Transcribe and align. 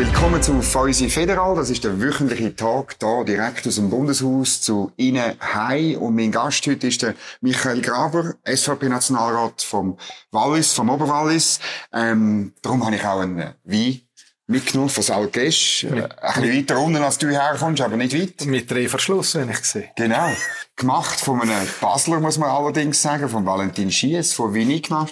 Willkommen 0.00 0.42
zu 0.42 0.62
Fäusi 0.62 1.10
Federal. 1.10 1.54
Das 1.56 1.68
ist 1.68 1.84
der 1.84 2.00
wöchentliche 2.00 2.56
Tag 2.56 2.96
hier 2.98 3.24
direkt 3.26 3.66
aus 3.66 3.74
dem 3.74 3.90
Bundeshaus 3.90 4.62
zu 4.62 4.92
Ihnen 4.96 5.34
heim. 5.42 5.98
Und 5.98 6.14
mein 6.14 6.32
Gast 6.32 6.66
heute 6.66 6.86
ist 6.86 7.02
der 7.02 7.14
Michael 7.42 7.82
Graber, 7.82 8.32
SVP-Nationalrat 8.46 9.60
vom 9.60 9.98
Wallis, 10.30 10.72
vom 10.72 10.88
Oberwallis. 10.88 11.60
Ähm, 11.92 12.54
darum 12.62 12.86
habe 12.86 12.96
ich 12.96 13.04
auch 13.04 13.20
einen 13.20 13.52
Wein 13.62 14.00
mitgenommen 14.46 14.88
von 14.88 15.02
Salgesch. 15.02 15.84
Äh, 15.84 16.08
ein 16.22 16.42
bisschen 16.42 16.56
weiter 16.56 16.78
unten, 16.78 17.02
als 17.02 17.18
du 17.18 17.28
herkommst, 17.28 17.82
aber 17.82 17.98
nicht 17.98 18.18
weit. 18.18 18.46
Mit 18.46 18.70
drei 18.70 18.88
Verschluss, 18.88 19.34
wenn 19.34 19.50
ich 19.50 19.58
sehe. 19.58 19.90
Genau. 19.96 20.30
Gemacht 20.76 21.20
von 21.20 21.42
einem 21.42 21.68
Basler, 21.78 22.20
muss 22.20 22.38
man 22.38 22.48
allerdings 22.48 23.02
sagen, 23.02 23.28
von 23.28 23.44
Valentin 23.44 23.92
Schiess, 23.92 24.32
von 24.32 24.54
Vinigna 24.54 25.06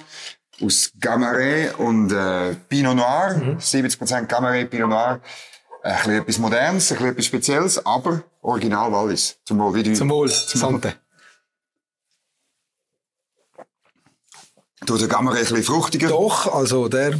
aus 0.63 0.93
Gamaret 0.99 1.79
und 1.79 2.13
äh, 2.13 2.55
Pinot 2.69 2.97
Noir, 2.97 3.37
mhm. 3.37 3.59
70% 3.59 4.27
Gamaret, 4.27 4.71
Pinot 4.71 4.91
Noir. 4.91 5.21
Ein 5.83 5.97
bisschen 5.97 6.21
etwas 6.21 6.39
Modernes, 6.39 6.91
ein 6.91 6.97
bisschen 6.97 7.13
etwas 7.13 7.27
Spezielles, 7.27 7.87
aber 7.87 8.23
Original 8.43 8.93
Wallis. 8.93 9.39
Zum 9.45 9.59
Wohl, 9.59 9.75
wie 9.75 9.83
du. 9.83 9.93
Zum 9.95 10.11
Wohl, 10.11 10.29
zum 10.29 10.61
Sante. 10.61 10.95
Du, 14.85 14.97
der 14.97 15.09
Gamaret 15.09 15.39
ein 15.39 15.55
bisschen 15.55 15.63
fruchtiger. 15.63 16.09
Doch, 16.09 16.53
also 16.53 16.89
der... 16.89 17.19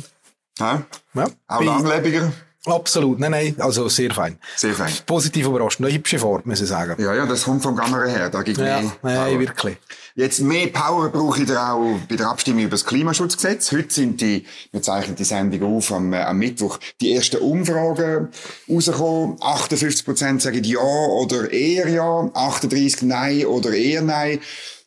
Ja? 0.59 0.83
Ja. 1.15 1.27
Auch 1.47 1.63
langlebiger. 1.63 2.33
Absolut, 2.69 3.19
nein, 3.19 3.31
nein, 3.31 3.57
also 3.59 3.89
sehr 3.89 4.13
fein. 4.13 4.39
Sehr 4.57 4.75
fein. 4.75 4.93
Positiv 5.07 5.47
überrascht, 5.47 5.81
eine 5.81 5.93
hübsche 5.93 6.19
Form, 6.19 6.43
muss 6.45 6.61
ich 6.61 6.69
sagen. 6.69 7.01
Ja, 7.03 7.15
ja, 7.15 7.27
das 7.27 7.45
kommt 7.45 7.63
vom 7.63 7.77
Gamera 7.77 8.07
her, 8.07 8.31
da 8.31 8.43
gibt 8.43 8.59
ja, 8.59 8.65
mehr 8.65 8.93
Nein, 9.03 9.17
Power. 9.17 9.41
wirklich. 9.41 9.77
Jetzt 10.15 10.41
mehr 10.41 10.67
Power 10.69 11.11
brauche 11.11 11.43
ich 11.43 11.49
da 11.49 11.75
auch 11.75 11.99
bei 12.09 12.17
der 12.17 12.29
Abstimmung 12.29 12.63
über 12.63 12.73
das 12.73 12.85
Klimaschutzgesetz. 12.85 13.71
Heute 13.73 13.95
sind 13.95 14.21
die, 14.21 14.45
wir 14.73 14.83
zeichnen 14.83 15.17
die 15.17 15.25
Sendung 15.25 15.77
auf 15.77 15.93
am, 15.93 16.13
äh, 16.13 16.23
am 16.23 16.39
Mittwoch, 16.39 16.79
die 17.01 17.15
ersten 17.15 17.37
Umfragen 17.37 18.29
rausgekommen. 18.69 19.37
58 19.41 20.05
Prozent 20.05 20.43
sagen 20.43 20.65
ja 20.65 20.81
oder 20.81 21.53
eher 21.53 21.89
ja, 21.89 22.31
38 22.35 23.03
nein 23.03 23.47
oder 23.47 23.73
eher 23.73 24.03
nein. 24.03 24.41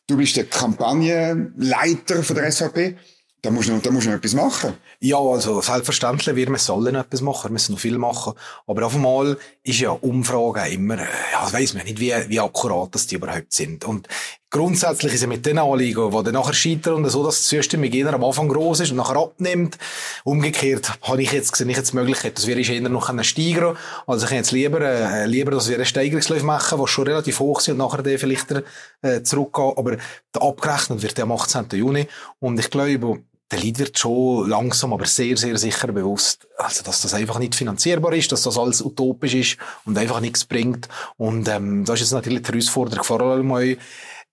Du 0.06 0.16
bist 0.16 0.36
der 0.36 0.44
Kampagnenleiter 0.44 2.22
von 2.22 2.36
der 2.36 2.52
SVP. 2.52 2.96
Da 3.44 3.50
musst 3.50 3.68
du, 3.68 3.76
da 3.76 3.90
musst 3.90 4.06
du 4.06 4.10
noch 4.10 4.18
etwas 4.18 4.34
machen. 4.34 4.74
Ja, 5.00 5.18
also 5.18 5.60
selbstverständlich, 5.60 6.36
wir 6.36 6.58
sollen 6.58 6.94
etwas 6.94 7.22
machen, 7.22 7.48
wir 7.48 7.54
müssen 7.54 7.72
noch 7.72 7.80
viel 7.80 7.98
machen. 7.98 8.34
Aber 8.68 8.86
auf 8.86 8.94
einmal 8.94 9.36
ist 9.64 9.80
ja 9.80 9.90
Umfragen 9.90 10.72
immer, 10.72 10.94
äh, 10.94 11.06
ja, 11.32 11.42
das 11.42 11.52
weiss 11.52 11.74
man 11.74 11.82
nicht, 11.82 11.98
wie, 11.98 12.14
wie 12.28 12.38
akkurat 12.38 12.94
das 12.94 13.08
die 13.08 13.16
überhaupt 13.16 13.52
sind. 13.52 13.84
Und 13.84 14.06
grundsätzlich 14.48 15.14
ist 15.14 15.22
es 15.22 15.26
mit 15.26 15.44
den 15.44 15.58
Anliegen, 15.58 16.12
die 16.12 16.22
dann 16.22 16.34
nachher 16.34 16.52
scheitern 16.52 16.94
und 16.94 17.10
so, 17.10 17.24
dass 17.24 17.42
die 17.42 17.56
Zustimmung 17.56 17.90
eher 17.90 18.14
am 18.14 18.22
Anfang 18.22 18.48
groß 18.48 18.78
ist 18.78 18.92
und 18.92 18.98
nachher 18.98 19.16
abnimmt. 19.16 19.76
Umgekehrt 20.22 20.92
habe 21.02 21.20
ich 21.20 21.32
jetzt, 21.32 21.56
sehe 21.56 21.68
ich 21.68 21.76
jetzt 21.76 21.90
die 21.90 21.96
Möglichkeit, 21.96 22.38
dass 22.38 22.46
wir 22.46 22.56
eher 22.56 22.88
noch 22.88 23.24
steigern 23.24 23.76
Also 24.06 24.22
ich 24.24 24.28
kann 24.28 24.38
jetzt 24.38 24.52
lieber, 24.52 24.80
äh, 24.82 25.26
lieber, 25.26 25.50
dass 25.50 25.68
wir 25.68 25.74
einen 25.74 25.84
Steigerungsläufe 25.84 26.46
machen, 26.46 26.78
die 26.80 26.86
schon 26.86 27.08
relativ 27.08 27.40
hoch 27.40 27.58
sind 27.58 27.80
und 27.80 27.90
nachher 27.90 28.18
vielleicht 28.20 28.54
äh, 29.02 29.24
zurückgehen. 29.24 29.72
Aber 29.74 29.96
der 30.32 30.42
abgerechnet 30.42 31.02
wird 31.02 31.18
am 31.18 31.32
18. 31.32 31.66
Juni. 31.72 32.06
Und 32.38 32.60
ich 32.60 32.70
glaube, 32.70 33.18
der 33.52 33.60
Lead 33.60 33.78
wird 33.78 33.98
schon 33.98 34.48
langsam, 34.48 34.92
aber 34.92 35.04
sehr, 35.04 35.36
sehr 35.36 35.58
sicher 35.58 35.88
bewusst, 35.88 36.48
also, 36.56 36.82
dass 36.82 37.02
das 37.02 37.14
einfach 37.14 37.38
nicht 37.38 37.54
finanzierbar 37.54 38.14
ist, 38.14 38.32
dass 38.32 38.42
das 38.42 38.58
alles 38.58 38.82
utopisch 38.82 39.34
ist 39.34 39.56
und 39.84 39.96
einfach 39.98 40.20
nichts 40.20 40.44
bringt. 40.44 40.88
Und, 41.18 41.48
ähm, 41.48 41.84
da 41.84 41.92
ist 41.92 42.00
jetzt 42.00 42.12
natürlich 42.12 42.42
die 42.42 42.52
Herausforderung, 42.52 43.04
vor 43.04 43.20
allem 43.20 43.46
mal 43.46 43.76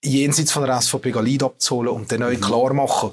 jenseits 0.01 0.53
von 0.53 0.65
der 0.65 0.81
SVP 0.81 1.11
Lead 1.11 1.43
abzuholen 1.43 1.91
und 1.91 2.11
dann 2.11 2.21
neu 2.21 2.35
mhm. 2.35 2.41
klar 2.41 2.73
machen, 2.73 3.11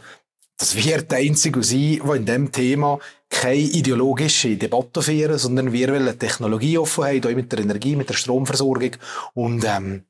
das 0.59 0.75
wird 0.77 1.11
der 1.11 1.19
Einzige 1.19 1.63
sein, 1.63 2.01
der 2.05 2.15
in 2.15 2.25
dem 2.25 2.53
Thema 2.53 2.99
keine 3.29 3.57
ideologische 3.57 4.57
Debatte 4.57 5.03
führen, 5.03 5.39
sondern 5.39 5.73
wir 5.73 5.89
wollen 5.89 6.19
Technologieoffenheit, 6.19 7.27
auch 7.27 7.35
mit 7.35 7.53
der 7.53 7.59
Energie, 7.59 7.97
mit 7.97 8.09
der 8.09 8.15
Stromversorgung 8.15 8.93
und, 9.35 9.65
ähm, 9.67 10.05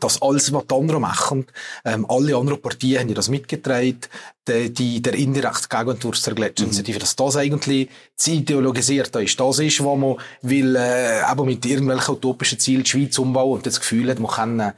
dass 0.00 0.20
alles, 0.20 0.52
was 0.52 0.66
die 0.66 0.74
anderen 0.74 1.00
machen, 1.02 1.46
ähm, 1.84 2.06
alle 2.08 2.36
anderen 2.36 2.60
Partien 2.60 3.00
haben 3.00 3.08
ja 3.08 3.14
das 3.14 3.28
mitgetragen, 3.28 4.00
die, 4.46 4.72
die, 4.72 5.02
der 5.02 5.14
indirekte 5.14 5.68
Gegenentwurf 5.68 6.20
zur 6.20 6.34
Gletscherinitiative, 6.34 6.98
mhm. 6.98 7.00
dass 7.00 7.16
das 7.16 7.36
eigentlich 7.36 7.88
zu 8.16 8.32
ideologisiert 8.32 9.14
ist. 9.16 9.40
Das 9.40 9.58
ist, 9.58 9.84
was 9.84 9.98
man 9.98 10.16
will, 10.42 10.76
äh, 10.76 11.30
eben 11.30 11.46
mit 11.46 11.64
irgendwelchen 11.64 12.14
utopischen 12.14 12.58
Zielen 12.58 12.82
die 12.82 12.90
Schweiz 12.90 13.18
umbauen 13.18 13.58
und 13.58 13.66
das 13.66 13.80
Gefühl 13.80 14.10
hat, 14.10 14.18
man 14.18 14.30
kann 14.30 14.60
äh, 14.60 14.72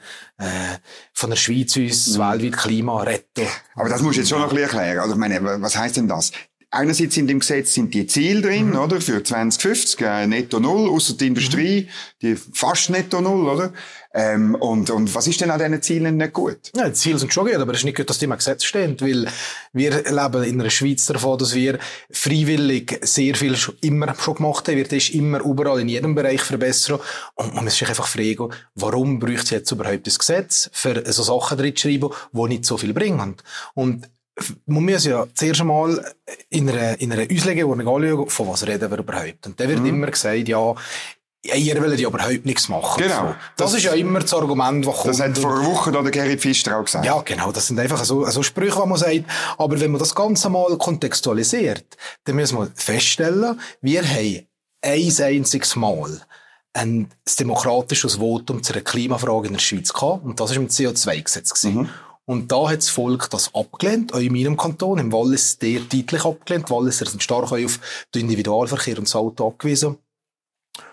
von 1.12 1.30
der 1.30 1.36
Schweiz 1.36 1.76
uns 1.76 2.16
mhm. 2.16 2.20
weltweit 2.20 2.56
Klima 2.56 3.02
retten. 3.02 3.46
Aber 3.74 3.88
das 3.88 4.02
muss 4.02 4.12
ich 4.12 4.18
jetzt 4.18 4.28
schon 4.28 4.40
noch 4.40 4.50
ein 4.50 4.56
bisschen 4.56 4.78
erklären. 4.78 5.00
Also, 5.00 5.14
ich 5.14 5.18
meine, 5.18 5.62
was 5.62 5.76
heißt 5.76 5.96
denn 5.96 6.08
das? 6.08 6.32
Einerseits 6.70 7.16
in 7.16 7.28
dem 7.28 7.38
Gesetz 7.38 7.74
sind 7.74 7.94
die 7.94 8.06
Ziele 8.06 8.42
drin, 8.42 8.70
mhm. 8.70 8.78
oder? 8.78 9.00
Für 9.00 9.22
2050, 9.22 10.00
äh, 10.00 10.26
netto 10.26 10.60
null, 10.60 10.90
außer 10.90 11.14
die 11.14 11.28
Industrie, 11.28 11.82
mhm. 11.82 11.88
die 12.22 12.36
fast 12.36 12.90
netto 12.90 13.20
null, 13.20 13.48
oder? 13.48 13.72
Ähm, 14.18 14.54
und, 14.54 14.88
und 14.88 15.14
was 15.14 15.26
ist 15.26 15.42
denn 15.42 15.50
an 15.50 15.58
diesen 15.58 15.82
Zielen 15.82 16.16
nicht 16.16 16.32
gut? 16.32 16.72
Ja, 16.74 16.88
die 16.88 16.94
Ziele 16.94 17.18
sind 17.18 17.34
schon 17.34 17.46
gut, 17.46 17.56
aber 17.56 17.72
es 17.72 17.80
ist 17.80 17.84
nicht 17.84 17.98
gut, 17.98 18.08
dass 18.08 18.18
die 18.18 18.24
im 18.24 18.30
Gesetz 18.30 18.64
stehen, 18.64 18.96
weil 19.00 19.28
wir 19.74 20.04
leben 20.04 20.42
in 20.44 20.58
einer 20.58 20.70
Schweiz 20.70 21.04
davon, 21.04 21.38
dass 21.38 21.54
wir 21.54 21.78
freiwillig 22.10 22.98
sehr 23.02 23.34
viel 23.34 23.56
schon, 23.56 23.74
immer 23.82 24.14
schon 24.18 24.36
gemacht 24.36 24.68
haben. 24.68 24.76
Wir 24.78 24.90
ist 24.90 25.10
immer 25.10 25.40
überall 25.40 25.80
in 25.80 25.90
jedem 25.90 26.14
Bereich 26.14 26.40
verbessern. 26.40 26.98
Und 27.34 27.54
man 27.54 27.64
muss 27.64 27.76
sich 27.76 27.86
einfach 27.86 28.06
fragen, 28.06 28.48
warum 28.74 29.18
bräuchte 29.18 29.42
es 29.42 29.50
jetzt 29.50 29.70
überhaupt 29.72 30.06
das 30.06 30.18
Gesetz 30.18 30.70
für 30.72 31.04
so 31.12 31.22
Sachen 31.22 31.58
drin 31.58 31.76
schreiben, 31.76 32.08
die 32.32 32.48
nicht 32.48 32.64
so 32.64 32.78
viel 32.78 32.94
bringen? 32.94 33.36
Und 33.74 34.08
man 34.66 34.84
muss 34.84 35.04
ja 35.04 35.26
zuerst 35.34 35.60
einmal 35.60 36.14
in 36.50 36.68
einer, 36.68 37.00
in 37.00 37.12
einer 37.12 37.30
Auslegung 37.30 37.78
anschauen, 37.78 38.28
von 38.28 38.48
was 38.48 38.66
reden 38.66 38.90
wir 38.90 38.98
überhaupt. 38.98 39.46
Und 39.46 39.58
da 39.58 39.68
wird 39.68 39.80
mhm. 39.80 39.86
immer 39.86 40.06
gesagt, 40.08 40.48
ja, 40.48 40.74
ihr 41.54 41.82
wollt 41.82 42.00
ja 42.00 42.08
überhaupt 42.08 42.46
nichts 42.46 42.68
machen. 42.68 43.02
Genau. 43.02 43.34
Das, 43.56 43.72
das, 43.72 43.74
ist 43.74 43.84
ja 43.84 43.92
immer 43.92 44.20
das 44.20 44.32
Argument, 44.34 44.86
das 44.86 44.96
kommt. 44.96 45.08
Das 45.08 45.20
hat 45.20 45.38
vor 45.38 45.56
einer 45.56 45.66
Woche 45.66 45.92
der 45.92 46.02
Gerrit 46.10 46.40
Pfister 46.40 46.78
auch 46.78 46.84
gesagt. 46.84 47.04
Ja, 47.04 47.20
genau. 47.24 47.52
Das 47.52 47.66
sind 47.66 47.78
einfach 47.78 48.04
so, 48.04 48.24
so 48.26 48.42
Sprüche, 48.42 48.80
die 48.82 48.88
man 48.88 48.98
sagt. 48.98 49.24
Aber 49.58 49.80
wenn 49.80 49.90
man 49.90 49.98
das 49.98 50.14
Ganze 50.14 50.48
mal 50.50 50.76
kontextualisiert, 50.78 51.84
dann 52.24 52.36
müssen 52.36 52.58
wir 52.58 52.70
feststellen, 52.74 53.60
wir 53.80 54.02
haben 54.02 54.46
ein 54.82 55.12
einziges 55.22 55.76
Mal 55.76 56.20
ein 56.72 57.08
demokratisches 57.38 58.16
Votum 58.16 58.62
zu 58.62 58.74
einer 58.74 58.82
Klimafrage 58.82 59.46
in 59.46 59.54
der 59.54 59.60
Schweiz 59.60 59.92
gehabt. 59.92 60.24
Und 60.24 60.38
das 60.38 60.50
war 60.50 60.56
im 60.56 60.68
CO2-Gesetz. 60.68 61.64
Mhm. 61.64 61.88
Und 62.26 62.50
da 62.50 62.68
hat 62.68 62.78
das 62.78 62.90
Volk 62.90 63.30
das 63.30 63.54
abgelehnt, 63.54 64.12
auch 64.12 64.18
in 64.18 64.32
meinem 64.32 64.56
Kanton, 64.56 64.98
im 64.98 65.12
Wallis 65.12 65.58
der 65.58 65.80
deutlich 65.80 66.24
abgelehnt. 66.24 66.68
Walliser 66.70 67.06
sind 67.06 67.22
stark 67.22 67.52
auf 67.52 67.80
den 68.14 68.22
Individualverkehr 68.22 68.98
und 68.98 69.06
das 69.06 69.14
Auto 69.14 69.48
angewiesen. 69.48 69.96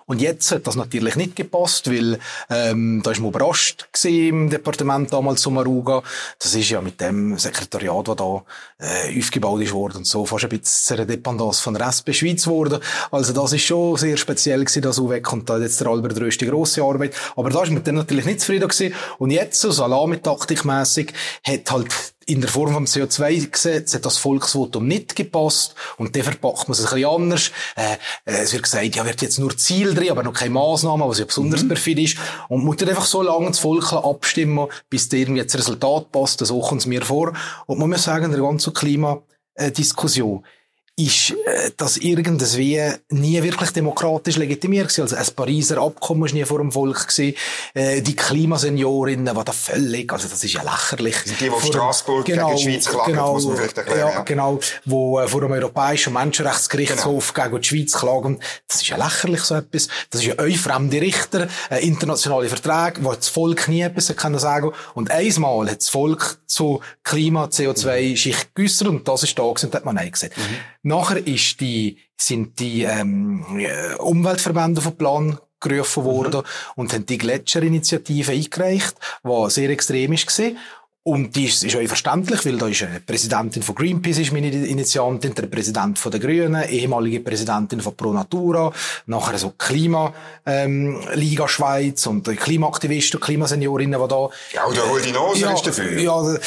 Und 0.05 0.21
jetzt 0.21 0.51
hat 0.51 0.67
das 0.67 0.75
natürlich 0.75 1.15
nicht 1.15 1.35
gepasst, 1.35 1.89
weil 1.89 2.19
ähm, 2.49 3.01
da 3.03 3.11
ist 3.11 3.19
man 3.19 3.29
überrascht 3.29 3.87
im 4.03 4.49
Departement 4.49 5.11
damals 5.11 5.41
zu 5.41 5.51
Maruga. 5.51 6.03
Das 6.39 6.53
ist 6.55 6.69
ja 6.69 6.81
mit 6.81 6.99
dem 6.99 7.37
Sekretariat, 7.37 8.07
das 8.07 8.15
da 8.15 8.43
äh, 8.79 9.19
aufgebaut 9.19 9.61
ist 9.61 9.73
worden 9.73 9.97
und 9.97 10.07
so 10.07 10.25
fast 10.25 10.45
ein 10.45 10.49
bisschen 10.49 10.97
eine 10.97 11.05
Dependance 11.05 11.61
von 11.61 11.73
der 11.73 11.87
SP 11.87 12.13
Schweiz 12.13 12.43
geworden. 12.43 12.79
Also 13.11 13.33
das 13.33 13.53
ist 13.53 13.63
schon 13.63 13.97
sehr 13.97 14.17
speziell 14.17 14.59
gewesen, 14.63 14.81
das 14.81 14.99
weg 15.09 15.31
und 15.31 15.49
da 15.49 15.57
jetzt 15.57 15.79
der 15.79 15.87
Albert 15.87 16.19
Röst 16.19 16.41
die 16.41 16.47
grosse 16.47 16.83
Arbeit. 16.83 17.13
Aber 17.35 17.49
da 17.49 17.63
ist 17.63 17.71
man 17.71 17.83
dann 17.83 17.95
natürlich 17.95 18.25
nicht 18.25 18.41
zufrieden 18.41 18.67
gewesen. 18.67 18.93
Und 19.17 19.31
jetzt 19.31 19.59
so 19.59 19.71
Salami-Taktikmässig 19.71 21.13
hat 21.43 21.71
halt 21.71 22.12
in 22.25 22.41
der 22.41 22.49
Form 22.49 22.73
vom 22.73 22.85
CO2-Gesetz 22.85 23.93
hat 23.93 24.05
das 24.05 24.17
Volksvotum 24.17 24.87
nicht 24.87 25.15
gepasst 25.15 25.75
und 25.97 26.15
dann 26.15 26.23
verpackt 26.23 26.67
man 26.67 26.73
es 26.73 26.79
ein 26.79 26.85
bisschen 26.85 27.05
anders. 27.05 27.51
Äh, 27.75 27.93
äh, 28.25 28.41
es 28.43 28.53
wird 28.53 28.63
gesagt, 28.63 28.95
ja, 28.95 29.05
wird 29.05 29.21
jetzt 29.21 29.39
nur 29.39 29.57
Ziel 29.57 29.93
drin, 29.93 30.11
aber 30.11 30.23
noch 30.23 30.33
keine 30.33 30.51
Massnahmen, 30.51 31.07
was 31.07 31.19
ja 31.19 31.25
besonders 31.25 31.63
mhm. 31.63 31.69
perfid 31.69 31.99
ist. 31.99 32.17
Und 32.49 32.59
man 32.59 32.67
muss 32.67 32.87
einfach 32.87 33.05
so 33.05 33.21
lange 33.21 33.47
das 33.47 33.59
Volk 33.59 33.93
abstimmen, 33.93 34.67
bis 34.89 35.11
irgendwie 35.11 35.43
das 35.43 35.55
Resultat 35.55 36.11
passt. 36.11 36.45
So 36.45 36.59
kommt 36.61 36.81
es 36.81 36.87
mir 36.87 37.01
vor. 37.01 37.33
Und 37.65 37.79
man 37.79 37.89
muss 37.89 38.03
sagen, 38.03 38.31
der 38.31 38.41
ganze 38.41 38.71
Klimadiskussion, 38.71 40.43
ist 40.95 41.31
äh, 41.31 41.71
das 41.75 41.97
irgendwie 41.97 42.91
nie 43.09 43.41
wirklich 43.41 43.71
demokratisch 43.71 44.35
legitimiert 44.37 44.89
gewesen. 44.89 45.01
Also 45.01 45.15
ein 45.15 45.35
Pariser 45.35 45.79
Abkommen 45.79 46.21
war 46.21 46.31
nie 46.31 46.45
vor 46.45 46.59
dem 46.59 46.71
Volk 46.71 47.07
gewesen. 47.07 47.35
Äh, 47.73 48.01
die 48.01 48.15
Klimaseniorinnen 48.15 49.35
war 49.35 49.43
da 49.43 49.53
völlig, 49.53 50.11
also 50.13 50.27
das 50.27 50.43
ist 50.43 50.53
ja 50.53 50.61
lächerlich. 50.61 51.15
Die, 51.25 51.45
die 51.45 51.49
vor 51.49 51.61
Straßburg 51.63 52.25
genau, 52.25 52.49
gegen 52.49 52.57
die 52.57 52.63
Schweiz 52.63 52.85
klagen, 52.85 53.11
genau, 53.11 53.33
muss 53.33 53.45
man 53.45 53.57
vielleicht 53.57 53.77
erklären. 53.77 53.99
Ja, 53.99 54.09
ja. 54.11 54.21
genau, 54.21 54.59
wo 54.85 55.19
äh, 55.19 55.27
vor 55.27 55.41
dem 55.41 55.51
Europäischen 55.51 56.13
Menschenrechtsgerichtshof 56.13 57.33
genau. 57.33 57.47
gegen 57.47 57.61
die 57.61 57.67
Schweiz 57.67 57.93
klagen. 57.93 58.39
Das 58.67 58.81
ist 58.81 58.87
ja 58.87 58.97
lächerlich, 58.97 59.41
so 59.41 59.55
etwas. 59.55 59.87
Das 60.11 60.21
ist 60.21 60.27
ja 60.27 60.39
euch 60.39 60.59
fremde 60.59 61.01
Richter, 61.01 61.47
äh, 61.71 61.83
internationale 61.85 62.49
Verträge, 62.49 63.03
wo 63.03 63.13
das 63.13 63.29
Volk 63.29 63.67
nie 63.67 63.81
etwas 63.81 64.15
kann 64.15 64.37
sagen. 64.37 64.71
Und 64.93 65.09
einmal 65.09 65.71
hat 65.71 65.77
das 65.77 65.89
Volk 65.89 66.37
zu 66.45 66.81
Klima, 67.03 67.45
CO2-Schicht 67.45 68.49
mhm. 68.49 68.61
geäussert 68.61 68.87
und 68.87 69.07
das 69.07 69.23
ist 69.23 69.39
da 69.39 69.43
gewesen, 69.43 69.67
und 69.67 69.75
hat 69.75 69.85
man 69.85 69.95
Nein 69.95 70.11
gesagt. 70.11 70.37
Mhm. 70.37 70.82
Nachher 70.83 71.25
ist 71.25 71.59
die, 71.61 71.97
sind 72.17 72.59
die 72.59 72.83
ähm, 72.83 73.45
äh, 73.57 73.95
Umweltverbände 73.95 74.81
den 74.81 74.95
Plan 74.95 75.39
gerufen 75.59 76.03
worden 76.03 76.41
mhm. 76.41 76.45
und 76.75 76.93
haben 76.93 77.05
die 77.05 77.17
Gletscherinitiative 77.17 78.33
eingereicht, 78.33 78.95
die 79.23 79.49
sehr 79.49 79.69
extrem 79.69 80.11
war. 80.11 80.51
Und 81.05 81.35
die 81.35 81.47
ist, 81.47 81.65
auch 81.65 81.85
verständlich, 81.85 82.45
weil 82.45 82.57
da 82.57 82.65
ist 82.67 82.81
eine 82.81 83.01
Präsidentin 83.01 83.61
von 83.61 83.75
Greenpeace, 83.75 84.19
ist 84.19 84.31
meine 84.31 84.49
Initiantin, 84.49 85.35
der 85.35 85.47
Präsident 85.47 85.99
von 85.99 86.09
der 86.09 86.21
Grünen, 86.21 86.63
ehemalige 86.63 87.19
Präsidentin 87.19 87.81
von 87.81 87.93
Pro 87.93 88.13
Natura, 88.13 88.71
nachher 89.07 89.37
so 89.37 89.51
Klima, 89.57 90.13
ähm, 90.45 91.01
Liga 91.13 91.45
Schweiz 91.49 92.07
und 92.07 92.25
Klimaaktivisten 92.25 93.19
und 93.19 93.25
Klimaseniorinnen, 93.25 94.01
die 94.01 94.07
da... 94.07 94.29
Ja, 94.53 94.65
oder 94.65 94.89
hol 94.89 95.01
die 95.01 95.11
Nase 95.11 95.41
ja, 95.41 95.53
ist 95.53 95.67
dafür. 95.67 95.99
Ja, 95.99 96.13
aber, 96.13 96.39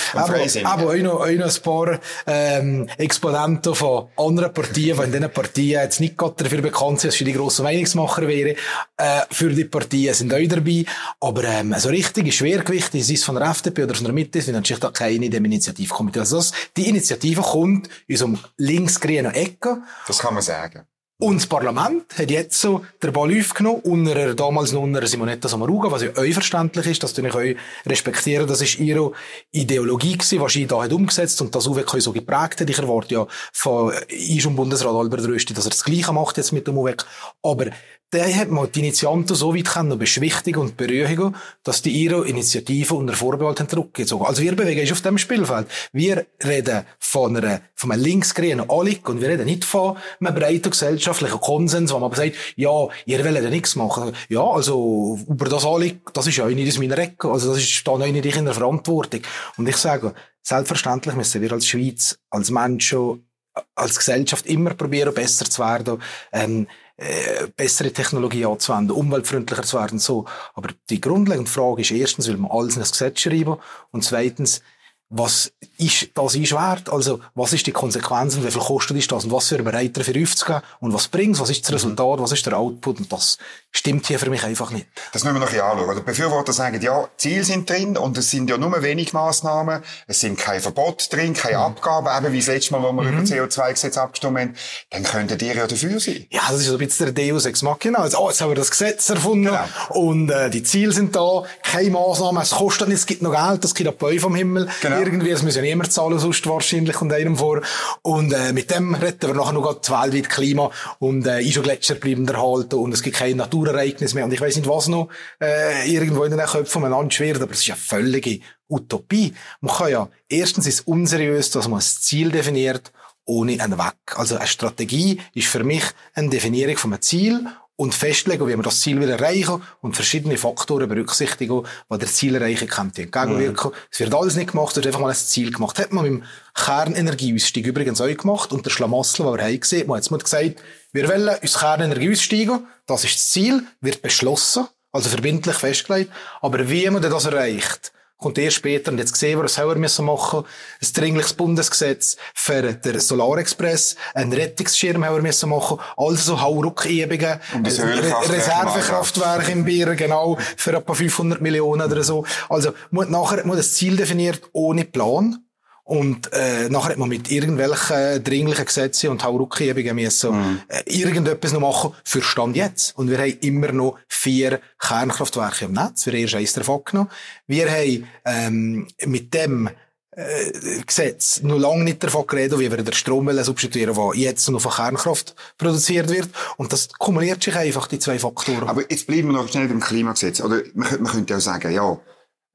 aber 0.64 0.90
auch 0.90 0.96
noch, 0.96 1.20
auch 1.20 1.30
noch 1.30 1.54
ein 1.54 1.62
paar, 1.62 2.00
ähm, 2.26 2.88
Exponenten 2.96 3.74
von 3.74 4.08
anderen 4.16 4.54
Partien, 4.54 4.96
die 4.96 5.04
in 5.04 5.12
diesen 5.12 5.32
Partien 5.32 5.82
jetzt 5.82 6.00
nicht 6.00 6.16
gerade 6.16 6.44
dafür 6.44 6.62
bekannt 6.62 7.00
sind, 7.00 7.12
dass 7.12 7.18
sie 7.18 7.24
die 7.24 7.34
grossen 7.34 7.64
Meinungsmacher 7.64 8.26
wären, 8.26 8.56
äh, 8.96 9.20
für 9.30 9.50
die 9.50 9.64
Partien 9.64 10.14
sind 10.14 10.32
auch 10.32 10.48
dabei. 10.48 10.86
Aber, 11.20 11.44
ähm, 11.44 11.74
so 11.76 11.90
richtige 11.90 12.32
Schwergewicht, 12.32 12.94
ist 12.94 13.10
es 13.10 13.22
von 13.22 13.34
der 13.34 13.50
FDP 13.50 13.84
oder 13.84 13.94
von 13.94 14.04
der 14.04 14.14
Mitte, 14.14 14.45
natürlich 14.52 14.80
da 14.80 14.90
keine 14.90 15.26
in 15.26 15.30
dem 15.30 15.44
Initiativkomitee. 15.44 16.20
Also 16.20 16.36
das, 16.36 16.52
die 16.76 16.88
Initiative 16.88 17.42
kommt 17.42 17.88
so 18.16 18.26
einem 18.26 18.38
linksgrünen 18.56 19.32
Ecke. 19.32 19.82
Das 20.06 20.18
kann 20.18 20.34
man 20.34 20.42
sagen. 20.42 20.86
Und 21.18 21.36
das 21.36 21.46
Parlament 21.46 22.18
hat 22.18 22.30
jetzt 22.30 22.60
so 22.60 22.84
den 23.02 23.10
Ball 23.10 23.38
aufgenommen, 23.38 23.80
unter 23.84 24.34
damals 24.34 24.72
noch 24.72 24.82
unter 24.82 25.06
Simonetta 25.06 25.48
Sommaruga, 25.48 25.90
was 25.90 26.02
ja 26.02 26.14
euch 26.18 26.34
verständlich 26.34 26.86
ist, 26.88 27.02
das 27.02 27.14
tue 27.14 27.26
ich 27.26 27.34
euch 27.34 27.56
respektieren, 27.86 28.46
das 28.46 28.60
ist 28.60 28.78
ihre 28.78 29.12
Ideologie 29.50 30.18
gewesen, 30.18 30.40
was 30.42 30.52
sie 30.52 30.66
da 30.66 30.82
hat 30.82 30.92
umgesetzt 30.92 31.40
und 31.40 31.54
das 31.54 31.66
UWEC 31.66 32.02
so 32.02 32.12
geprägt 32.12 32.60
hat. 32.60 32.68
Ich 32.68 32.78
erwarte 32.78 33.14
ja 33.14 33.26
von 33.50 33.94
unserem 34.10 34.56
Bundesrat 34.56 34.94
Albert 34.94 35.26
Rösti, 35.26 35.54
dass 35.54 35.64
er 35.64 35.70
das 35.70 35.84
Gleiche 35.84 36.12
macht 36.12 36.36
jetzt 36.36 36.52
mit 36.52 36.66
dem 36.66 36.76
UWEC. 36.76 37.06
Aber 37.42 37.70
der 38.12 38.34
hat 38.36 38.50
mal 38.50 38.68
die 38.68 38.80
Initianten 38.80 39.34
so 39.34 39.54
weit 39.54 39.68
können 39.68 39.98
beschwichtigen 39.98 40.60
und 40.60 40.76
beruhigen, 40.76 41.34
dass 41.64 41.82
die 41.82 41.90
ihre 41.90 42.26
Initiative 42.26 42.94
unter 42.94 43.14
Vorbehalt 43.14 43.58
haben 43.58 43.68
zurückgezogen. 43.68 44.24
Also 44.24 44.42
wir 44.42 44.54
bewegen 44.54 44.80
uns 44.80 44.92
auf 44.92 45.00
dem 45.00 45.18
Spielfeld. 45.18 45.66
Wir 45.92 46.26
reden 46.44 46.84
von 47.00 47.36
einer, 47.36 47.62
von 47.74 47.90
einem 47.90 48.02
linksgrünen 48.02 48.70
Anliegen 48.70 49.06
und 49.06 49.20
wir 49.20 49.28
reden 49.28 49.46
nicht 49.46 49.64
von 49.64 49.96
einem 50.20 50.34
breiten 50.34 50.70
gesellschaftlichen 51.06 51.40
Konsens, 51.40 51.92
wo 51.92 51.98
man 51.98 52.12
sagt, 52.12 52.34
ja, 52.56 52.88
ihr 53.04 53.24
wollt 53.24 53.42
ja 53.42 53.50
nichts 53.50 53.76
machen. 53.76 54.12
Ja, 54.28 54.42
also, 54.42 55.18
über 55.28 55.48
das 55.48 55.64
Anliegen, 55.64 56.00
das 56.12 56.26
ist 56.26 56.36
ja 56.36 56.46
nicht 56.46 56.68
aus 56.68 56.78
meiner 56.78 56.98
Ecke. 56.98 57.30
Also, 57.30 57.50
das 57.50 57.62
ist 57.62 57.86
da 57.86 57.96
nicht 57.96 58.36
in 58.36 58.44
der 58.44 58.54
Verantwortung. 58.54 59.20
Und 59.56 59.68
ich 59.68 59.76
sage, 59.76 60.14
selbstverständlich 60.42 61.14
müssen 61.14 61.42
wir 61.42 61.52
als 61.52 61.66
Schweiz, 61.66 62.18
als 62.30 62.50
Menschen, 62.50 63.26
als 63.74 63.96
Gesellschaft 63.96 64.46
immer 64.46 64.74
probieren, 64.74 65.14
besser 65.14 65.44
zu 65.46 65.62
werden. 65.62 66.02
Ähm, 66.32 66.66
äh, 66.98 67.48
bessere 67.54 67.92
Technologie 67.92 68.46
anzuwenden, 68.46 68.96
umweltfreundlicher 68.96 69.64
zu 69.64 69.76
werden, 69.76 69.98
so. 69.98 70.24
Aber 70.54 70.70
die 70.88 70.98
grundlegende 70.98 71.50
Frage 71.50 71.82
ist 71.82 71.90
erstens, 71.90 72.26
will 72.26 72.38
man 72.38 72.50
alles 72.50 72.76
in 72.76 72.80
das 72.80 72.92
Gesetz 72.92 73.20
schreiben? 73.20 73.56
Und 73.90 74.02
zweitens, 74.02 74.62
was 75.08 75.52
ist 75.78 76.10
das 76.14 76.34
ist 76.34 76.52
wert? 76.52 76.88
Also, 76.88 77.20
was 77.34 77.52
ist 77.52 77.66
die 77.66 77.72
Konsequenz 77.72 78.34
und 78.36 78.44
wie 78.44 78.50
viel 78.50 78.60
kostet 78.60 78.96
ist 78.96 79.12
das? 79.12 79.24
Und 79.24 79.32
was 79.32 79.48
für 79.48 79.62
bereit 79.62 79.96
dafür 79.96 80.20
aufzugehen? 80.22 80.62
Und 80.80 80.92
was 80.92 81.08
bringt's? 81.08 81.38
Was 81.38 81.50
ist 81.50 81.64
das 81.64 81.74
Resultat? 81.74 82.18
Was 82.18 82.32
ist 82.32 82.44
der 82.46 82.58
Output? 82.58 82.98
Und 82.98 83.12
das 83.12 83.38
stimmt 83.76 84.06
hier 84.06 84.18
für 84.18 84.30
mich 84.30 84.42
einfach 84.42 84.70
nicht. 84.70 84.86
Das 85.12 85.24
müssen 85.24 85.36
wir 85.36 85.40
noch 85.40 85.48
ein 85.48 85.52
bisschen 85.52 85.70
anschauen. 85.70 85.96
Die 85.96 86.02
Befürworter 86.02 86.52
sagen, 86.52 86.80
ja, 86.80 87.08
Ziele 87.16 87.44
sind 87.44 87.68
drin 87.68 87.96
und 87.96 88.16
es 88.16 88.30
sind 88.30 88.48
ja 88.48 88.56
nur 88.56 88.82
wenig 88.82 89.12
Massnahmen. 89.12 89.82
Es 90.06 90.20
sind 90.20 90.38
kein 90.38 90.60
Verbot 90.60 91.12
drin, 91.12 91.34
keine 91.34 91.58
mhm. 91.58 91.64
Abgaben, 91.64 92.08
eben 92.24 92.32
wie 92.32 92.38
das 92.38 92.46
letzte 92.46 92.72
Mal, 92.72 92.82
wo 92.82 92.92
wir 92.92 93.02
mhm. 93.02 93.18
über 93.18 93.22
CO2-Gesetz 93.22 93.98
abgestimmt 93.98 94.38
haben. 94.38 94.54
Dann 94.90 95.02
könntet 95.04 95.42
ihr 95.42 95.54
ja 95.54 95.66
dafür 95.66 96.00
sein. 96.00 96.26
Ja, 96.30 96.42
das 96.48 96.60
ist 96.60 96.66
so 96.66 96.72
ein 96.72 96.78
bisschen 96.78 97.14
der 97.14 97.28
Deus 97.28 97.44
Ex 97.44 97.62
Machina. 97.62 97.98
Also, 97.98 98.18
oh, 98.18 98.28
jetzt 98.28 98.40
haben 98.40 98.50
wir 98.50 98.56
das 98.56 98.70
Gesetz 98.70 99.10
erfunden 99.10 99.44
genau. 99.44 99.64
und 99.90 100.30
äh, 100.30 100.48
die 100.48 100.62
Ziele 100.62 100.92
sind 100.92 101.14
da, 101.14 101.42
keine 101.62 101.90
Massnahmen, 101.90 102.42
es 102.42 102.52
kostet 102.52 102.88
nicht, 102.88 102.98
es 102.98 103.06
gibt 103.06 103.20
noch 103.20 103.32
Geld, 103.32 103.62
das 103.62 103.74
gibt 103.74 104.02
ein 104.02 104.18
vom 104.18 104.34
Himmel. 104.34 104.68
Genau. 104.80 104.98
Irgendwie, 104.98 105.30
es 105.30 105.42
müssen 105.42 105.58
ja 105.58 105.62
niemand 105.62 105.92
zahlen, 105.92 106.18
sonst 106.18 106.46
wahrscheinlich 106.46 106.96
kommt 106.96 107.12
einem 107.12 107.36
vor. 107.36 107.60
Und 108.02 108.32
äh, 108.32 108.52
mit 108.52 108.70
dem 108.70 108.94
retten 108.94 109.28
wir 109.28 109.34
nachher 109.34 109.52
noch 109.52 109.74
das 109.74 109.90
weltweite 109.90 110.28
Klima 110.28 110.70
und 110.98 111.26
äh, 111.26 111.42
Gletscher 111.66 111.96
bleiben 111.96 112.26
erhalten 112.28 112.76
und 112.76 112.92
es 112.92 113.02
gibt 113.02 113.16
keine 113.16 113.34
Naturereignisse 113.66 114.14
mehr 114.14 114.24
und 114.24 114.32
ich 114.32 114.40
weiß 114.40 114.56
nicht, 114.56 114.68
was 114.68 114.88
noch 114.88 115.08
äh, 115.40 115.90
irgendwo 115.90 116.24
in 116.24 116.30
den 116.30 116.40
Köpfen 116.40 116.66
voneinander 116.66 117.10
schwirrt, 117.10 117.42
aber 117.42 117.52
es 117.52 117.60
ist 117.60 117.66
ja 117.66 117.74
völlige 117.74 118.40
Utopie. 118.68 119.34
Man 119.60 119.74
kann 119.74 119.90
ja, 119.90 120.08
erstens 120.28 120.66
ist 120.66 120.74
es 120.74 120.80
unseriös, 120.82 121.50
dass 121.50 121.68
man 121.68 121.78
ein 121.78 121.82
Ziel 121.82 122.30
definiert, 122.30 122.92
ohne 123.24 123.60
einen 123.60 123.78
Weg. 123.78 124.16
Also 124.16 124.36
eine 124.36 124.46
Strategie 124.46 125.20
ist 125.34 125.48
für 125.48 125.64
mich 125.64 125.84
eine 126.14 126.30
Definierung 126.30 126.76
von 126.76 126.92
einem 126.92 127.02
Ziel 127.02 127.46
und 127.76 127.94
festlegen, 127.94 128.48
wie 128.48 128.56
man 128.56 128.62
das 128.62 128.80
Ziel 128.80 128.98
will 129.00 129.10
erreichen 129.10 129.62
und 129.82 129.94
verschiedene 129.94 130.38
Faktoren 130.38 130.88
berücksichtigen, 130.88 131.62
die 131.92 131.98
der 131.98 132.08
Zielerreichung 132.08 132.68
könnte 132.68 133.02
entgegenwirken. 133.02 133.70
Mhm. 133.70 133.76
Es 133.90 134.00
wird 134.00 134.14
alles 134.14 134.36
nicht 134.36 134.52
gemacht, 134.52 134.70
es 134.70 134.76
wird 134.76 134.86
einfach 134.86 135.00
mal 135.00 135.10
ein 135.10 135.14
Ziel 135.14 135.52
gemacht. 135.52 135.78
Hat 135.78 135.92
man 135.92 136.04
mit 136.04 136.12
dem 136.12 136.24
Kernenergieausstieg 136.54 137.66
übrigens 137.66 138.00
auch 138.00 138.16
gemacht 138.16 138.52
und 138.52 138.64
der 138.64 138.70
Schlamassel, 138.70 139.26
den 139.26 139.34
wir 139.34 139.44
haben 139.44 139.60
gesehen, 139.60 139.86
man 139.86 139.98
hat 139.98 140.10
jetzt 140.10 140.24
gesagt, 140.24 140.62
wir 140.92 141.08
wollen 141.08 141.28
uns 141.28 141.58
Kernenergie 141.58 142.10
aussteigen, 142.10 142.66
das 142.86 143.04
ist 143.04 143.16
das 143.16 143.28
Ziel, 143.30 143.62
wird 143.80 144.00
beschlossen, 144.00 144.66
also 144.92 145.10
verbindlich 145.10 145.56
festgelegt, 145.56 146.10
aber 146.40 146.70
wie 146.70 146.88
man 146.88 147.02
das 147.02 147.26
erreicht, 147.26 147.92
kommt 148.18 148.38
erst 148.38 148.56
später. 148.56 148.90
Und 148.92 148.98
jetzt 148.98 149.14
sehen 149.16 149.38
wir, 149.38 149.44
was 149.44 149.58
wir 149.58 149.74
müssen 149.76 150.04
machen? 150.04 150.44
Ein 150.82 150.88
dringliches 150.94 151.34
Bundesgesetz 151.34 152.16
für 152.34 152.72
den 152.72 153.00
Solarexpress, 153.00 153.96
einen 154.14 154.32
Rettungsschirm 154.32 155.04
haben 155.04 155.16
wir 155.16 155.22
müssen 155.22 155.50
machen, 155.50 155.78
also 155.96 156.16
so 156.16 156.40
Hauruckübungen, 156.40 157.40
Re 157.54 158.28
Reservekraftwerke 158.28 159.52
im 159.52 159.64
Bier, 159.64 159.94
genau, 159.94 160.38
für 160.56 160.72
etwa 160.72 160.94
500 160.94 161.40
Millionen 161.40 161.90
oder 161.90 162.02
so. 162.02 162.24
Also, 162.48 162.72
man 162.90 163.10
nachher, 163.10 163.46
man 163.46 163.56
das 163.56 163.74
Ziel 163.74 163.96
definiert 163.96 164.42
ohne 164.52 164.84
Plan. 164.84 165.45
Und 165.86 166.32
äh, 166.32 166.68
nachher 166.68 166.90
hat 166.90 166.98
man 166.98 167.08
mit 167.08 167.30
irgendwelchen 167.30 168.24
dringlichen 168.24 168.64
Gesetzen 168.64 169.08
und 169.08 169.22
Hauruckübungen 169.22 169.94
müssen 169.94 170.36
mhm. 170.36 170.60
äh, 170.66 170.82
irgendetwas 170.86 171.52
noch 171.52 171.60
machen 171.60 171.92
für 172.02 172.22
Stand 172.22 172.56
jetzt. 172.56 172.98
Und 172.98 173.08
wir 173.08 173.18
haben 173.18 173.38
immer 173.40 173.70
noch 173.70 173.96
vier 174.08 174.60
Kernkraftwerke 174.80 175.66
im 175.66 175.74
Netz. 175.74 176.04
Wir 176.04 176.14
haben 176.14 176.22
erst 176.22 176.34
eins 176.34 176.52
davon 176.54 176.80
genommen. 176.84 177.10
Wir 177.46 177.70
haben 177.70 178.08
ähm, 178.24 178.88
mit 179.04 179.32
dem 179.32 179.70
äh, 180.10 180.50
Gesetz 180.84 181.42
noch 181.42 181.56
lange 181.56 181.84
nicht 181.84 182.02
davon 182.02 182.26
geredet, 182.26 182.58
wie 182.58 182.68
wir 182.68 182.78
den 182.78 182.92
Strom 182.92 183.30
substituieren 183.44 183.94
der 183.94 184.20
jetzt 184.20 184.48
noch 184.50 184.60
von 184.60 184.72
Kernkraft 184.72 185.36
produziert 185.56 186.08
wird. 186.08 186.30
Und 186.56 186.72
das 186.72 186.88
kumuliert 186.98 187.44
sich 187.44 187.54
einfach, 187.54 187.86
die 187.86 188.00
zwei 188.00 188.18
Faktoren. 188.18 188.68
Aber 188.68 188.82
jetzt 188.90 189.06
bleiben 189.06 189.28
wir 189.28 189.34
noch 189.34 189.48
schnell 189.48 189.68
beim 189.68 189.78
Klimagesetz. 189.78 190.40
Oder 190.40 190.62
man, 190.74 191.00
man 191.00 191.12
könnte 191.12 191.34
ja 191.34 191.38
sagen, 191.38 191.72
ja, 191.72 191.96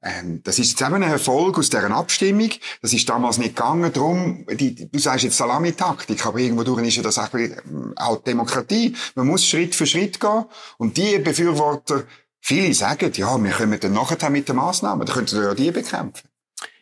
ähm, 0.02 0.42
das 0.42 0.58
ist 0.58 0.70
jetzt 0.70 0.82
eben 0.82 1.02
ein 1.02 1.02
Erfolg 1.02 1.58
aus 1.58 1.70
deren 1.70 1.92
Abstimmung. 1.92 2.50
Das 2.80 2.92
ist 2.92 3.08
damals 3.08 3.38
nicht 3.38 3.54
gegangen. 3.54 3.92
Darum, 3.92 4.44
die, 4.50 4.90
du 4.90 4.98
sagst 4.98 5.24
jetzt 5.24 5.36
Salamitaktik, 5.36 6.26
aber 6.26 6.40
irgendwo 6.40 6.64
durch 6.64 6.86
ist 6.86 6.96
ja 6.96 7.02
das 7.02 7.18
auch, 7.18 7.32
ähm, 7.34 7.94
Demokratie. 8.26 8.96
Man 9.14 9.28
muss 9.28 9.46
Schritt 9.46 9.74
für 9.76 9.86
Schritt 9.86 10.18
gehen. 10.18 10.44
Und 10.78 10.96
die 10.96 11.18
Befürworter, 11.18 12.02
viele 12.40 12.74
sagen, 12.74 13.12
ja, 13.14 13.42
wir 13.42 13.52
kommen 13.52 13.78
dann 13.78 13.92
nachher 13.92 14.30
mit 14.30 14.48
den 14.48 14.56
Massnahmen. 14.56 15.06
Da 15.06 15.12
könnten 15.12 15.36
wir 15.36 15.48
ja 15.48 15.54
die 15.54 15.70
bekämpfen. 15.70 16.28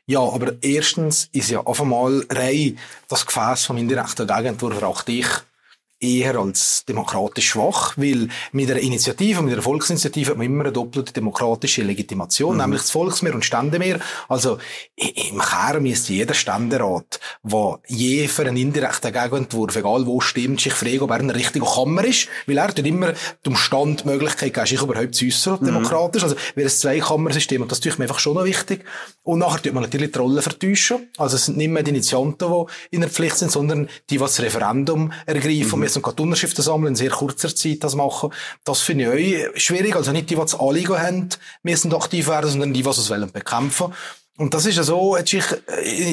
Ja, 0.07 0.21
aber 0.21 0.55
erstens 0.63 1.29
ist 1.33 1.51
ja 1.51 1.61
auf 1.61 1.81
einmal 1.81 2.27
rein 2.31 2.79
das 3.09 3.27
Gefäß 3.27 3.67
vom 3.67 3.77
indirekten 3.77 4.27
Gegenentwurf 4.27 4.83
auch 4.83 5.03
dich 5.03 5.27
eher 6.01 6.37
als 6.37 6.85
demokratisch 6.87 7.51
schwach, 7.51 7.93
weil 7.97 8.29
mit 8.53 8.71
einer 8.71 8.81
Initiative, 8.81 9.43
mit 9.43 9.53
einer 9.53 9.63
Volksinitiative 9.63 10.31
hat 10.31 10.39
man 10.39 10.47
immer 10.47 10.65
eine 10.65 10.73
doppelte 10.73 11.13
demokratische 11.13 11.83
Legitimation, 11.83 12.55
mhm. 12.55 12.63
nämlich 12.63 12.81
das 12.81 12.91
Volksmehr 12.91 13.35
und 13.35 13.45
Ständemehr. 13.45 14.01
Also 14.29 14.59
im 14.97 15.39
Kern 15.39 15.83
müsste 15.83 16.15
jeder 16.15 16.33
Ständerat, 16.33 17.21
der 17.43 17.79
je 17.87 18.29
für 18.29 18.47
einen 18.47 18.57
indirekten 18.57 19.13
Gegenentwurf, 19.13 19.77
egal 19.77 20.07
wo 20.07 20.21
stimmt, 20.21 20.61
sich 20.61 20.73
fragen, 20.73 21.01
ob 21.01 21.11
er 21.11 21.17
eine 21.17 21.35
richtige 21.35 21.67
Kammer 21.67 22.05
ist, 22.05 22.29
weil 22.47 22.57
er 22.57 22.69
dort 22.69 22.87
immer 22.87 23.13
dem 23.45 23.57
Stand 23.57 24.05
die 24.05 24.09
Möglichkeit 24.09 24.55
gibt, 24.55 24.69
sich 24.69 24.81
überhaupt 24.81 25.15
zu 25.15 25.27
äußern, 25.27 25.59
mhm. 25.61 25.67
demokratisch. 25.67 26.23
Also 26.23 26.37
wäre 26.55 26.69
es 26.69 26.81
zwei 26.81 26.99
Kammersystem 27.01 27.61
und 27.61 27.71
das 27.71 27.81
tut 27.81 27.99
mir 27.99 28.05
einfach 28.05 28.19
schon 28.19 28.35
noch 28.35 28.45
wichtig. 28.45 28.85
Und 29.23 29.41
nachher 29.41 29.63
tut 29.63 29.75
man 29.75 29.83
natürlich 29.83 30.13
die 30.13 30.19
Rolle 30.19 30.41
vertäuschen. 30.41 31.11
Also 31.19 31.37
es 31.37 31.45
sind 31.45 31.59
nicht 31.59 31.69
mehr 31.71 31.83
die 31.83 31.91
Initianten, 31.91 32.49
die 32.49 32.97
in 32.97 33.03
der 33.03 33.11
Pflicht 33.11 33.37
sind, 33.37 33.53
sondern 33.53 33.87
die, 34.09 34.15
die 34.15 34.19
das 34.19 34.41
Referendum 34.41 35.13
ergreifen. 35.27 35.81
Mhm 35.81 35.90
müssen 35.91 36.03
gerade 36.03 36.23
Unterschriften 36.23 36.63
sammeln, 36.63 36.89
in 36.89 36.97
sehr 36.97 37.11
kurzer 37.11 37.55
Zeit 37.55 37.83
das 37.83 37.95
machen. 37.95 38.33
Das 38.65 38.81
finde 38.81 39.15
ich 39.19 39.47
auch 39.47 39.57
schwierig. 39.57 39.97
Also 39.97 40.13
nicht 40.13 40.31
die, 40.31 40.37
die 40.37 40.41
das 40.41 40.59
Anliegen 40.59 40.99
haben, 40.99 41.29
müssen 41.63 41.93
aktiv 41.95 42.29
werden, 42.29 42.51
sondern 42.51 42.73
die, 42.73 42.83
die 42.83 42.89
es 42.89 43.11
wollen 43.11 43.31
bekämpfen. 43.31 43.93
Und 44.39 44.55
das 44.55 44.65
ist 44.65 44.77
ja 44.77 44.83
so, 44.83 45.19
hat 45.19 45.29
sich 45.29 45.45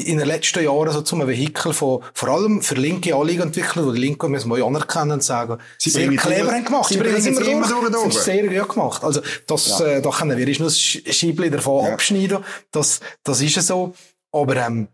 in 0.04 0.18
den 0.18 0.26
letzten 0.26 0.62
Jahren 0.62 0.92
so 0.92 1.00
zum 1.00 1.26
Vehikel 1.26 1.72
von, 1.72 2.02
vor 2.12 2.28
allem 2.28 2.60
für 2.60 2.74
linke 2.74 3.14
Anliegen 3.14 3.44
entwickelt, 3.44 3.86
wo 3.86 3.92
die 3.92 4.00
Linken 4.00 4.30
müssen 4.30 4.50
wir 4.50 4.62
anerkennen 4.66 5.12
und 5.12 5.24
sagen, 5.24 5.56
sie 5.78 5.88
sehr 5.88 6.10
clever 6.10 6.52
haben 6.52 6.62
gemacht. 6.62 6.90
Sie 6.90 6.98
bringen 6.98 7.16
es 7.16 7.24
immer, 7.24 7.40
durch. 7.40 7.68
durch. 7.68 7.90
Das 7.90 8.16
ist 8.16 8.24
sehr 8.24 8.46
gut 8.46 8.68
gemacht. 8.68 9.02
Also, 9.02 9.22
das, 9.46 9.78
ja. 9.78 9.86
äh, 9.86 10.02
da 10.02 10.10
können 10.10 10.36
wir 10.36 10.46
nur 10.46 10.68
das 10.68 10.78
Scheibli 10.78 11.48
davon 11.48 11.86
ja. 11.86 11.94
abschneiden. 11.94 12.44
Das, 12.70 13.00
das 13.22 13.40
ist 13.40 13.56
ja 13.56 13.62
so. 13.62 13.94
Aber, 14.30 14.56
ähm, 14.56 14.88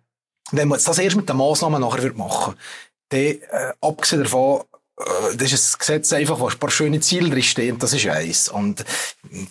wenn 0.53 0.69
man 0.69 0.79
jetzt 0.79 0.87
das 0.87 0.99
erst 0.99 1.17
mit 1.17 1.29
den 1.29 1.37
Massnahmen 1.37 1.81
nachher 1.81 2.13
machen 2.15 2.55
würde, 3.11 3.41
dann, 3.41 3.61
äh, 3.61 3.73
abgesehen 3.81 4.23
davon, 4.23 4.61
äh, 4.61 4.74
das 4.97 5.53
ist 5.53 5.75
ein 5.75 5.79
Gesetz 5.81 6.13
einfach, 6.13 6.39
wo 6.39 6.49
ein 6.49 6.59
paar 6.59 6.71
schöne 6.71 7.01
Ziele 7.01 7.29
drinstehen, 7.29 7.79
das 7.79 7.93
ist 7.93 8.07
eins. 8.07 8.49
Und 8.49 8.85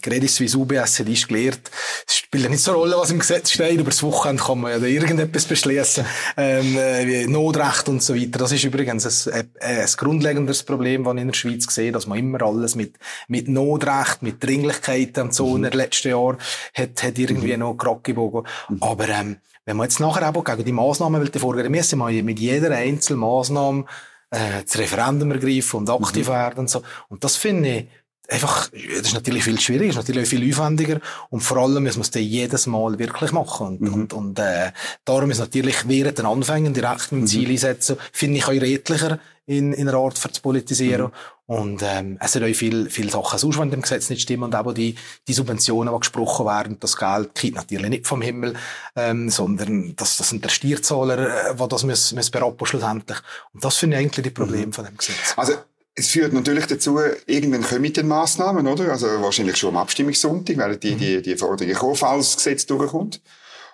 Credit 0.02 0.30
Suisse 0.30 0.58
UBS 0.58 1.00
hat 1.00 1.10
ist 1.10 1.28
gelehrt, 1.28 1.70
es 2.08 2.18
spielt 2.18 2.46
ja 2.46 2.50
nicht 2.50 2.64
so 2.64 2.72
eine 2.72 2.80
Rolle, 2.80 2.96
was 2.98 3.12
im 3.12 3.20
Gesetz 3.20 3.52
steht, 3.52 3.74
über 3.74 3.90
das 3.90 4.02
Wochenende 4.04 4.42
kann 4.42 4.62
man 4.62 4.72
ja 4.72 4.80
da 4.80 4.86
irgendetwas 4.86 5.46
beschließen, 5.46 6.06
ähm, 6.38 6.78
äh, 6.78 7.06
wie 7.06 7.28
Notrecht 7.28 7.90
und 7.90 8.02
so 8.02 8.16
weiter. 8.16 8.40
Das 8.40 8.54
ist 8.54 8.64
übrigens 8.64 9.28
ein, 9.28 9.34
ein, 9.60 9.80
ein 9.80 9.90
grundlegendes 9.98 10.64
Problem, 10.64 11.04
das 11.04 11.14
ich 11.16 11.22
in 11.22 11.28
der 11.28 11.34
Schweiz 11.34 11.66
sehe, 11.74 11.92
dass 11.92 12.08
man 12.08 12.18
immer 12.18 12.42
alles 12.42 12.76
mit, 12.76 12.96
mit 13.28 13.50
Notrecht, 13.50 14.22
mit 14.22 14.42
Dringlichkeiten 14.42 15.24
und 15.24 15.34
so 15.34 15.50
mhm. 15.50 15.56
in 15.58 15.62
den 15.64 15.74
letzten 15.74 16.10
Jahren 16.10 16.38
hat, 16.74 17.04
hat 17.04 17.18
irgendwie 17.18 17.54
mhm. 17.54 17.60
noch 17.60 17.74
Krackebogen. 17.76 18.44
Mhm. 18.70 18.78
Aber, 18.82 19.10
ähm, 19.10 19.38
wenn 19.66 19.78
man 19.78 19.86
jetzt 19.86 20.02
nachher 20.02 20.24
aber 20.24 20.44
gegen 20.44 20.66
die 20.66 20.74
Massnahmen 20.74 21.22
will 21.22 21.40
vorgehen, 21.40 21.72
müssen 21.72 22.00
wir 22.00 22.24
mit 22.24 22.38
jeder 22.38 22.72
einzelnen 22.72 23.22
Massnahme 23.22 23.82
äh, 23.82 24.13
das 24.34 24.78
Referendum 24.78 25.32
ergreifen 25.32 25.78
und 25.78 25.90
aktiv 25.90 26.28
mhm. 26.28 26.32
werden 26.32 26.60
und 26.60 26.70
so. 26.70 26.82
Und 27.10 27.24
das 27.24 27.36
finde 27.36 27.70
ich 27.70 27.88
einfach, 28.30 28.70
das 28.70 29.08
ist 29.08 29.14
natürlich 29.14 29.44
viel 29.44 29.60
schwieriger, 29.60 29.90
ist 29.90 29.96
natürlich 29.96 30.30
viel 30.30 30.50
aufwendiger 30.52 31.00
und 31.30 31.42
vor 31.42 31.58
allem 31.58 31.84
muss 31.84 31.96
man 31.96 32.02
es 32.04 32.12
dann 32.12 32.24
jedes 32.24 32.68
Mal 32.68 32.98
wirklich 33.00 33.32
machen. 33.32 33.68
Und, 33.68 33.82
mhm. 33.82 33.94
und, 33.94 34.14
und 34.14 34.40
äh, 34.40 34.72
darum 35.06 35.32
ist 35.32 35.40
natürlich 35.40 35.88
während 35.88 36.18
den 36.18 36.26
Anfängen 36.26 36.74
direkt 36.74 37.12
mit 37.12 37.22
dem 37.22 37.28
Ziel 37.28 37.48
mhm. 37.48 37.52
einsetzen, 37.52 37.98
finde 38.12 38.38
ich 38.38 38.46
auch 38.46 38.52
redlicher 38.52 39.20
in, 39.46 39.74
in 39.74 39.90
einer 39.90 39.98
Art 39.98 40.18
für 40.18 40.32
zu 40.32 40.42
politisieren. 40.42 41.08
Mhm. 41.08 41.12
Und 41.46 41.82
ähm, 41.84 42.18
es 42.22 42.32
sind 42.32 42.44
auch 42.44 42.56
viele, 42.56 42.90
viele 42.90 43.12
Sachen 43.12 43.38
sonst, 43.38 43.60
wenn 43.60 43.70
dem 43.70 43.82
Gesetz 43.82 44.10
nicht 44.10 44.22
stimmen 44.22 44.46
und 44.46 44.56
eben 44.56 44.74
die, 44.74 44.96
die 45.28 45.34
Subventionen, 45.34 45.94
die 45.94 46.00
gesprochen 46.00 46.46
werden, 46.46 46.78
das 46.80 46.96
Geld 46.96 47.36
kommt 47.40 47.56
natürlich 47.56 47.90
nicht 47.90 48.08
vom 48.08 48.22
Himmel, 48.22 48.56
ähm, 48.96 49.30
sondern 49.30 49.94
das, 49.98 50.16
das 50.16 50.30
sind 50.30 50.46
der 50.46 50.50
Steuerzahler, 50.50 51.50
äh, 51.52 51.56
die 51.56 51.68
das 51.68 51.84
müssen, 51.84 52.16
müssen 52.16 52.32
berappen 52.32 52.66
schlussendlich. 52.66 53.18
Und 53.54 53.64
das 53.64 53.76
finde 53.76 53.98
ich 53.98 54.04
eigentlich 54.04 54.24
die 54.24 54.30
Probleme 54.30 54.68
mhm. 54.68 54.74
von 54.74 54.86
dem 54.86 54.96
Gesetz. 54.96 55.34
Also 55.36 55.56
es 55.96 56.10
führt 56.10 56.34
natürlich 56.34 56.66
dazu, 56.66 57.00
irgendwann 57.28 57.64
kommen 57.64 57.94
die 57.94 58.04
Massnahmen, 58.04 58.68
oder? 58.68 58.92
Also 58.92 59.08
wahrscheinlich 59.22 59.58
schon 59.58 59.70
am 59.70 59.78
Abstimmungssonntag 59.78 60.58
werden 60.58 60.80
die, 60.80 60.96
die, 60.96 61.22
die 61.22 61.38
Forderungen 61.38 61.76
kommen, 61.76 61.96
falls 61.96 62.32
das 62.34 62.38
Gesetz 62.38 62.66
durchkommt. 62.66 63.22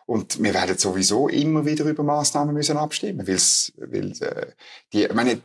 Und 0.06 0.42
wir 0.42 0.54
werden 0.54 0.78
sowieso 0.78 1.30
immer 1.30 1.66
wieder 1.66 1.86
über 1.86 2.04
Massnahmen 2.04 2.54
müssen 2.54 2.78
abstimmen, 2.78 3.28
weil's, 3.28 3.72
weil 3.78 4.12
äh, 4.22 4.48
die, 4.92 5.04
ich 5.04 5.14
meine, 5.14 5.42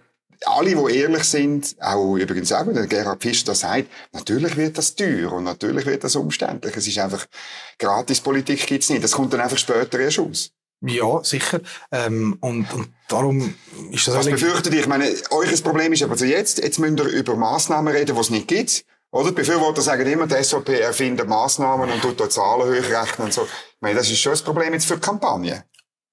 alle, 0.47 0.75
die 0.75 0.97
ehrlich 0.97 1.25
sind, 1.25 1.77
auch 1.81 2.17
übrigens 2.17 2.51
auch, 2.53 2.67
wenn 2.67 2.75
der 2.75 2.87
Gerhard 2.87 3.21
Pfister 3.21 3.55
sagt, 3.55 3.89
natürlich 4.13 4.57
wird 4.57 4.77
das 4.79 4.95
teuer 4.95 5.33
und 5.33 5.45
natürlich 5.45 5.87
wird 5.87 6.03
das 6.03 6.17
umständlich. 6.17 6.77
Es 6.77 6.87
ist 6.87 6.99
einfach, 6.99 7.27
Gratispolitik 7.79 8.67
gibt's 8.67 8.91
nicht. 8.91 9.05
Das 9.05 9.13
kommt 9.13 9.33
dann 9.33 9.41
einfach 9.41 9.59
später 9.59 10.01
erst 10.01 10.19
aus. 10.19 10.51
Ja, 10.87 11.25
sicher. 11.25 11.61
Ähm, 11.91 12.37
und, 12.41 12.73
und 12.75 12.89
darum 13.09 13.55
ist 13.91 14.07
das... 14.07 14.17
Was 14.17 14.27
befürchtet 14.27 14.75
ihr? 14.75 14.81
Ich 14.81 14.87
meine, 14.87 15.07
euch 15.31 15.63
Problem 15.63 15.93
ist 15.93 16.03
aber 16.03 16.17
zu 16.17 16.27
jetzt, 16.27 16.59
jetzt 16.59 16.79
müsst 16.79 16.99
ihr 17.01 17.07
über 17.07 17.37
Massnahmen 17.37 17.95
reden, 17.95 18.15
die 18.15 18.21
es 18.21 18.31
nicht 18.31 18.49
gibt. 18.49 18.85
Oder? 19.11 19.29
Die 19.29 19.37
Befürworter 19.37 19.81
sagen 19.81 20.07
immer, 20.07 20.27
die 20.27 20.43
SVP 20.43 20.81
erfindet 20.81 21.29
Massnahmen 21.29 21.91
und 21.91 22.03
tut 22.03 22.21
da 22.21 22.29
Zahlen 22.29 22.69
hochrechnen 22.69 23.27
und 23.27 23.33
so. 23.33 23.43
Ich 23.45 23.81
meine, 23.81 23.95
das 23.95 24.11
ist 24.11 24.19
schon 24.19 24.33
das 24.33 24.43
Problem 24.43 24.73
jetzt 24.73 24.87
für 24.87 24.97
die 24.97 25.01
Kampagne. 25.01 25.65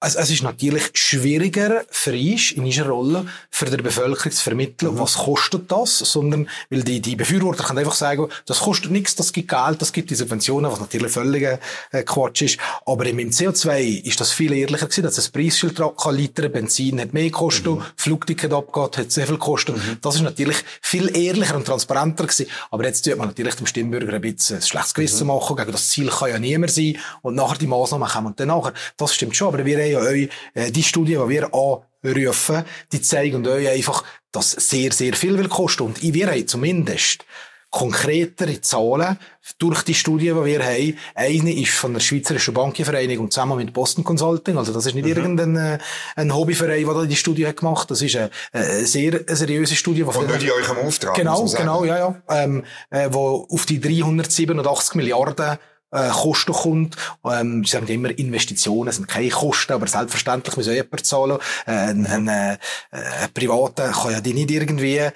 Also, 0.04 0.18
es 0.18 0.32
ist 0.32 0.42
natürlich 0.42 0.90
schwieriger 0.94 1.84
für 1.92 2.14
uns, 2.14 2.54
in 2.54 2.64
unserer 2.64 2.90
Rolle, 2.90 3.28
für 3.52 3.66
die 3.66 3.78
Bevölkerung 3.78 4.32
zu 4.32 4.42
vermitteln, 4.42 4.96
mhm. 4.96 5.00
was 5.00 5.14
kostet 5.14 5.72
das, 5.72 6.00
sondern, 6.00 6.50
weil 6.72 6.82
die, 6.82 7.00
die 7.00 7.16
Befürworter 7.16 7.64
können 7.64 7.78
einfach 7.78 7.94
sagen, 7.94 8.28
das 8.48 8.62
kostet 8.62 8.90
nichts, 8.90 9.16
das 9.16 9.32
gibt 9.32 9.50
Geld, 9.50 9.80
das 9.80 9.94
gibt 9.94 10.10
die 10.10 10.16
Subventionen, 10.16 10.72
was 10.72 10.80
natürlich 10.80 11.12
völliger 11.12 11.60
äh, 11.92 12.02
Quatsch 12.02 12.42
ist. 12.42 12.58
Aber 12.88 13.06
im 13.06 13.20
CO2 13.30 14.04
ist 14.04 14.20
das 14.20 14.32
viel 14.32 14.54
ehrlicher 14.54 14.88
gewesen, 14.88 15.04
dass 15.04 15.24
ein 15.24 15.32
Preisschild 15.32 15.76
kann, 15.76 16.16
Liter 16.16 16.50
Benzin 16.50 17.00
hat 17.00 17.14
mehr 17.14 17.26
gekostet, 17.26 17.68
mhm. 17.68 17.84
Flugticket 17.96 18.52
abgeht, 18.54 18.98
hat 18.98 19.12
sehr 19.12 19.28
viel 19.28 19.38
gekostet. 19.38 19.78
Mhm. 19.78 19.98
Das 20.02 20.16
ist 20.16 20.22
natürlich 20.22 20.58
viel 20.82 21.16
ehrlicher 21.16 21.56
und 21.56 21.66
transparenter 21.66 22.24
gewesen. 22.24 22.48
Aber 22.72 22.86
jetzt 22.86 23.06
tut 23.06 23.20
man 23.20 23.28
natürlich 23.28 23.54
dem 23.54 23.68
Stimmbürger 23.68 24.14
ein 24.14 24.22
bisschen 24.22 24.56
ein 24.56 24.64
schlechtes 24.64 24.96
Gewissen 24.96 25.28
mhm. 25.28 25.34
machen, 25.36 25.56
gegen 25.56 25.72
das 25.72 25.90
Ziel 25.90 26.10
kann 26.10 26.32
ja 26.32 26.40
niemand 26.40 26.72
sein, 26.72 26.98
und 27.22 27.36
nachher 27.36 27.60
die 27.60 27.68
Maßnahmen 27.68 28.10
kommen 28.10 28.28
und 28.28 28.40
dann 28.40 28.48
nachher. 28.48 28.74
Das 28.98 29.14
stimmt 29.14 29.36
schon, 29.36 29.50
aber 29.50 29.64
wir 29.64 29.91
ja 29.92 30.00
euch, 30.00 30.30
äh, 30.54 30.72
die 30.72 30.84
Studie, 30.84 31.14
die 31.14 31.30
wir 31.30 31.50
anrufen, 31.54 32.64
die 32.92 33.02
zeigen 33.02 33.46
euch 33.48 33.70
einfach, 33.70 34.04
dass 34.32 34.52
sehr, 34.52 34.92
sehr 34.92 35.14
viel 35.14 35.38
will 35.38 35.50
kosten. 35.50 35.84
Und 35.84 36.02
wir 36.02 36.28
haben 36.28 36.48
zumindest 36.48 37.26
konkretere 37.72 38.60
Zahlen 38.60 39.18
durch 39.58 39.84
die 39.84 39.94
Studie, 39.94 40.26
die 40.26 40.46
wir 40.46 40.64
haben. 40.64 40.98
Eine 41.16 41.54
ist 41.54 41.72
von 41.72 41.94
der 41.94 42.02
Schweizerischen 42.02 42.54
Bankenvereinigung 42.54 43.32
zusammen 43.32 43.58
mit 43.58 43.74
Boston 43.74 44.04
Consulting. 44.04 44.58
Also 44.58 44.74
das 44.74 44.86
ist 44.86 44.94
nicht 44.94 45.06
mhm. 45.06 45.16
irgendein 45.16 45.56
äh, 45.56 45.78
ein 46.18 46.36
Hobbyverein, 46.36 46.86
der 46.86 47.06
die 47.06 47.16
Studie 47.16 47.48
hat 47.48 47.58
gemacht. 47.58 47.90
Das 47.90 48.02
ist 48.02 48.16
eine, 48.18 48.30
eine 48.52 48.86
sehr 48.86 49.24
seriöse 49.26 49.76
Studie. 49.76 50.04
Von 50.04 50.28
nicht 50.28 50.44
in 50.44 50.52
eurem 50.52 50.86
Auftrag. 50.86 51.16
Genau, 51.16 51.46
genau, 51.46 51.86
ja, 51.86 51.98
ja. 51.98 52.22
Ähm, 52.30 52.66
äh, 52.90 53.08
wo 53.10 53.48
auf 53.50 53.66
die 53.66 53.80
387 53.80 54.96
Milliarden 54.96 55.58
äh, 55.92 56.10
Kosten 56.10 56.54
kommt. 56.54 56.96
Ähm, 57.26 57.64
sie 57.64 57.72
sagen 57.72 57.88
immer, 57.88 58.18
Investitionen 58.18 58.92
sind 58.92 59.08
keine 59.08 59.30
Kosten, 59.30 59.74
aber 59.74 59.88
selbstverständlich 59.88 60.56
muss 60.58 60.68
jemand 60.68 61.06
zahlen. 61.06 61.38
Äh, 61.66 61.72
ein, 61.72 62.08
ein, 62.08 62.28
äh, 62.28 62.58
ein 62.92 63.34
Privater 63.34 63.92
kann 63.92 64.12
ja 64.12 64.22
die 64.22 64.34
nicht 64.34 64.52
irgendwie 64.52 64.98
äh, 64.98 65.12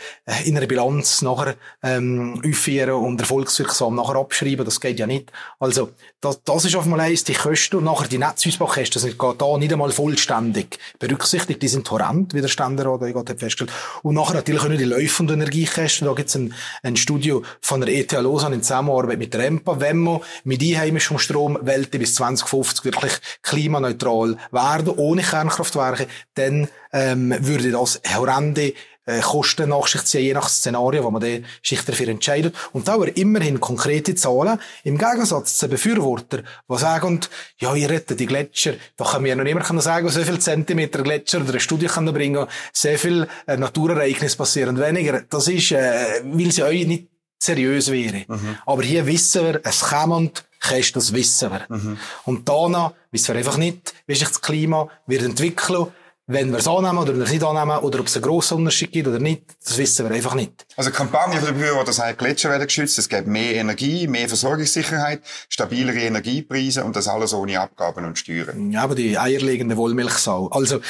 in 0.46 0.58
einer 0.58 0.68
Bilanz 0.68 1.22
nachher 1.22 1.56
ähm, 1.84 2.42
aufführen 2.46 2.92
und 2.92 3.20
erfolgswirksam 3.20 3.96
nachher 3.96 4.16
abschreiben. 4.16 4.66
Das 4.66 4.82
geht 4.82 5.00
ja 5.00 5.08
nicht. 5.08 5.32
Also 5.60 5.90
das, 6.22 6.42
das 6.44 6.66
ist 6.66 6.76
auf 6.76 6.84
einmal 6.84 7.02
eins, 7.02 7.24
die 7.24 7.34
Kosten 7.34 7.78
und 7.78 7.84
nachher 7.86 8.08
die 8.08 8.18
Netzausbaukosten 8.18 9.02
sind 9.02 9.16
da 9.22 9.58
nicht 9.58 9.72
einmal 9.72 9.92
vollständig 9.92 10.80
berücksichtigt. 11.00 11.62
Die 11.62 11.68
sind 11.68 11.90
horrend, 11.90 12.34
wie 12.34 12.42
der 12.42 12.48
Ständerat 12.48 13.00
gerade 13.00 13.38
festgestellt. 13.38 13.72
Und 14.04 14.16
nachher 14.16 14.36
natürlich 14.36 14.62
auch 14.62 14.68
nicht 14.68 14.82
die 14.82 14.86
laufenden 14.86 15.42
Energiekosten. 15.42 16.08
Da 16.08 16.14
gibt 16.14 16.30
es 16.30 16.36
ein, 16.36 16.54
ein 16.84 16.96
Studio 16.96 17.44
von 17.62 17.82
der 17.82 17.94
ETH 17.94 18.12
Lausanne 18.12 18.56
in 18.56 18.64
Zusammenarbeit 18.64 19.20
mit 19.20 19.34
der 19.34 19.46
EMPA. 19.46 19.80
Wenn 19.80 19.98
man 19.98 20.22
mit 20.44 20.62
einheimischem 20.74 21.20
Strom 21.20 21.58
weltweit 21.62 22.00
bis 22.00 22.16
2050 22.16 22.86
wirklich 22.86 23.14
klimaneutral 23.42 24.38
werden, 24.52 24.94
ohne 24.96 25.22
Kernkraftwerke, 25.22 26.08
dann 26.36 26.68
ähm, 26.94 27.36
würde 27.40 27.72
das 27.72 28.02
horrende 28.16 28.74
äh, 29.06 29.22
Kosten 29.22 29.70
nach 29.70 29.88
sich 29.88 30.04
ziehen, 30.04 30.24
je 30.24 30.34
nach 30.34 30.50
Szenario, 30.50 31.04
wo 31.04 31.12
man 31.12 31.22
dann 31.22 31.46
sich 31.64 31.82
dafür 31.82 32.08
entscheidet. 32.08 32.56
Und 32.74 32.88
da 32.88 32.94
haben 32.94 33.06
wir 33.06 33.18
immerhin 33.18 33.60
konkrete 33.60 34.16
Zahlen, 34.16 34.60
im 34.84 34.98
Gegensatz 34.98 35.58
zu 35.58 35.68
Befürwortern, 35.68 36.46
die 36.70 36.78
sagen, 36.78 37.20
ja, 37.60 37.76
ihr 37.76 37.90
rettet 37.90 38.20
die 38.20 38.26
Gletscher, 38.26 38.74
da 38.98 39.06
kann 39.06 39.24
mir 39.24 39.36
noch 39.36 39.44
niemand 39.44 39.84
sagen, 39.84 40.10
so 40.10 40.24
viel 40.24 40.40
Zentimeter 40.40 41.04
Gletscher 41.04 41.40
oder 41.40 41.52
eine 41.52 41.60
Studie 41.60 41.88
kann 41.88 42.12
bringen, 42.12 42.48
sehr 42.74 42.98
viel 42.98 43.28
äh, 43.48 43.58
Naturereignis 43.58 44.36
passieren 44.36 44.80
weniger. 44.80 45.22
Das 45.30 45.48
ist, 45.48 45.72
äh, 45.72 46.22
weil 46.24 46.52
sie 46.52 46.64
euch 46.64 46.88
nicht 46.88 47.08
seriös 47.38 47.92
wäre. 47.92 48.26
Mhm. 48.28 48.58
Aber 48.66 48.82
hier 48.82 49.06
wissen 49.06 49.46
wir, 49.46 49.62
es 49.64 49.82
kommt 49.82 50.46
kannst 50.68 50.96
das 50.96 51.14
wissen 51.14 51.52
wir. 51.52 51.66
Mhm. 51.70 51.98
Und 52.26 52.48
danach 52.48 52.94
wissen 53.12 53.30
wir 53.30 53.36
einfach 53.36 53.58
nicht, 53.58 53.94
wie 54.08 54.16
sich 54.16 54.28
das 54.28 54.42
Klima 54.42 54.90
wird 55.08 55.24
entwickeln 55.24 55.88
wenn 56.28 56.52
wir 56.52 56.58
es 56.58 56.68
annehmen 56.68 56.98
oder 56.98 57.16
wir 57.16 57.24
es 57.24 57.32
nicht 57.32 57.44
annehmen 57.44 57.78
oder 57.80 58.00
ob 58.00 58.08
es 58.08 58.16
einen 58.16 58.24
grossen 58.24 58.58
Unterschied 58.58 58.92
gibt 58.92 59.08
oder 59.08 59.20
nicht, 59.20 59.44
das 59.64 59.78
wissen 59.78 60.10
wir 60.10 60.16
einfach 60.16 60.34
nicht. 60.34 60.66
Also 60.76 60.90
die 60.90 60.96
Kampagne 60.96 61.38
von 61.38 61.46
der 61.46 61.54
Befürworter 61.54 61.94
sagt, 61.94 62.18
Gletscher 62.18 62.50
werden 62.50 62.66
geschützt, 62.66 62.98
es 62.98 63.10
gibt 63.10 63.28
mehr 63.28 63.56
Energie, 63.56 64.08
mehr 64.08 64.28
Versorgungssicherheit, 64.28 65.22
stabilere 65.50 66.00
Energiepreise 66.00 66.84
und 66.84 66.96
das 66.96 67.08
alles 67.08 67.34
ohne 67.34 67.60
Abgaben 67.60 68.06
und 68.06 68.18
Steuern. 68.18 68.72
Ja, 68.72 68.82
aber 68.82 68.96
die 68.96 69.20
eierlegende 69.20 69.78
Wollmilchsau. 69.78 70.48
Also 70.48 70.82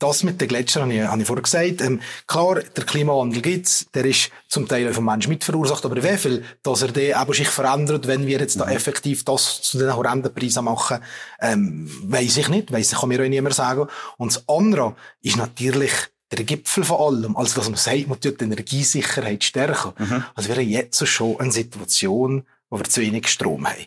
das 0.00 0.24
mit 0.24 0.40
den 0.40 0.48
Gletschern 0.48 0.82
habe 0.82 0.94
ich, 0.94 1.02
habe 1.02 1.20
ich 1.20 1.26
vorher 1.26 1.42
gesagt. 1.42 1.80
Ähm, 1.82 2.00
klar, 2.26 2.60
der 2.60 2.84
Klimawandel 2.84 3.42
gibt's, 3.42 3.86
der 3.94 4.04
ist 4.06 4.30
zum 4.50 4.66
Teil 4.66 4.92
vom 4.92 5.04
Menschen 5.04 5.30
mitverursacht, 5.30 5.84
aber 5.84 6.02
wie 6.02 6.18
viel, 6.18 6.44
dass 6.64 6.82
er 6.82 6.88
den 6.88 7.14
eben 7.16 7.32
sich 7.32 7.48
verändert, 7.48 8.08
wenn 8.08 8.26
wir 8.26 8.40
jetzt 8.40 8.58
da 8.58 8.66
mhm. 8.66 8.72
effektiv 8.72 9.24
das 9.24 9.62
zu 9.62 9.78
den 9.78 9.94
horrenden 9.94 10.34
Preisen 10.34 10.64
machen, 10.64 10.98
ähm, 11.40 11.88
weiss 12.02 12.36
ich 12.36 12.48
nicht, 12.48 12.72
weiss 12.72 12.92
ich, 12.92 12.98
kann 12.98 13.08
mir 13.08 13.22
auch 13.22 13.28
niemand 13.28 13.54
sagen. 13.54 13.86
Und 14.18 14.34
das 14.34 14.48
andere 14.48 14.96
ist 15.22 15.36
natürlich 15.36 15.92
der 16.32 16.44
Gipfel 16.44 16.82
von 16.82 16.98
allem, 16.98 17.36
also 17.36 17.54
dass 17.54 17.68
man 17.68 17.78
sagt, 17.78 18.08
man 18.08 18.20
tut 18.20 18.40
die 18.40 18.44
Energiesicherheit 18.44 19.44
stärken. 19.44 19.92
Mhm. 19.96 20.24
Also 20.34 20.48
wir 20.48 20.56
haben 20.56 20.68
jetzt 20.68 21.06
schon 21.06 21.38
eine 21.38 21.52
Situation, 21.52 22.44
wo 22.70 22.78
wir 22.78 22.84
zu 22.84 23.00
wenig 23.02 23.28
Strom 23.28 23.68
haben. 23.68 23.86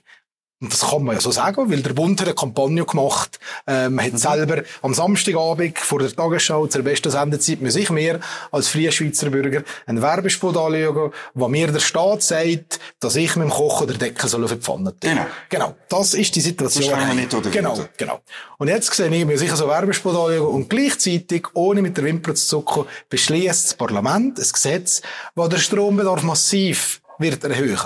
Und 0.63 0.71
das 0.71 0.79
kann 0.79 1.03
man 1.03 1.15
ja 1.15 1.21
so 1.21 1.29
sagen, 1.29 1.69
weil 1.69 1.81
der 1.81 1.91
Bund 1.91 2.21
hat 2.21 2.27
eine 2.27 2.35
Kampagne 2.35 2.85
gemacht, 2.85 3.37
ähm, 3.67 3.99
hat 3.99 4.13
mhm. 4.13 4.17
selber 4.17 4.63
am 4.81 4.93
Samstagabend 4.93 5.77
vor 5.77 5.99
der 5.99 6.09
Tagesschau 6.09 6.67
zur 6.67 6.83
besten 6.83 7.11
Sendezeit 7.11 7.61
muss 7.61 7.75
ich 7.75 7.89
mir 7.89 8.21
als 8.49 8.69
freie 8.69 8.89
Schweizer 8.93 9.29
Bürger 9.29 9.63
einen 9.85 10.01
Werbespot 10.01 10.55
anschauen, 10.55 11.11
wo 11.33 11.49
mir 11.49 11.67
der 11.69 11.81
Staat 11.81 12.23
sagt, 12.23 12.79
dass 13.01 13.17
ich 13.17 13.35
mit 13.35 13.49
dem 13.49 13.51
Kochen 13.51 13.87
der 13.87 13.97
Deckel 13.97 14.29
soll 14.29 14.45
auf 14.45 14.53
die 14.53 14.57
Pfanne 14.61 14.97
tun. 14.97 15.11
Genau. 15.11 15.25
Genau. 15.49 15.75
Das 15.89 16.13
ist 16.13 16.33
die 16.33 16.39
Situation. 16.39 16.91
Das 16.91 17.07
kann 17.07 17.17
nicht, 17.17 17.33
oder 17.33 17.49
Genau, 17.49 17.75
wieder. 17.75 17.89
genau. 17.97 18.21
Und 18.57 18.69
jetzt 18.69 18.93
sehe 18.93 19.13
ich 19.13 19.25
mir 19.25 19.37
sicher 19.37 19.57
so 19.57 19.67
Werbespot 19.67 20.15
anschauen 20.15 20.47
und 20.47 20.69
gleichzeitig, 20.69 21.45
ohne 21.55 21.81
mit 21.81 21.97
der 21.97 22.05
Wimper 22.05 22.35
zu 22.35 22.47
zucken, 22.47 22.85
beschließt 23.09 23.65
das 23.65 23.73
Parlament 23.73 24.39
ein 24.39 24.47
Gesetz, 24.49 25.01
wo 25.35 25.45
der 25.49 25.57
Strombedarf 25.57 26.23
massiv 26.23 27.01
wird 27.19 27.43
erhöhen. 27.43 27.77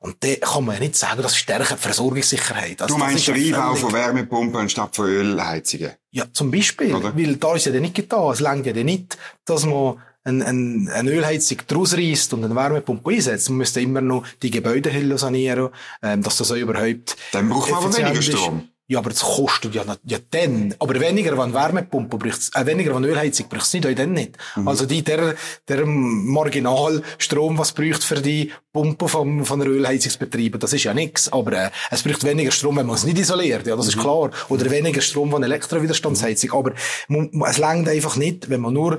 Und 0.00 0.16
da 0.20 0.34
kann 0.36 0.64
man 0.64 0.76
ja 0.76 0.80
nicht 0.80 0.96
sagen, 0.96 1.22
das 1.22 1.36
stärkt 1.36 1.70
die 1.70 1.76
Versorgungssicherheit. 1.76 2.82
Also, 2.82 2.94
du 2.94 3.00
meinst 3.00 3.26
den 3.26 3.34
Einbau 3.34 3.74
von 3.74 3.92
Wärmepumpen 3.92 4.60
anstatt 4.60 4.96
von 4.96 5.06
Ölheizungen? 5.06 5.92
Ja, 6.10 6.26
zum 6.32 6.50
Beispiel. 6.50 6.94
Oder? 6.94 7.16
Weil 7.16 7.36
da 7.36 7.54
ist 7.54 7.66
ja 7.66 7.72
dann 7.72 7.82
nicht 7.82 7.94
getan. 7.94 8.32
Es 8.32 8.40
längt 8.40 8.66
ja 8.66 8.72
dann 8.72 8.86
nicht, 8.86 9.18
dass 9.44 9.64
man 9.66 9.96
eine, 10.24 10.46
eine, 10.46 10.92
eine 10.92 11.10
Ölheizung 11.10 11.58
daraus 11.66 11.96
reißt 11.96 12.32
und 12.34 12.44
eine 12.44 12.54
Wärmepumpe 12.54 13.10
einsetzt, 13.10 13.48
man 13.50 13.58
müsste 13.58 13.80
immer 13.80 14.00
noch 14.00 14.24
die 14.42 14.50
Gebäudehülle 14.50 15.18
sanieren, 15.18 15.70
ähm, 16.02 16.22
dass 16.22 16.36
das 16.36 16.52
auch 16.52 16.56
überhaupt 16.56 17.16
Dann 17.32 17.48
braucht 17.48 17.70
man 17.70 17.84
aber 17.84 17.96
weniger 17.96 18.22
Strom. 18.22 18.68
Ja, 18.92 18.98
aber 18.98 19.08
das 19.08 19.20
kostet 19.20 19.74
ja, 19.74 19.84
ja 20.04 20.18
dann. 20.32 20.74
Aber 20.78 21.00
weniger, 21.00 21.38
wenn 21.38 21.54
Wärmepumpe 21.54 22.18
braucht's, 22.18 22.50
äh, 22.54 22.66
weniger, 22.66 22.94
wenn 22.94 23.04
Ölheizung 23.04 23.48
braucht's 23.48 23.72
nicht, 23.72 23.86
auch 23.86 23.94
dann 23.94 24.12
nicht. 24.12 24.36
Mhm. 24.54 24.68
Also 24.68 24.84
die, 24.84 25.02
der, 25.02 25.34
der 25.66 25.86
Marginalstrom, 25.86 27.56
was 27.56 27.72
braucht 27.72 28.04
für 28.04 28.20
die 28.20 28.52
Pumpe 28.70 29.08
vom, 29.08 29.46
von 29.46 29.60
der 29.60 29.70
Ölheizungsbetriebe, 29.70 30.58
das 30.58 30.74
ist 30.74 30.84
ja 30.84 30.92
nichts. 30.92 31.32
Aber, 31.32 31.52
äh, 31.54 31.70
es 31.90 32.02
braucht 32.02 32.22
weniger 32.24 32.50
Strom, 32.50 32.76
wenn 32.76 32.84
man 32.84 32.96
es 32.96 33.04
nicht 33.04 33.18
isoliert. 33.18 33.66
Ja, 33.66 33.76
das 33.76 33.86
mhm. 33.86 33.92
ist 33.92 33.98
klar. 33.98 34.30
Oder 34.50 34.70
weniger 34.70 35.00
Strom 35.00 35.30
von 35.30 35.42
Elektrowiderstandsheizung. 35.42 36.52
Aber 36.52 36.72
es 37.48 37.56
längt 37.56 37.88
einfach 37.88 38.16
nicht, 38.16 38.50
wenn 38.50 38.60
man 38.60 38.74
nur 38.74 38.98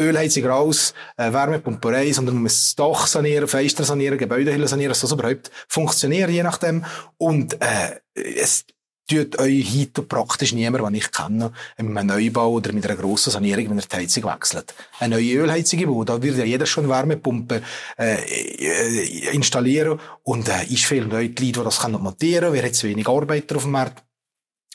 Ölheizung 0.00 0.46
raus, 0.46 0.94
äh, 1.18 1.34
Wärmepumpe 1.34 1.88
rein, 1.88 2.14
sondern 2.14 2.36
man 2.36 2.44
muss 2.44 2.74
das 2.74 2.76
Dach 2.76 3.06
sanieren, 3.06 3.46
Fenster 3.46 3.84
sanieren, 3.84 4.16
Gebäudehülle 4.16 4.68
sanieren, 4.68 4.88
dass 4.88 5.00
das 5.00 5.12
überhaupt 5.12 5.50
funktioniert, 5.68 6.30
je 6.30 6.42
nachdem. 6.42 6.86
Und, 7.18 7.60
äh, 7.60 8.00
es 8.14 8.64
tut 9.06 9.38
euch 9.38 9.78
heute 9.78 10.02
praktisch 10.02 10.52
niemand, 10.52 10.84
den 10.84 10.94
ich 10.94 11.10
kenne, 11.10 11.52
mit 11.78 11.96
einem 11.96 12.06
Neubau 12.06 12.52
oder 12.52 12.72
mit 12.72 12.86
einer 12.86 12.96
grossen 12.96 13.30
Sanierung, 13.30 13.70
wenn 13.70 13.78
er 13.78 13.84
die 13.84 13.96
Heizung 13.96 14.24
wechselt. 14.24 14.74
Eine 14.98 15.16
neue 15.16 15.34
Ölheizung 15.34 15.84
bauen, 15.86 16.06
da 16.06 16.22
wird 16.22 16.38
ja 16.38 16.44
jeder 16.44 16.66
schon 16.66 16.88
Wärmepumpe 16.88 17.62
äh, 17.98 18.14
äh, 18.14 19.34
installieren 19.34 20.00
und 20.22 20.48
äh, 20.48 20.64
ist 20.64 20.84
fehlen 20.84 21.10
Leute, 21.10 21.34
die 21.34 21.52
das 21.52 21.80
können 21.80 22.02
montieren, 22.02 22.52
wir 22.52 22.62
haben 22.62 22.74
zu 22.74 22.88
wenig 22.88 23.08
Arbeiter 23.08 23.56
auf 23.56 23.62
dem 23.62 23.72
Markt. 23.72 24.02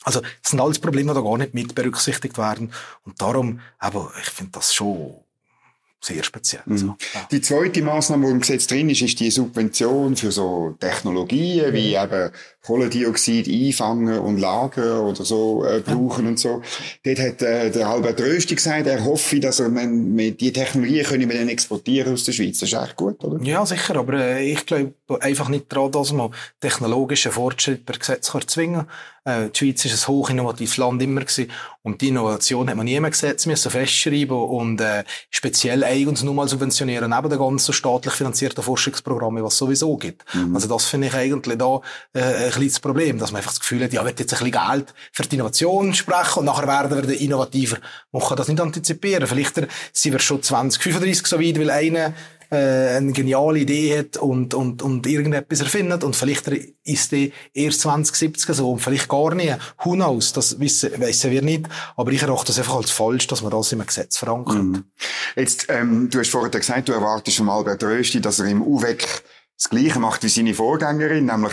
Also, 0.02 0.20
das 0.20 0.50
sind 0.50 0.60
alles 0.60 0.78
Probleme, 0.78 1.12
die 1.12 1.16
da 1.16 1.20
gar 1.20 1.36
nicht 1.36 1.52
mit 1.52 1.74
berücksichtigt 1.74 2.38
werden. 2.38 2.72
Und 3.04 3.20
darum, 3.20 3.60
aber 3.78 4.10
ich 4.18 4.30
finde 4.30 4.52
das 4.52 4.72
schon 4.72 5.22
sehr 6.02 6.22
speziell. 6.22 6.62
Mhm. 6.64 6.78
So, 6.78 6.86
ja. 7.14 7.28
Die 7.30 7.40
zweite 7.40 7.82
Maßnahme, 7.82 8.26
die 8.26 8.32
im 8.32 8.40
Gesetz 8.40 8.66
drin 8.66 8.88
ist, 8.88 9.02
ist 9.02 9.20
die 9.20 9.30
Subvention 9.30 10.16
für 10.16 10.32
so 10.32 10.74
Technologien 10.80 11.70
mhm. 11.70 11.74
wie 11.74 11.94
eben 11.94 12.30
Kohlendioxid 12.62 13.48
einfangen 13.48 14.18
und 14.18 14.38
lagern 14.38 15.00
oder 15.00 15.24
so 15.24 15.64
äh, 15.64 15.80
brauchen 15.80 16.24
ja. 16.24 16.30
und 16.30 16.38
so. 16.38 16.62
Dort 17.04 17.18
hat 17.18 17.42
äh, 17.42 17.70
der 17.70 17.88
Albert 17.88 18.20
Rösti 18.20 18.54
gesagt, 18.54 18.86
er 18.86 19.04
hoffe, 19.04 19.40
dass 19.40 19.60
er 19.60 19.70
man, 19.70 20.14
mit 20.14 20.40
die 20.40 20.52
Technologien 20.52 21.04
können 21.04 21.28
wir 21.28 21.38
dann 21.38 21.48
exportieren 21.48 22.12
aus 22.12 22.24
der 22.24 22.32
Schweiz. 22.32 22.58
Das 22.58 22.70
ist 22.70 22.78
echt 22.78 22.96
gut, 22.96 23.22
oder? 23.24 23.42
Ja, 23.42 23.64
sicher, 23.64 23.96
aber 23.96 24.14
äh, 24.14 24.44
ich 24.52 24.66
glaube 24.66 24.92
einfach 25.20 25.48
nicht 25.48 25.72
daran, 25.72 25.92
dass 25.92 26.12
man 26.12 26.34
technologischen 26.60 27.32
Fortschritt 27.32 27.86
per 27.86 27.98
Gesetz 27.98 28.32
kann 28.32 28.46
zwingen 28.46 28.86
kann. 29.24 29.46
Äh, 29.46 29.50
die 29.50 29.58
Schweiz 29.58 29.84
ist 29.84 30.02
ein 30.02 30.08
hoch 30.08 30.30
innovatives 30.30 30.76
Land 30.76 31.02
immer 31.02 31.20
gewesen 31.20 31.50
und 31.82 32.00
die 32.00 32.08
Innovation 32.08 32.68
hat 32.68 32.76
man 32.76 32.84
nie 32.84 32.98
mehr 33.00 33.10
gesetzt 33.10 33.46
müssen 33.46 33.70
festschreiben 33.70 34.36
und 34.36 34.80
äh, 34.80 35.04
speziell 35.30 35.82
eigens 35.90 36.22
nur 36.22 36.34
mal 36.34 36.48
subventionieren, 36.48 37.10
neben 37.10 37.28
den 37.28 37.38
ganzen 37.38 37.72
staatlich 37.72 38.14
finanzierten 38.14 38.62
Forschungsprogrammen, 38.62 39.42
was 39.42 39.54
es 39.54 39.58
sowieso 39.58 39.96
gibt. 39.96 40.24
Mhm. 40.34 40.54
Also 40.54 40.68
das 40.68 40.84
finde 40.84 41.08
ich 41.08 41.14
eigentlich 41.14 41.58
da 41.58 41.80
äh, 42.12 42.46
ein 42.46 42.50
kleines 42.50 42.80
Problem, 42.80 43.18
dass 43.18 43.32
man 43.32 43.38
einfach 43.38 43.52
das 43.52 43.60
Gefühl 43.60 43.84
hat, 43.84 43.92
ja, 43.92 44.04
wird 44.04 44.20
jetzt 44.20 44.32
ein 44.32 44.50
bisschen 44.50 44.68
Geld 44.68 44.94
für 45.12 45.22
die 45.22 45.34
Innovation 45.34 45.92
sprechen 45.94 46.40
und 46.40 46.44
nachher 46.46 46.66
werden 46.66 47.08
wir 47.08 47.20
innovativer. 47.20 47.78
Man 48.12 48.22
kann 48.22 48.36
das 48.36 48.48
nicht 48.48 48.60
antizipieren. 48.60 49.26
Vielleicht 49.26 49.56
sind 49.92 50.12
wir 50.12 50.20
schon 50.20 50.42
2035 50.42 51.26
so 51.26 51.40
weit, 51.40 51.58
weil 51.58 51.70
einer 51.70 52.14
äh, 52.50 52.96
eine 52.96 53.12
geniale 53.12 53.60
Idee 53.60 53.98
hat 53.98 54.16
und, 54.16 54.54
und, 54.54 54.82
und 54.82 55.06
irgendetwas 55.06 55.60
erfindet 55.60 56.04
und 56.04 56.16
vielleicht 56.16 56.48
ist 56.48 57.12
die 57.12 57.32
erst 57.54 57.80
2070 57.82 58.56
so 58.56 58.72
und 58.72 58.80
vielleicht 58.80 59.08
gar 59.08 59.34
nicht. 59.34 59.56
Who 59.84 59.92
knows? 59.92 60.32
Das 60.32 60.58
wissen, 60.58 60.90
wissen 60.96 61.30
wir 61.30 61.42
nicht. 61.42 61.68
Aber 61.96 62.10
ich 62.10 62.22
erachte 62.22 62.48
das 62.48 62.58
einfach 62.58 62.76
als 62.76 62.90
falsch, 62.90 63.26
dass 63.28 63.42
man 63.42 63.50
das 63.52 63.72
im 63.72 63.86
Gesetz 63.86 64.18
verankert. 64.18 64.62
Mhm. 64.62 64.84
Jetzt, 65.36 65.66
ähm, 65.68 66.08
du 66.10 66.18
hast 66.18 66.30
vorher 66.30 66.50
gesagt, 66.50 66.88
du 66.88 66.92
erwartest 66.92 67.38
von 67.38 67.48
Albert 67.48 67.82
Rösti, 67.82 68.20
dass 68.20 68.40
er 68.40 68.46
im 68.46 68.62
UWEC 68.62 69.06
das 69.56 69.70
Gleiche 69.70 69.98
macht 69.98 70.22
wie 70.22 70.28
seine 70.28 70.54
Vorgängerin, 70.54 71.26
nämlich 71.26 71.52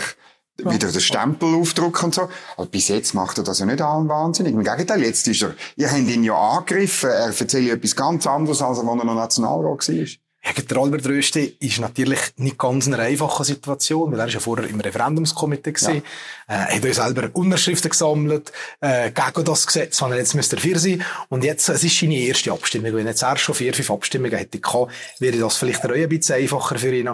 wieder 0.58 0.90
den 0.90 1.00
Stempel 1.00 1.54
aufdrucken 1.54 2.06
und 2.06 2.14
so. 2.14 2.28
Aber 2.56 2.66
bis 2.66 2.88
jetzt 2.88 3.14
macht 3.14 3.38
er 3.38 3.44
das 3.44 3.60
ja 3.60 3.66
nicht 3.66 3.80
allen 3.80 4.08
wahnsinnig. 4.08 4.54
Im 4.54 4.64
Gegenteil, 4.64 5.02
jetzt 5.02 5.28
ist 5.28 5.42
er, 5.42 5.54
ihr 5.76 5.90
habt 5.90 5.98
ihn 5.98 6.24
ja 6.24 6.34
angegriffen, 6.34 7.10
er 7.10 7.26
erzählt 7.26 7.70
etwas 7.70 7.94
ganz 7.94 8.26
anderes, 8.26 8.60
als 8.60 8.78
er, 8.78 8.88
als 8.88 8.98
er 8.98 9.04
noch 9.04 9.14
Nationalrat 9.14 9.88
war. 9.88 10.06
Ja, 10.56 10.62
der 10.62 10.78
Albert 10.78 11.06
Rösti 11.06 11.56
ist 11.60 11.78
natürlich 11.78 12.20
nicht 12.36 12.58
ganz 12.58 12.86
eine 12.86 12.98
einfache 12.98 13.44
Situation, 13.44 14.10
weil 14.12 14.20
er 14.20 14.26
ist 14.28 14.34
ja 14.34 14.40
vorher 14.40 14.68
im 14.68 14.80
Referendumskomitee 14.80 15.72
gewesen. 15.72 16.02
Ja. 16.48 16.66
Äh, 16.68 16.76
hat 16.76 16.84
ja 16.84 16.94
selber 16.94 17.28
Unterschriften 17.34 17.90
gesammelt, 17.90 18.52
äh, 18.80 19.10
gegen 19.10 19.44
das 19.44 19.66
Gesetz, 19.66 20.00
wenn 20.00 20.12
er 20.12 20.18
jetzt 20.18 20.34
müsste 20.34 20.56
dafür 20.56 20.78
sein. 20.78 21.04
Und 21.28 21.44
jetzt, 21.44 21.68
es 21.68 21.84
ist 21.84 21.98
seine 21.98 22.16
erste 22.16 22.52
Abstimmung. 22.52 22.94
Wenn 22.94 23.06
jetzt 23.06 23.22
erst 23.22 23.42
schon 23.42 23.54
vier, 23.54 23.74
fünf 23.74 23.90
Abstimmungen 23.90 24.38
hätte 24.38 24.58
gehabt, 24.58 24.92
wäre 25.18 25.38
das 25.38 25.56
vielleicht 25.56 25.84
auch 25.84 25.90
ein 25.90 26.08
bisschen 26.08 26.36
einfacher 26.36 26.78
für 26.78 26.94
ihn. 26.94 27.10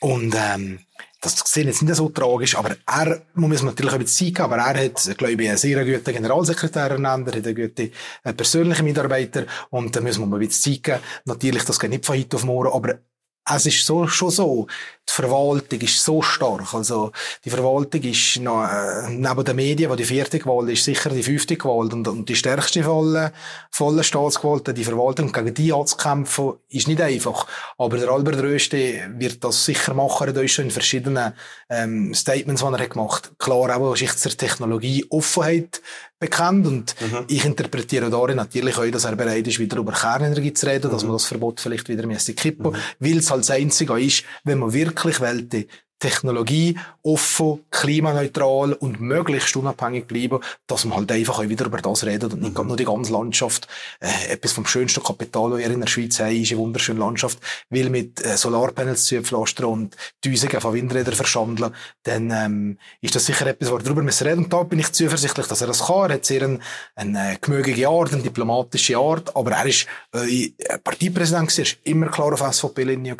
Und, 0.00 0.34
ähm, 0.36 0.80
das 1.24 1.42
sehen 1.46 1.66
jetzt 1.66 1.82
nicht 1.82 1.94
so 1.94 2.08
tragisch, 2.08 2.56
aber 2.56 2.76
er 2.86 3.22
muss 3.34 3.62
natürlich 3.62 3.92
ein 3.92 4.00
bisschen 4.00 4.28
zeigen, 4.28 4.42
aber 4.42 4.56
er 4.56 4.84
hat, 4.84 5.18
glaube 5.18 5.32
ich, 5.32 5.48
einen 5.48 5.58
sehr 5.58 5.84
guten 5.84 6.12
Generalsekretär 6.12 6.90
ernannt, 6.90 7.28
er 7.28 7.38
hat 7.38 7.46
einen 7.46 7.56
guten 7.56 7.90
äh, 8.22 8.32
persönlichen 8.32 8.84
Mitarbeiter 8.84 9.46
und 9.70 9.94
da 9.94 10.00
müssen 10.00 10.28
wir 10.28 10.36
ein 10.36 10.40
bisschen 10.46 10.82
zeigen. 10.82 11.00
Natürlich, 11.24 11.64
das 11.64 11.80
geht 11.80 11.90
nicht 11.90 12.06
von 12.06 12.16
heute 12.16 12.36
auf 12.36 12.44
morgen, 12.44 12.72
aber 12.72 12.98
es 13.46 13.66
ist 13.66 13.84
so, 13.84 14.06
schon 14.06 14.30
so, 14.30 14.66
die 15.06 15.12
Verwaltung 15.12 15.80
ist 15.80 16.02
so 16.02 16.22
stark. 16.22 16.72
Also, 16.72 17.12
die 17.44 17.50
Verwaltung 17.50 18.02
ist 18.02 18.40
noch, 18.40 18.64
äh, 18.64 19.10
neben 19.10 19.44
den 19.44 19.56
Medien, 19.56 19.90
wo 19.90 19.96
die 19.96 20.04
vierte 20.04 20.38
Gewalt 20.38 20.70
ist, 20.70 20.84
sicher 20.84 21.10
die 21.10 21.22
fünfte 21.22 21.56
Gewalt 21.56 21.92
und, 21.92 22.08
und 22.08 22.28
die 22.28 22.36
stärkste 22.36 22.82
volle, 22.84 23.32
volle 23.70 24.02
Staatsgewalt, 24.02 24.74
die 24.74 24.84
Verwaltung 24.84 25.30
gegen 25.30 25.52
die 25.52 25.72
anzukämpfen, 25.72 26.54
ist 26.70 26.88
nicht 26.88 27.02
einfach. 27.02 27.46
Aber 27.76 27.98
der 27.98 28.08
Albert 28.08 28.42
Rösti 28.42 29.02
wird 29.18 29.44
das 29.44 29.66
sicher 29.66 29.92
machen, 29.92 30.26
er 30.28 30.42
hat 30.42 30.50
schon 30.50 30.66
in 30.66 30.70
verschiedenen, 30.70 31.34
ähm, 31.68 32.14
Statements, 32.14 32.62
die 32.62 32.68
er 32.68 32.78
hat 32.78 32.90
gemacht. 32.90 33.32
Klar, 33.38 33.76
auch 33.76 33.96
Schicht 33.96 34.18
zur 34.18 34.32
Technologie 34.32 35.06
Offenheit 35.10 35.82
bekannt 36.18 36.66
und 36.66 36.94
mhm. 37.00 37.24
ich 37.28 37.44
interpretiere 37.44 38.08
darin 38.08 38.36
natürlich 38.36 38.78
auch, 38.78 38.90
dass 38.90 39.04
er 39.04 39.16
bereit 39.16 39.46
ist, 39.46 39.58
wieder 39.58 39.76
über 39.76 39.92
Kernenergie 39.92 40.54
zu 40.54 40.66
reden, 40.66 40.88
mhm. 40.88 40.92
dass 40.92 41.02
man 41.02 41.12
das 41.12 41.26
Verbot 41.26 41.60
vielleicht 41.60 41.88
wieder 41.88 42.06
müsste 42.06 42.32
kippen, 42.34 42.72
mhm. 42.72 42.76
weil 42.98 43.18
es 43.18 43.30
halt 43.34 43.48
das 43.48 43.50
Einzige 43.50 44.00
ist, 44.00 44.24
wenn 44.44 44.58
man 44.58 44.72
wirklich 44.72 45.20
wollte, 45.20 45.66
Technologie 46.04 46.78
offen, 47.02 47.60
klimaneutral 47.70 48.74
und 48.74 49.00
möglichst 49.00 49.56
unabhängig 49.56 50.06
bleiben, 50.06 50.40
dass 50.66 50.84
man 50.84 50.98
halt 50.98 51.10
einfach 51.12 51.38
auch 51.38 51.48
wieder 51.48 51.64
über 51.64 51.78
das 51.78 52.04
redet 52.04 52.34
und 52.34 52.42
nicht 52.42 52.58
mhm. 52.58 52.66
nur 52.66 52.76
die 52.76 52.84
ganze 52.84 53.12
Landschaft, 53.12 53.68
äh, 54.00 54.32
etwas 54.32 54.52
vom 54.52 54.66
schönsten 54.66 55.02
Kapital, 55.02 55.50
das 55.50 55.60
wir 55.60 55.70
in 55.70 55.80
der 55.80 55.86
Schweiz 55.86 56.20
haben, 56.20 56.36
ist 56.36 56.52
eine 56.52 56.60
wunderschöne 56.60 57.00
Landschaft, 57.00 57.38
will 57.70 57.88
mit 57.88 58.22
äh, 58.22 58.36
Solarpanels 58.36 59.06
zupflastern 59.06 59.66
und 59.66 59.96
Düsen 60.22 60.50
von 60.50 60.74
Windrädern 60.74 61.14
verschandeln, 61.14 61.74
dann 62.02 62.30
ähm, 62.30 62.78
ist 63.00 63.14
das 63.14 63.24
sicher 63.24 63.46
etwas, 63.46 63.70
worüber 63.70 64.02
wir 64.02 64.26
reden 64.26 64.44
und 64.44 64.52
da 64.52 64.62
bin 64.62 64.80
ich 64.80 64.92
zuversichtlich, 64.92 65.46
dass 65.46 65.62
er 65.62 65.68
das 65.68 65.86
kann. 65.86 66.10
Er 66.10 66.14
hat 66.16 66.26
sehr 66.26 66.42
eine, 66.42 66.58
eine 66.96 67.38
gemögige 67.40 67.88
Art, 67.88 68.12
eine 68.12 68.22
diplomatische 68.22 68.98
Art, 68.98 69.34
aber 69.34 69.52
er 69.52 69.64
ist 69.64 69.86
äh, 70.12 70.50
Parteipräsident 70.84 71.48
gewesen, 71.48 71.60
er 71.60 71.64
ist 71.64 71.78
immer 71.84 72.08
klar 72.08 72.32
auf 72.34 72.54
SVP-Linie 72.54 73.16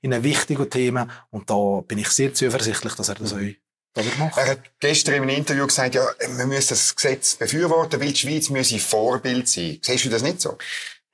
in 0.00 0.14
einem 0.14 0.24
wichtigen 0.24 0.70
Thema 0.70 1.08
und 1.30 1.50
da 1.50 1.82
bin 1.86 1.98
ich 1.98 2.08
sehr 2.08 2.21
zuversichtlich, 2.30 2.94
dass 2.94 3.08
er 3.08 3.14
das 3.16 3.34
mhm. 3.34 3.56
auch 3.96 4.18
machen. 4.18 4.32
Er 4.36 4.50
hat 4.52 4.60
gestern 4.80 5.14
in 5.14 5.22
einem 5.22 5.36
Interview 5.36 5.66
gesagt, 5.66 5.94
ja, 5.94 6.06
wir 6.36 6.46
müssen 6.46 6.70
das 6.70 6.94
Gesetz 6.94 7.34
befürworten, 7.34 8.00
weil 8.00 8.12
die 8.12 8.16
Schweiz 8.16 8.48
müsse 8.50 8.78
Vorbild 8.78 9.48
sein. 9.48 9.78
Siehst 9.82 10.04
du 10.04 10.10
das 10.10 10.22
nicht 10.22 10.40
so? 10.40 10.58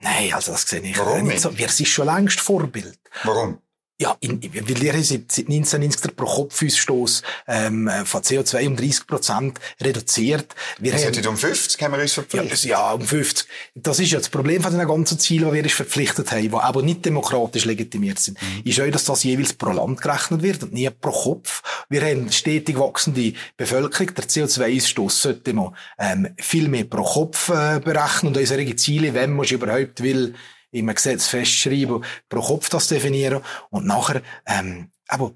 Nein, 0.01 0.33
also 0.33 0.53
das 0.53 0.63
sehe 0.63 0.81
ich 0.81 0.97
Warum 0.99 1.27
nicht 1.27 1.41
so. 1.41 1.57
Wir 1.57 1.69
sind 1.69 1.87
schon 1.87 2.07
längst 2.07 2.41
Vorbild. 2.41 2.99
Warum? 3.25 3.61
Ja, 4.01 4.17
in, 4.21 4.41
weil 4.43 4.81
wir 4.81 4.93
seit, 5.03 5.33
seit 5.33 5.49
1990 5.49 6.01
der 6.03 6.11
Pro-Kopf-Ausstoß 6.11 7.23
ähm, 7.49 7.91
von 8.05 8.23
CO2 8.23 8.69
um 8.69 8.77
30 8.77 9.07
Prozent 9.09 9.59
reduziert. 9.81 10.55
Wir 10.79 10.93
das 10.93 11.05
haben, 11.05 11.27
um 11.27 11.37
50 11.37 11.83
haben 11.83 11.95
wir 11.95 12.03
uns 12.03 12.13
verpflichtet. 12.13 12.63
Ja, 12.63 12.79
ja, 12.79 12.93
um 12.93 13.01
50. 13.01 13.49
Das 13.75 13.99
ist 13.99 14.13
ja 14.13 14.19
das 14.19 14.29
Problem 14.29 14.63
von 14.63 14.79
den 14.79 14.87
ganzen 14.87 15.19
Zielen, 15.19 15.49
die 15.49 15.57
wir 15.57 15.63
uns 15.65 15.73
verpflichtet 15.73 16.31
haben, 16.31 16.43
die 16.43 16.53
aber 16.53 16.83
nicht 16.83 17.05
demokratisch 17.05 17.65
legitimiert 17.65 18.21
sind. 18.21 18.41
Mhm. 18.41 18.71
Ist 18.71 18.81
auch, 18.81 18.89
dass 18.89 19.05
das 19.05 19.25
jeweils 19.25 19.53
pro 19.55 19.73
Land 19.73 20.01
gerechnet 20.01 20.43
wird 20.43 20.63
und 20.63 20.75
nie 20.75 20.89
pro 20.91 21.11
Kopf. 21.11 21.63
Wir 21.89 22.03
haben 22.03 22.31
stetig 22.31 22.79
wachsende 22.79 23.33
Bevölkerung. 23.57 24.15
Der 24.15 24.29
CO2-Ausstoß 24.29 25.11
sollte 25.11 25.53
man 25.55 25.75
ähm, 25.99 26.29
viel 26.37 26.69
mehr 26.69 26.85
pro 26.85 27.03
Kopf 27.03 27.49
äh, 27.49 27.81
berechnen 27.81 28.29
und 28.29 28.37
unsere 28.37 28.77
Ziele, 28.77 29.13
wenn 29.15 29.35
man 29.35 29.45
überhaupt 29.45 30.05
will, 30.05 30.35
im 30.71 30.87
Gesetz 30.95 31.27
festschreiben, 31.27 32.05
pro 32.29 32.41
Kopf 32.41 32.69
das 32.69 32.89
definieren 32.89 33.43
und 33.71 33.87
nachher, 33.87 34.23
ähm, 34.47 34.91
aber 35.09 35.33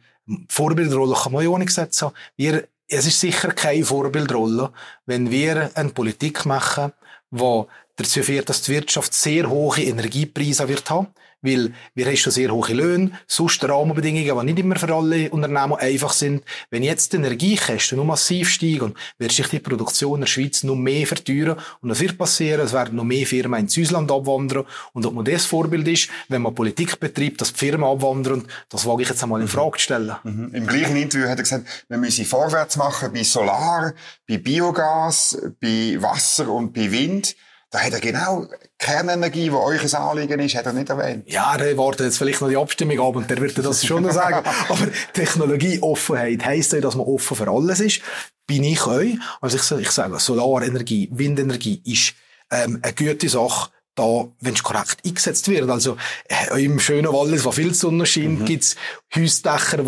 Vorbildrolle 0.49 1.15
kann 1.15 1.33
man 1.33 1.45
ja 1.45 1.51
auch 1.51 1.59
nicht 1.59 1.73
setzen. 1.73 2.11
Wir, 2.37 2.69
es 2.89 3.07
ist 3.07 3.21
sicher 3.21 3.53
keine 3.53 3.85
Vorbildrolle, 3.85 4.73
wenn 5.07 5.31
wir 5.31 5.71
eine 5.75 5.91
Politik 5.91 6.47
machen, 6.47 6.93
wo 7.31 7.69
dazu 7.97 8.23
führt, 8.23 8.49
dass 8.49 8.63
die 8.63 8.73
Wirtschaft 8.73 9.15
sehr 9.15 9.49
hohe 9.49 9.83
Energiepreise 9.83 10.69
wird 10.69 10.89
haben. 10.91 11.09
Weil 11.43 11.73
wir 11.95 12.07
haben 12.07 12.17
schon 12.17 12.33
sehr 12.33 12.51
hohe 12.51 12.73
Löhne, 12.73 13.11
sonst 13.27 13.63
Rahmenbedingungen, 13.65 14.39
die 14.39 14.53
nicht 14.53 14.65
immer 14.65 14.77
für 14.77 14.95
alle 14.95 15.29
Unternehmen 15.31 15.75
einfach 15.75 16.13
sind. 16.13 16.45
Wenn 16.71 16.83
jetzt 16.83 17.13
die 17.13 17.17
Energiekosten 17.17 17.97
nur 17.97 18.05
massiv 18.05 18.49
steigen, 18.49 18.95
wird 19.19 19.33
sich 19.33 19.49
die 19.49 19.59
Produktion 19.59 20.15
in 20.15 20.21
der 20.21 20.29
Schweiz 20.29 20.63
noch 20.63 20.77
mehr 20.77 21.07
verteuern. 21.07 21.59
Und 21.81 21.91
was 21.91 22.01
wird 22.01 22.17
passieren? 22.17 22.61
Es 22.61 22.73
werden 22.73 22.97
noch 22.97 23.05
mehr 23.05 23.27
Firmen 23.27 23.61
ins 23.61 23.79
Ausland 23.79 24.11
abwandern. 24.11 24.65
Und 24.93 25.05
ob 25.05 25.15
man 25.15 25.25
das 25.25 25.45
Vorbild 25.45 25.87
ist, 25.89 26.09
wenn 26.29 26.43
man 26.43 26.55
Politik 26.55 27.01
betreibt, 27.01 27.41
dass 27.41 27.53
die 27.53 27.59
Firmen 27.59 27.85
abwandern, 27.85 28.47
das 28.69 28.87
wage 28.87 29.03
ich 29.03 29.09
jetzt 29.09 29.23
einmal 29.23 29.41
in 29.41 29.49
Frage 29.49 29.79
zu 29.79 29.85
stellen. 29.85 30.17
Mhm. 30.23 30.51
Im 30.55 30.67
gleichen 30.67 30.97
Interview 30.97 31.29
hat 31.29 31.39
er 31.39 31.43
gesagt, 31.43 31.85
wir 31.89 31.99
müssen 31.99 32.25
vorwärts 32.25 32.77
machen 32.77 33.13
bei 33.13 33.25
Solar, 33.25 33.95
bei 34.29 34.39
Biogas, 34.39 35.39
bei 35.61 35.97
Wasser 36.01 36.49
und 36.49 36.73
bei 36.73 36.91
Wind. 36.93 37.35
Da 37.73 37.81
hat 37.81 37.95
er 37.95 38.01
genau 38.01 38.47
Kernenergie, 38.79 39.45
die 39.45 39.51
euch 39.53 39.83
ein 39.83 39.95
Anliegen 39.95 40.39
ist, 40.41 40.55
hat 40.55 40.67
er 40.67 40.75
nicht 40.75 40.91
erwähnt. 40.91 41.25
Ja, 41.27 41.57
der 41.57 41.77
wartet 41.79 42.05
jetzt 42.05 42.19
vielleicht 42.19 42.43
noch 42.43 42.51
die 42.51 42.59
Abstimmung 42.59 43.01
ab 43.01 43.17
und 43.17 43.31
der 43.31 43.41
wird 43.41 43.57
das 43.57 43.85
schon 43.85 44.03
noch 44.03 44.13
sagen. 44.13 44.47
Aber 44.69 44.89
Technologieoffenheit 45.15 46.45
heisst 46.45 46.75
ja, 46.75 46.83
dass 46.83 46.97
man 46.97 47.07
offen 47.07 47.35
für 47.35 47.49
alles 47.49 47.81
ist. 47.81 48.03
Bin 48.47 48.63
ich 48.63 48.87
euch. 48.87 49.15
Also 49.41 49.57
ich, 49.57 49.81
ich 49.81 49.91
sage, 49.91 50.19
Solarenergie, 50.19 51.09
Windenergie 51.13 51.81
ist 51.87 52.13
ähm, 52.51 52.79
eine 52.83 52.93
gute 52.93 53.31
Sache 53.31 53.71
da, 53.95 54.29
wenn 54.41 54.55
es 54.55 54.63
korrekt 54.63 54.99
eingesetzt 55.05 55.49
wird. 55.49 55.69
Also, 55.69 55.97
äh, 56.29 56.65
im 56.65 56.79
schönen 56.79 57.13
Wallis, 57.13 57.45
wo 57.45 57.53
viel 57.53 57.75
Sonne 57.75 58.07
scheint, 58.07 58.41
mhm. 58.41 58.45
gibt's 58.45 58.77
Häusdächer, 59.15 59.79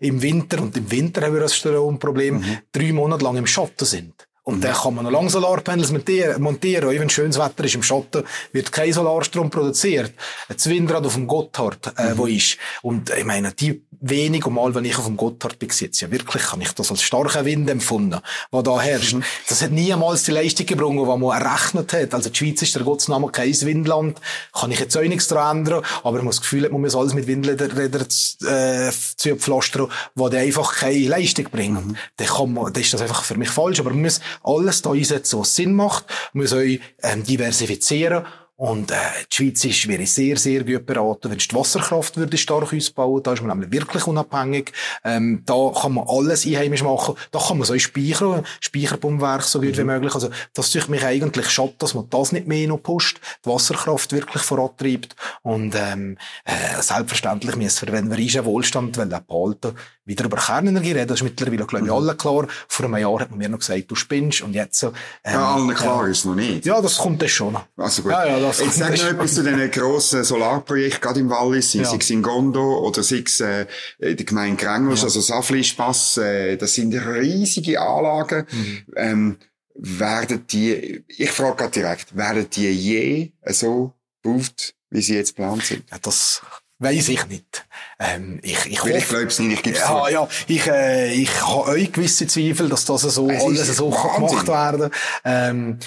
die 0.00 0.06
im 0.06 0.22
Winter, 0.22 0.62
und 0.62 0.76
im 0.76 0.90
Winter 0.90 1.22
haben 1.22 1.34
wir 1.34 1.40
das 1.40 1.56
Stromproblem, 1.56 2.36
mhm. 2.36 2.58
drei 2.70 2.92
Monate 2.92 3.24
lang 3.24 3.36
im 3.36 3.46
Schatten 3.46 3.84
sind. 3.84 4.27
Und 4.48 4.64
dann 4.64 4.72
kann 4.72 4.94
man 4.94 5.04
noch 5.04 5.10
lange 5.10 5.28
Solarpanels 5.28 5.92
montieren. 5.92 6.42
Und 6.42 6.62
wenn 6.62 7.10
schönes 7.10 7.38
Wetter 7.38 7.64
ist 7.64 7.74
im 7.74 7.82
Schatten, 7.82 8.24
wird 8.52 8.72
kein 8.72 8.94
Solarstrom 8.94 9.50
produziert. 9.50 10.14
Ein 10.48 10.56
Windrad 10.64 11.04
auf 11.04 11.12
dem 11.12 11.26
Gotthard, 11.26 11.92
äh, 11.98 12.14
mhm. 12.14 12.18
wo 12.18 12.24
ist. 12.24 12.56
Und 12.80 13.10
ich 13.10 13.26
meine, 13.26 13.52
die 13.52 13.82
wenige 14.00 14.48
Mal, 14.48 14.74
wenn 14.74 14.86
ich 14.86 14.96
auf 14.96 15.04
dem 15.04 15.18
Gotthard 15.18 15.58
bin, 15.58 15.68
ja 15.70 16.10
wirklich, 16.10 16.42
kann 16.44 16.62
ich 16.62 16.72
das 16.72 16.90
als 16.90 17.02
starken 17.02 17.44
Wind 17.44 17.68
empfunden, 17.68 18.20
der 18.50 18.62
da 18.62 18.80
herrscht. 18.80 19.14
Mhm. 19.14 19.24
Das 19.48 19.60
hat 19.60 19.70
niemals 19.70 20.22
die 20.22 20.30
Leistung 20.30 20.64
gebrungen, 20.64 21.04
die 21.04 21.18
man 21.18 21.42
errechnet 21.42 21.92
hat. 21.92 22.14
Also 22.14 22.30
die 22.30 22.38
Schweiz 22.38 22.62
ist 22.62 22.74
der 22.74 22.84
Gottesname 22.84 23.28
kein 23.30 23.52
Windland. 23.52 24.18
Kann 24.52 24.70
ich 24.70 24.80
jetzt 24.80 24.96
auch 24.96 25.02
nichts 25.02 25.28
daran 25.28 25.58
ändern. 25.58 25.84
Aber 26.04 26.16
man 26.16 26.26
muss 26.26 26.36
das 26.36 26.42
Gefühl 26.42 26.68
man 26.70 26.80
muss 26.80 26.96
alles 26.96 27.12
mit 27.12 27.26
Windrädern 27.26 28.06
äh, 28.46 28.90
zu 29.16 29.36
pflastern, 29.36 29.88
die 30.14 30.36
einfach 30.36 30.74
keine 30.76 31.06
Leistung 31.06 31.46
bringen. 31.50 31.88
Mhm. 31.88 31.96
Dann, 32.16 32.26
kann 32.28 32.54
man, 32.54 32.72
dann 32.72 32.82
ist 32.82 32.94
das 32.94 33.02
einfach 33.02 33.24
für 33.24 33.36
mich 33.36 33.50
falsch. 33.50 33.80
Aber 33.80 33.90
man 33.90 34.02
muss 34.02 34.20
alles 34.42 34.82
da 34.82 34.92
einsetzen, 34.92 35.40
was 35.40 35.54
Sinn 35.54 35.74
macht. 35.74 36.06
Muss 36.32 36.52
euch 36.52 36.80
ähm, 37.02 37.24
diversifizieren 37.24 38.24
und 38.58 38.90
äh, 38.90 38.96
die 39.30 39.36
Schweiz 39.36 39.64
ist, 39.64 39.86
wäre 39.86 40.04
sehr, 40.04 40.36
sehr 40.36 40.64
gut 40.64 40.84
beraten, 40.84 41.30
wenn 41.30 41.38
die 41.38 41.54
Wasserkraft 41.54 42.16
würde 42.16 42.36
stark 42.36 42.72
ausbauen. 42.72 43.22
Da 43.22 43.32
ist 43.32 43.40
man 43.40 43.56
nämlich 43.56 43.70
wirklich 43.70 44.04
unabhängig. 44.08 44.72
Ähm, 45.04 45.44
da 45.46 45.70
kann 45.80 45.94
man 45.94 46.08
alles 46.08 46.44
einheimisch 46.44 46.82
machen. 46.82 47.14
Da 47.30 47.38
kann 47.38 47.58
man 47.58 47.66
so 47.68 47.78
speichern, 47.78 48.44
Speicherpumpwerk 48.58 49.44
so 49.44 49.60
gut 49.60 49.74
mhm. 49.74 49.78
wie 49.78 49.84
möglich. 49.84 50.12
Also 50.12 50.30
das 50.54 50.72
tue 50.72 50.82
mich 50.88 51.04
eigentlich 51.04 51.48
schade, 51.50 51.74
dass 51.78 51.94
man 51.94 52.10
das 52.10 52.32
nicht 52.32 52.48
mehr 52.48 52.66
noch 52.66 52.82
pusht, 52.82 53.20
die 53.44 53.48
Wasserkraft 53.48 54.10
wirklich 54.10 54.42
vorantreibt. 54.42 55.14
Und 55.42 55.76
ähm, 55.76 56.18
äh, 56.44 56.82
selbstverständlich 56.82 57.54
müssen 57.54 57.86
wir, 57.86 57.94
wenn 57.94 58.10
wir 58.10 58.18
unseren 58.18 58.44
Wohlstand 58.44 58.96
behalten 59.28 59.76
wieder 60.08 60.24
über 60.24 60.38
Kernenergie 60.38 60.92
reden. 60.92 61.06
Das 61.06 61.18
ist 61.18 61.22
mittlerweile, 61.22 61.66
glaube 61.66 61.84
ich, 61.84 61.92
mhm. 61.92 61.96
allen 61.96 62.16
klar. 62.16 62.48
Vor 62.66 62.86
einem 62.86 62.96
Jahr 62.96 63.20
hat 63.20 63.30
man 63.30 63.38
mir 63.38 63.48
noch 63.48 63.58
gesagt, 63.58 63.84
du 63.88 63.94
spinnst. 63.94 64.40
Und 64.40 64.54
jetzt 64.54 64.80
so. 64.80 64.88
Ähm, 65.22 65.34
ja, 65.34 65.54
allen 65.54 65.74
klar 65.74 66.08
äh, 66.08 66.10
ist 66.10 66.24
noch 66.24 66.34
nicht. 66.34 66.64
Ja, 66.64 66.80
das 66.80 66.96
kommt 66.96 67.20
dann 67.22 67.28
schon. 67.28 67.56
Also 67.76 68.02
gut. 68.02 68.12
Ja, 68.12 68.26
ja, 68.26 68.40
das 68.40 68.58
jetzt 68.58 68.78
sag 68.78 68.96
noch 68.96 69.04
etwas 69.04 69.34
zu 69.34 69.44
diesen 69.44 69.70
grossen 69.70 70.24
Solarprojekten, 70.24 71.00
gerade 71.00 71.20
im 71.20 71.30
Wallis, 71.30 71.72
sei 71.72 71.80
ja. 71.80 71.94
es 71.94 72.10
in 72.10 72.22
Gondo 72.22 72.78
oder 72.78 73.02
sei 73.02 73.22
es 73.24 73.40
äh, 73.40 73.66
in 73.98 74.16
der 74.16 74.26
Gemeinde 74.26 74.64
Grengels, 74.64 75.00
ja. 75.00 75.04
also 75.04 75.20
Saflispass. 75.20 76.16
Äh, 76.16 76.56
das 76.56 76.74
sind 76.74 76.94
riesige 76.94 77.80
Anlagen. 77.80 78.46
Mhm. 78.50 78.84
Ähm, 78.96 79.36
werden 79.74 80.46
die, 80.50 81.04
ich 81.06 81.30
frage 81.30 81.56
gerade 81.56 81.70
direkt, 81.70 82.16
werden 82.16 82.48
die 82.50 82.70
je 82.70 83.32
so 83.46 83.92
gebaut, 84.22 84.74
wie 84.90 85.02
sie 85.02 85.14
jetzt 85.14 85.36
geplant 85.36 85.64
sind? 85.64 85.84
Ja, 85.90 85.98
das 86.00 86.42
Weiß 86.80 87.08
ich 87.08 87.26
nicht. 87.26 87.66
Ähm, 88.00 88.38
ich, 88.42 88.66
ich, 88.66 88.80
hoffe, 88.80 88.92
ich 88.92 89.08
glaube 89.08 89.26
es 89.26 89.38
nicht, 89.40 89.54
ich 89.54 89.62
gebe 89.62 89.76
es 89.76 89.82
ja, 89.82 90.08
ja, 90.08 90.28
ich, 90.46 90.66
äh, 90.68 91.12
ich 91.12 91.42
habe 91.42 91.70
euch 91.70 91.92
gewisse 91.92 92.28
Zweifel, 92.28 92.68
dass 92.68 92.84
das 92.84 93.02
so, 93.02 93.28
es 93.28 93.42
alles 93.42 93.76
so 93.76 93.90
gemacht 93.90 94.46
werden 94.46 94.90
ähm, 95.24 95.78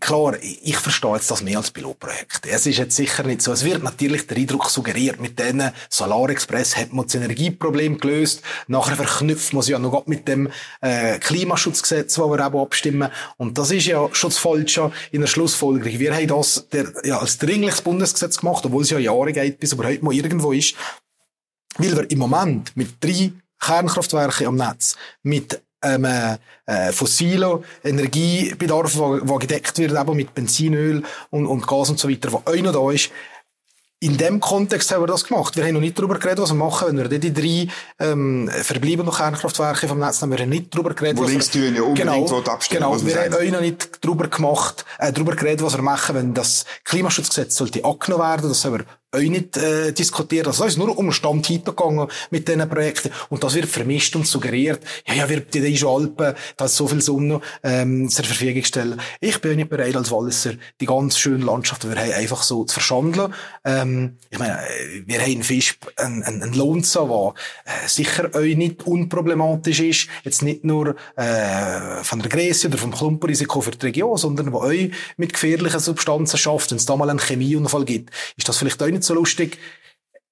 Klar, 0.00 0.36
ich 0.42 0.76
verstehe 0.76 1.14
jetzt 1.14 1.30
das 1.30 1.42
mehr 1.42 1.56
als 1.56 1.70
Pilotprojekt. 1.70 2.44
Es 2.46 2.66
ist 2.66 2.76
jetzt 2.76 2.94
sicher 2.94 3.22
nicht 3.22 3.40
so. 3.40 3.52
Es 3.52 3.64
wird 3.64 3.82
natürlich 3.82 4.26
der 4.26 4.36
Eindruck 4.36 4.68
suggeriert, 4.68 5.18
mit 5.18 5.38
denen 5.38 5.70
Solar 5.88 6.28
Express 6.28 6.76
hat 6.76 6.92
man 6.92 7.06
das 7.06 7.14
Energieproblem 7.14 7.98
gelöst. 7.98 8.42
Nachher 8.66 8.96
verknüpft 8.96 9.54
man 9.54 9.60
es 9.60 9.68
ja 9.68 9.78
noch 9.78 10.06
mit 10.06 10.28
dem 10.28 10.50
äh, 10.82 11.18
Klimaschutzgesetz, 11.18 12.18
wo 12.18 12.30
wir 12.30 12.46
auch 12.46 12.62
abstimmen. 12.62 13.10
Und 13.38 13.56
das 13.56 13.70
ist 13.70 13.86
ja 13.86 14.06
schon 14.12 14.28
das 14.28 14.38
Falsche 14.38 14.92
in 15.10 15.22
der 15.22 15.28
Schlussfolgerung. 15.28 15.98
Wir 15.98 16.14
haben 16.14 16.28
das 16.28 16.68
der, 16.70 16.92
ja, 17.04 17.18
als 17.18 17.38
dringliches 17.38 17.80
Bundesgesetz 17.80 18.36
gemacht, 18.36 18.66
obwohl 18.66 18.82
es 18.82 18.90
ja 18.90 18.98
Jahre 18.98 19.32
geht, 19.32 19.58
bis 19.58 19.72
überhaupt 19.72 20.02
mal 20.02 20.12
irgendwo 20.12 20.52
ist. 20.52 20.74
Weil 21.78 21.96
wir 21.96 22.10
im 22.10 22.18
Moment 22.18 22.76
mit 22.76 23.02
drei 23.02 23.32
Kernkraftwerken 23.60 24.46
am 24.46 24.56
Netz, 24.56 24.96
mit 25.22 25.60
ähm, 25.82 26.04
äh, 26.04 26.92
fossiler 26.92 27.60
Energiebedarf, 27.84 28.94
der 28.94 29.38
gedeckt 29.38 29.78
wird, 29.78 29.92
eben 29.92 30.16
mit 30.16 30.34
Benzinöl 30.34 31.02
und, 31.30 31.46
und 31.46 31.66
Gas 31.66 31.90
und 31.90 31.98
so 31.98 32.08
weiter, 32.08 32.30
der 32.30 32.40
auch 32.40 32.62
noch 32.62 32.72
da 32.72 32.90
ist. 32.92 33.10
In 34.00 34.16
dem 34.16 34.38
Kontext 34.38 34.92
haben 34.92 35.02
wir 35.02 35.08
das 35.08 35.24
gemacht. 35.24 35.56
Wir 35.56 35.64
haben 35.64 35.74
noch 35.74 35.80
nicht 35.80 35.98
darüber 35.98 36.20
geredet, 36.20 36.38
was 36.38 36.50
wir 36.50 36.56
machen, 36.56 36.86
wenn 36.86 37.10
wir 37.10 37.18
die 37.18 37.32
drei 37.32 37.66
ähm, 37.98 38.48
verbleibenden 38.48 39.12
Kernkraftwerke 39.12 39.88
vom 39.88 39.98
Netz 39.98 40.22
haben. 40.22 40.30
Wir 40.30 40.38
haben 40.38 40.50
nicht 40.50 40.72
darüber 40.72 40.94
geredet, 40.94 41.18
Wo 41.18 41.24
was 41.24 41.54
wir, 41.54 41.70
ja 41.70 41.82
unbedingt 41.82 41.98
genau, 41.98 42.42
abstimmen, 42.44 42.84
genau, 42.84 43.04
wir 43.04 43.24
haben 43.24 43.34
auch 43.34 43.52
noch 43.52 43.60
nicht 43.60 43.98
darüber 44.00 44.28
gemacht, 44.28 44.84
äh, 45.00 45.12
darüber 45.12 45.34
geredet, 45.34 45.64
was 45.64 45.74
wir 45.74 45.82
machen, 45.82 46.14
wenn 46.14 46.32
das 46.32 46.64
Klimaschutzgesetz 46.84 47.56
sollte 47.56 47.84
angenommen 47.84 48.22
werden. 48.22 48.48
Das 48.48 48.64
haben 48.64 48.78
wir 48.78 48.84
auch 49.10 49.20
nicht 49.20 49.56
äh, 49.56 49.92
diskutiert. 49.92 50.46
Also 50.46 50.64
es 50.64 50.72
ist 50.72 50.78
nur 50.78 50.96
um 50.96 51.12
Stand 51.12 51.48
gegangen 51.64 52.08
mit 52.30 52.46
diesen 52.46 52.68
Projekten. 52.68 53.10
Und 53.30 53.42
das 53.42 53.54
wird 53.54 53.66
vermischt 53.66 54.14
und 54.16 54.26
suggeriert, 54.26 54.80
ja, 55.06 55.14
ja, 55.14 55.28
wir 55.28 55.40
die 55.40 55.60
diese 55.60 55.88
Alpen, 55.88 56.34
da 56.56 56.64
ist 56.66 56.76
so 56.76 56.86
viel 56.86 57.00
Sonne 57.00 57.40
ähm, 57.62 58.08
zur 58.10 58.24
Verfügung 58.24 58.64
stellen. 58.64 59.00
Ich 59.20 59.40
bin 59.40 59.56
nicht 59.56 59.70
bereit, 59.70 59.96
als 59.96 60.10
Walliser 60.10 60.52
die 60.80 60.86
ganz 60.86 61.18
schöne 61.18 61.44
Landschaft, 61.44 61.84
die 61.84 61.88
wir 61.88 61.96
haben, 61.96 62.12
einfach 62.12 62.42
so 62.42 62.64
zu 62.64 62.74
verschandeln. 62.74 63.32
Ähm, 63.64 64.18
ich 64.28 64.38
meine, 64.38 64.58
wir 65.06 65.20
haben 65.20 65.32
in 65.32 65.42
Fisch 65.42 65.78
einen, 65.96 66.22
einen, 66.22 66.42
einen 66.42 66.52
Lohnsa, 66.52 67.04
der 67.04 67.34
äh, 67.64 67.88
sicher 67.88 68.30
auch 68.34 68.40
nicht 68.40 68.86
unproblematisch 68.86 69.80
ist. 69.80 70.08
Jetzt 70.24 70.42
nicht 70.42 70.64
nur 70.64 70.96
äh, 71.16 72.02
von 72.02 72.20
der 72.20 72.28
Größe 72.28 72.68
oder 72.68 72.76
vom 72.76 72.92
Klumpenrisiko 72.92 73.62
für 73.62 73.70
die 73.70 73.86
Region, 73.86 74.18
sondern 74.18 74.52
wo 74.52 74.58
auch 74.58 74.72
mit 75.16 75.32
gefährlichen 75.32 75.80
Substanzen 75.80 76.36
schafft. 76.36 76.70
Wenn 76.70 76.78
es 76.78 76.86
da 76.86 76.94
mal 76.96 77.08
einen 77.08 77.20
Chemieunfall 77.20 77.86
gibt, 77.86 78.10
ist 78.36 78.48
das 78.48 78.58
vielleicht 78.58 78.82
auch 78.82 78.97
nicht 78.98 79.06
so 79.06 79.14
lustig. 79.14 79.58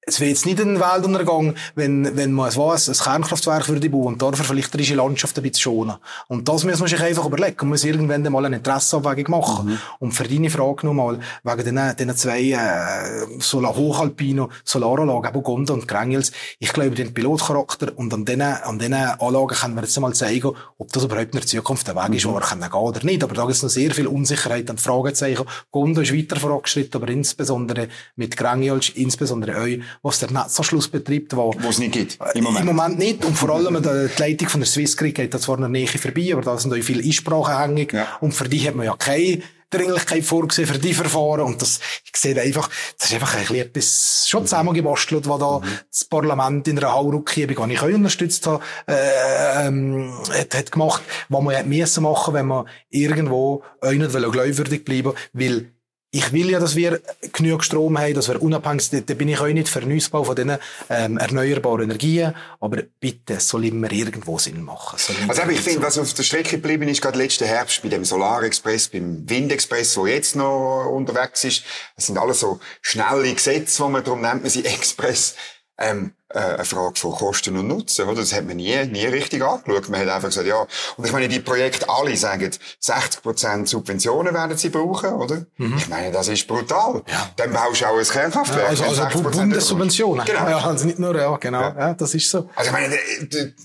Es 0.09 0.21
wäre 0.21 0.31
jetzt 0.31 0.47
nicht 0.47 0.61
ein 0.61 0.79
Weltuntergang, 0.79 1.57
wenn, 1.75 2.17
wenn 2.17 2.31
man, 2.31 2.49
es 2.49 2.57
was, 2.57 2.89
ein 2.89 2.95
Kernkraftwerk 2.95 3.69
würde 3.69 3.91
bauen 3.91 4.15
und 4.15 4.23
dafür 4.23 4.45
vielleicht 4.45 4.73
die 4.73 4.95
Landschaft 4.95 5.37
ein 5.37 5.43
bisschen 5.43 5.63
schonen. 5.63 5.97
Und 6.29 6.49
das 6.49 6.63
muss 6.63 6.79
man 6.79 6.89
sich 6.89 7.03
einfach 7.03 7.27
überlegen. 7.27 7.57
Man 7.63 7.71
muss 7.71 7.83
irgendwann 7.83 8.23
mal 8.23 8.47
eine 8.47 8.59
Interessenabwägung 8.59 9.33
machen. 9.33 9.67
Mhm. 9.67 9.79
Und 9.99 10.13
für 10.13 10.23
deine 10.23 10.49
Frage 10.49 10.87
nochmal, 10.87 11.19
wegen 11.43 11.59
diesen, 11.59 11.97
diesen 11.97 12.17
zwei, 12.17 12.41
äh, 12.53 13.41
Solar 13.41 13.75
Hochalpino, 13.75 14.49
Solaranlagen, 14.63 15.29
eben 15.29 15.43
Gonda 15.43 15.75
und 15.75 15.89
Grengels, 15.89 16.31
ich 16.61 16.73
glaube, 16.73 16.95
den 16.95 17.13
Pilotcharakter 17.13 17.91
und 17.97 18.15
an 18.15 18.25
diesen, 18.25 18.43
an 18.43 18.79
diesen 18.79 18.95
Anlagen 18.95 19.57
können 19.57 19.75
wir 19.75 19.83
jetzt 19.83 19.99
mal 19.99 20.15
zeigen, 20.15 20.53
ob 20.79 20.93
das 20.93 21.03
überhaupt 21.03 21.35
in 21.35 21.41
der 21.41 21.47
Zukunft 21.47 21.89
der 21.89 21.97
Weg 21.97 22.15
ist, 22.15 22.27
mhm. 22.27 22.31
wo 22.31 22.35
wir 22.35 22.43
können 22.43 22.61
gehen 22.63 22.73
oder 22.75 23.05
nicht. 23.05 23.25
Aber 23.25 23.35
da 23.35 23.43
gibt 23.43 23.57
es 23.57 23.65
noch 23.65 23.71
sehr 23.71 23.91
viel 23.91 24.07
Unsicherheit 24.07 24.71
und 24.71 24.81
Fragezeichen. 24.81 25.47
Gonda 25.73 26.03
ist 26.03 26.15
weiter 26.15 26.37
vorangeschritten, 26.37 27.03
aber 27.03 27.11
insbesondere 27.11 27.89
mit 28.15 28.37
Grengels, 28.37 28.91
insbesondere 28.91 29.57
euch, 29.57 29.81
was 30.03 30.21
der 30.21 30.31
Netzanschluss 30.31 30.89
betreibt, 30.89 31.35
wo 31.37 31.53
es 31.69 31.79
nicht 31.79 31.93
gibt. 31.93 32.19
Im 32.35 32.45
Moment. 32.45 32.61
Im 32.61 32.75
Moment 32.75 32.99
nicht. 32.99 33.25
Und 33.25 33.37
vor 33.37 33.51
allem 33.51 33.83
die 33.83 34.21
Leitung 34.21 34.49
von 34.49 34.61
der 34.61 34.69
Swissgrid 34.69 35.15
geht 35.15 35.35
da 35.35 35.39
zwar 35.39 35.57
in 35.57 35.63
der 35.63 35.71
Nähe 35.71 35.87
vorbei, 35.87 36.31
aber 36.33 36.43
da 36.43 36.59
sind 36.59 36.73
auch 36.73 36.83
viele 36.83 37.03
Einsprachen 37.03 37.59
hängig. 37.59 37.93
Ja. 37.93 38.07
Und 38.21 38.33
für 38.33 38.49
die 38.49 38.67
hat 38.67 38.75
man 38.75 38.87
ja 38.87 38.97
keine 38.97 39.43
Dringlichkeit 39.71 40.25
vorgesehen 40.25 40.69
für 40.69 40.79
die 40.79 40.95
Verfahren. 40.95 41.43
Und 41.43 41.61
das, 41.61 41.81
ich 42.05 42.17
sehe 42.17 42.41
einfach, 42.41 42.71
das 42.99 43.09
ist 43.09 43.15
einfach 43.15 43.35
ein 43.35 43.41
bisschen 43.41 43.57
etwas 43.57 44.27
schon 44.29 44.45
zusammengebastelt, 44.45 45.29
was 45.29 45.41
da 45.41 45.59
mhm. 45.59 45.79
das 45.91 46.05
Parlament 46.05 46.69
in 46.69 46.79
einer 46.79 46.93
Hauruckgebung, 46.93 47.69
die 47.69 47.75
ich 47.75 47.81
auch 47.81 47.87
unterstützt 47.87 48.47
habe, 48.47 48.63
äh, 48.87 49.67
ähm, 49.67 50.13
hat, 50.33 50.55
hat 50.55 50.73
gemacht, 50.73 51.03
was 51.29 51.43
man 51.43 51.55
hätte 51.55 51.69
müssen 51.69 52.03
machen, 52.05 52.35
wenn 52.35 52.47
man 52.47 52.69
irgendwo 52.91 53.65
nicht 53.83 54.11
glaubwürdig 54.13 54.85
bleiben 54.85 55.13
weil 55.33 55.73
ich 56.17 56.33
will 56.33 56.51
ja, 56.51 56.59
dass 56.59 56.77
wir 56.77 57.01
genug 57.33 57.63
Strom 57.63 57.99
haben, 57.99 58.15
dass 58.15 58.29
wir 58.29 58.41
unabhängig 58.41 58.89
sind. 58.89 59.11
Da 59.11 59.15
bin 59.15 59.29
ich 59.29 59.39
auch 59.39 59.47
nicht 59.47 59.69
für 59.69 59.81
den 59.81 59.95
Ausbau 59.95 60.25
von 60.25 60.35
diesen 60.35 60.57
ähm, 60.89 61.19
erneuerbaren 61.19 61.83
Energien. 61.83 62.35
Aber 62.59 62.83
bitte, 62.99 63.35
es 63.35 63.49
soll 63.49 63.67
immer 63.67 63.93
irgendwo 63.93 64.39
Sinn 64.39 64.63
machen. 64.63 64.99
Also 65.29 65.43
ich 65.51 65.61
finde, 65.61 65.83
was 65.83 65.99
auf 65.99 66.15
der 66.15 66.23
Strecke 66.23 66.57
geblieben 66.57 66.89
ist, 66.89 67.03
gerade 67.03 67.19
letzten 67.19 67.45
Herbst 67.45 67.83
bei 67.83 67.91
dem 67.91 68.05
Solarexpress, 68.05 68.89
beim 68.89 69.29
Windexpress, 69.29 69.97
wo 69.99 70.07
jetzt 70.07 70.37
noch 70.37 70.87
unterwegs 70.91 71.45
ist, 71.45 71.65
das 71.97 72.07
sind 72.07 72.17
alles 72.17 72.41
so 72.41 72.61
schnelle 72.81 73.35
Gesetze, 73.35 73.83
wo 73.83 73.89
man, 73.89 74.03
darum 74.03 74.23
nennt 74.23 74.41
man 74.41 74.51
sie 74.51 74.65
Express 74.65 75.35
ähm, 75.79 76.13
äh, 76.29 76.39
eine 76.39 76.65
Frage 76.65 76.99
von 76.99 77.13
Kosten 77.13 77.57
und 77.57 77.69
Nutzen, 77.69 78.07
oder? 78.07 78.21
Das 78.21 78.35
hat 78.35 78.47
man 78.47 78.57
nie, 78.57 78.75
nie 78.87 79.07
richtig 79.07 79.43
angeschaut. 79.43 79.89
Man 79.89 80.01
hat 80.01 80.09
einfach 80.09 80.29
gesagt, 80.29 80.47
ja. 80.47 80.67
Und 80.97 81.05
ich 81.05 81.13
meine, 81.13 81.29
die 81.29 81.41
Projekte 81.41 81.89
alle 81.89 82.17
sagen, 82.17 82.51
60% 82.83 83.67
Subventionen 83.67 84.35
werden 84.35 84.57
sie 84.57 84.71
brauchen, 84.71 85.13
oder? 85.13 85.47
Mhm. 85.57 85.77
Ich 85.77 85.89
meine, 85.89 86.11
das 86.13 86.29
ist 86.29 86.47
brutal. 86.47 87.03
Ja. 87.09 87.31
Dann 87.37 87.53
baust 87.53 87.81
du 87.81 87.87
auch 87.87 87.99
ein 87.99 88.05
Kernkraftwerk. 88.05 88.79
Ja, 88.79 88.87
also, 88.87 89.03
also 89.03 89.23
Bundessubventionen. 89.23 90.25
Genau. 90.25 90.49
Ja, 90.49 90.59
also 90.59 90.87
nicht 90.87 90.99
nur, 90.99 91.17
ja, 91.17 91.37
genau. 91.37 91.61
Ja. 91.61 91.79
ja. 91.79 91.95
das 91.95 92.15
ist 92.15 92.31
so. 92.31 92.49
Also 92.57 92.71
ich 92.71 92.73
meine, 92.73 92.99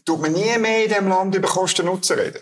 tut 0.05 0.21
man 0.21 0.31
nie 0.31 0.57
mehr 0.59 0.83
in 0.83 0.89
diesem 0.89 1.07
Land 1.07 1.33
über 1.33 1.47
Kosten 1.47 1.87
und 1.87 1.95
Nutzen 1.95 2.19
reden. 2.19 2.39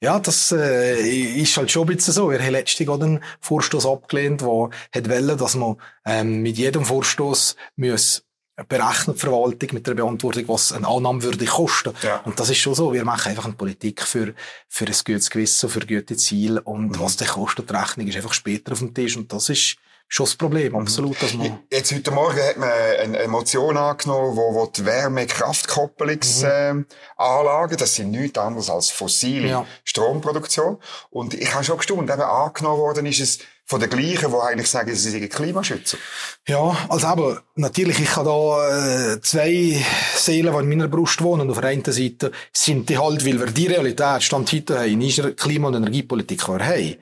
Ja, 0.00 0.18
das 0.18 0.52
äh, 0.52 0.98
ist 0.98 1.56
halt 1.56 1.70
schon 1.70 1.88
ein 1.88 1.94
bisschen 1.94 2.14
so. 2.14 2.30
Wir 2.30 2.38
haben 2.38 2.52
letztens 2.52 2.88
einen 2.88 3.22
Vorstoß 3.40 3.84
abgelehnt, 3.84 4.40
der 4.40 4.70
hat 4.94 5.10
wollen, 5.10 5.36
dass 5.36 5.56
man 5.56 5.76
ähm, 6.06 6.42
mit 6.42 6.56
jedem 6.56 6.84
Vorstoß 6.84 7.56
muss 7.76 8.24
berechnet 8.66 9.16
die 9.16 9.20
Verwaltung 9.20 9.68
mit 9.72 9.86
der 9.86 9.94
Beantwortung, 9.94 10.48
was 10.48 10.72
eine 10.72 10.88
Annahme 10.88 11.22
würde 11.22 11.44
kosten. 11.44 11.92
Ja. 12.02 12.20
Und 12.24 12.40
das 12.40 12.50
ist 12.50 12.58
schon 12.58 12.74
so. 12.74 12.92
Wir 12.92 13.04
machen 13.04 13.30
einfach 13.30 13.44
eine 13.44 13.54
Politik 13.54 14.02
für, 14.02 14.34
für 14.68 14.86
ein 14.86 14.96
gutes 15.04 15.30
Gewissen, 15.30 15.68
für 15.68 15.78
gute 15.80 16.16
Ziele. 16.16 16.60
Und 16.62 16.88
mhm. 16.88 17.00
was 17.00 17.16
der 17.16 17.28
kostet, 17.28 17.70
die 17.70 17.74
Rechnung 17.74 18.08
ist 18.08 18.16
einfach 18.16 18.32
später 18.32 18.72
auf 18.72 18.80
dem 18.80 18.92
Tisch. 18.92 19.16
Und 19.16 19.32
das 19.32 19.48
ist 19.48 19.76
schon 20.08 20.26
das 20.26 20.34
Problem, 20.34 20.72
mhm. 20.72 20.80
absolut. 20.80 21.22
Dass 21.22 21.34
man 21.34 21.60
Jetzt 21.70 21.94
heute 21.94 22.10
Morgen 22.10 22.40
hat 22.40 22.56
man 22.56 22.70
eine 22.70 23.28
Motion 23.28 23.76
angenommen, 23.76 24.36
wo, 24.36 24.54
wo 24.54 24.66
die 24.66 24.84
Wärmekraftkopplungsanlagen, 24.84 26.86
mhm. 27.16 27.72
äh, 27.72 27.76
das 27.76 27.94
sind 27.94 28.10
nichts 28.10 28.38
anderes 28.38 28.70
als 28.70 28.90
fossile 28.90 29.48
ja. 29.48 29.64
Stromproduktion. 29.84 30.78
Und 31.10 31.34
ich 31.34 31.54
habe 31.54 31.62
schon 31.62 31.76
gestaunt, 31.76 32.10
eben 32.10 32.22
angenommen 32.22 32.80
worden 32.80 33.06
ist 33.06 33.20
es 33.20 33.38
von 33.68 33.80
den 33.80 33.90
gleichen, 33.90 34.30
die 34.30 34.36
eigentlich 34.36 34.70
sagen, 34.70 34.94
sie 34.94 35.10
sind 35.10 35.30
Klimaschützer. 35.30 35.98
Ja, 36.46 36.74
also 36.88 37.06
aber 37.06 37.42
natürlich, 37.54 38.00
ich 38.00 38.16
habe 38.16 38.26
da 38.26 39.12
äh, 39.12 39.20
zwei 39.20 39.84
Seelen, 40.16 40.54
die 40.54 40.60
in 40.60 40.68
meiner 40.70 40.88
Brust 40.88 41.20
wohnen. 41.20 41.50
Auf 41.50 41.60
der 41.60 41.68
einen 41.68 41.84
Seite 41.84 42.32
sind 42.50 42.88
die 42.88 42.96
halt, 42.96 43.26
weil 43.26 43.38
wir 43.38 43.46
die 43.48 43.66
Realität 43.66 44.22
Stand 44.22 44.50
heute 44.52 44.78
haben, 44.78 44.90
in 44.90 45.02
unserer 45.02 45.32
Klima- 45.32 45.68
und 45.68 45.74
Energiepolitik, 45.74 46.40
die 46.40 46.48
wir 46.50 46.66
haben. 46.66 46.96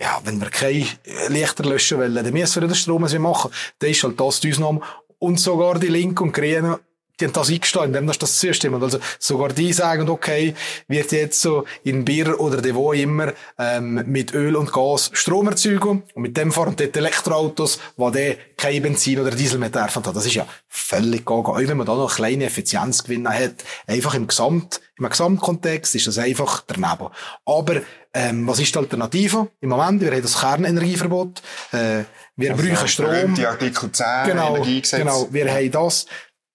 Ja, 0.00 0.20
wenn 0.24 0.40
wir 0.40 0.50
keine 0.50 0.86
Lichter 1.28 1.62
löschen 1.64 1.98
wollen, 1.98 2.14
dann 2.14 2.32
müssen 2.32 2.60
wir 2.60 2.66
den 2.66 2.74
Strom 2.74 3.02
machen. 3.22 3.52
Dann 3.78 3.90
ist 3.90 4.02
halt 4.02 4.18
das 4.18 4.40
die 4.40 4.50
Ausnahme. 4.50 4.80
Und 5.20 5.38
sogar 5.38 5.78
die 5.78 5.88
Linken 5.88 6.24
und 6.24 6.32
Grünen 6.32 6.76
die 7.20 7.26
haben 7.26 7.32
das 7.32 7.50
eingestanden, 7.50 7.94
indem 7.94 8.06
das 8.06 8.18
das 8.18 8.38
zustimmen. 8.38 8.82
Also 8.82 8.98
sogar 9.18 9.50
die 9.50 9.72
sagen, 9.72 10.08
okay, 10.08 10.54
wird 10.88 11.12
jetzt 11.12 11.40
so 11.40 11.64
in 11.84 12.04
Bier 12.04 12.40
oder 12.40 12.60
de 12.60 12.74
wo 12.74 12.92
immer 12.92 13.32
ähm, 13.58 14.02
mit 14.06 14.34
Öl 14.34 14.56
und 14.56 14.72
Gas 14.72 15.10
Strom 15.12 15.48
erzeugen 15.48 16.02
und 16.14 16.22
mit 16.22 16.36
dem 16.36 16.52
fahren 16.52 16.74
dort 16.76 16.96
Elektroautos, 16.96 17.78
wo 17.96 18.10
der 18.10 18.36
kein 18.56 18.82
Benzin 18.82 19.20
oder 19.20 19.30
Diesel 19.30 19.58
mehr 19.58 19.70
darf. 19.70 19.94
Das 20.02 20.26
ist 20.26 20.34
ja 20.34 20.46
völlig 20.68 21.24
gaga. 21.24 21.52
Auch 21.52 21.58
wenn 21.58 21.76
man 21.76 21.86
da 21.86 21.94
noch 21.94 22.14
kleine 22.14 22.44
Effizienzgewinne 22.44 23.30
hat, 23.30 23.64
einfach 23.86 24.14
im 24.14 24.26
Gesamt, 24.26 24.80
im 24.98 25.08
Gesamtkontext 25.08 25.94
ist 25.94 26.06
das 26.06 26.18
einfach 26.18 26.62
daneben. 26.66 27.08
Aber 27.44 27.80
ähm, 28.12 28.46
was 28.46 28.58
ist 28.58 28.74
die 28.74 28.78
Alternative? 28.78 29.48
Im 29.60 29.68
Moment, 29.68 30.00
wir 30.00 30.10
haben 30.10 30.22
das 30.22 30.40
Kernenergieverbot, 30.40 31.42
äh, 31.72 32.04
wir 32.36 32.52
also 32.52 32.62
brauchen 32.62 32.88
Strom. 32.88 33.34
Die 33.34 33.46
Artikel 33.46 33.92
10 33.92 34.06
genau, 34.26 34.56
Energiegesetz. 34.56 35.00
Genau, 35.00 35.28
wir 35.30 35.52
haben 35.52 35.70
das 35.70 36.06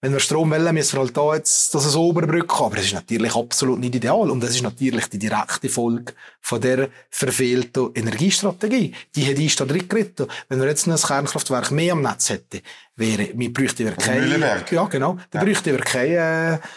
wenn 0.06 0.14
wir 0.14 0.20
Strom 0.20 0.52
wollen, 0.52 0.72
müssen 0.76 0.98
wir 0.98 1.02
halt 1.02 1.18
da 1.18 1.34
jetzt 1.34 1.74
das 1.74 1.84
so 1.92 2.12
überbrücken. 2.12 2.64
Aber 2.64 2.78
es 2.78 2.86
ist 2.86 2.94
natürlich 2.94 3.36
absolut 3.36 3.80
nicht 3.80 3.96
ideal. 3.96 4.30
Und 4.30 4.40
das 4.40 4.52
ist 4.52 4.62
natürlich 4.62 5.08
die 5.08 5.18
direkte 5.18 5.68
Folge 5.68 6.14
von 6.42 6.62
der 6.62 6.90
verfehlten 7.10 7.90
Energiestrategie. 7.96 8.94
Die 9.16 9.26
hat 9.28 9.40
uns 9.40 9.56
da 9.56 9.66
drin 9.66 9.88
geritten. 9.88 10.28
Wenn 10.48 10.60
wir 10.62 10.68
jetzt 10.68 10.86
ein 10.86 10.96
Kernkraftwerk 10.96 11.72
mehr 11.72 11.94
am 11.94 12.04
Netz 12.04 12.30
hätten, 12.30 12.62
wäre, 12.96 13.30
wir 13.34 13.52
bräuchten 13.52 13.86
wir 13.86 13.94
keine, 13.94 14.64
ja, 14.70 14.86
genau, 14.86 15.18
dann 15.32 15.42
ja. 15.42 15.44
bräuchten 15.44 15.72
wir 15.72 15.80
keine, 15.80 16.62
äh, 16.62 16.68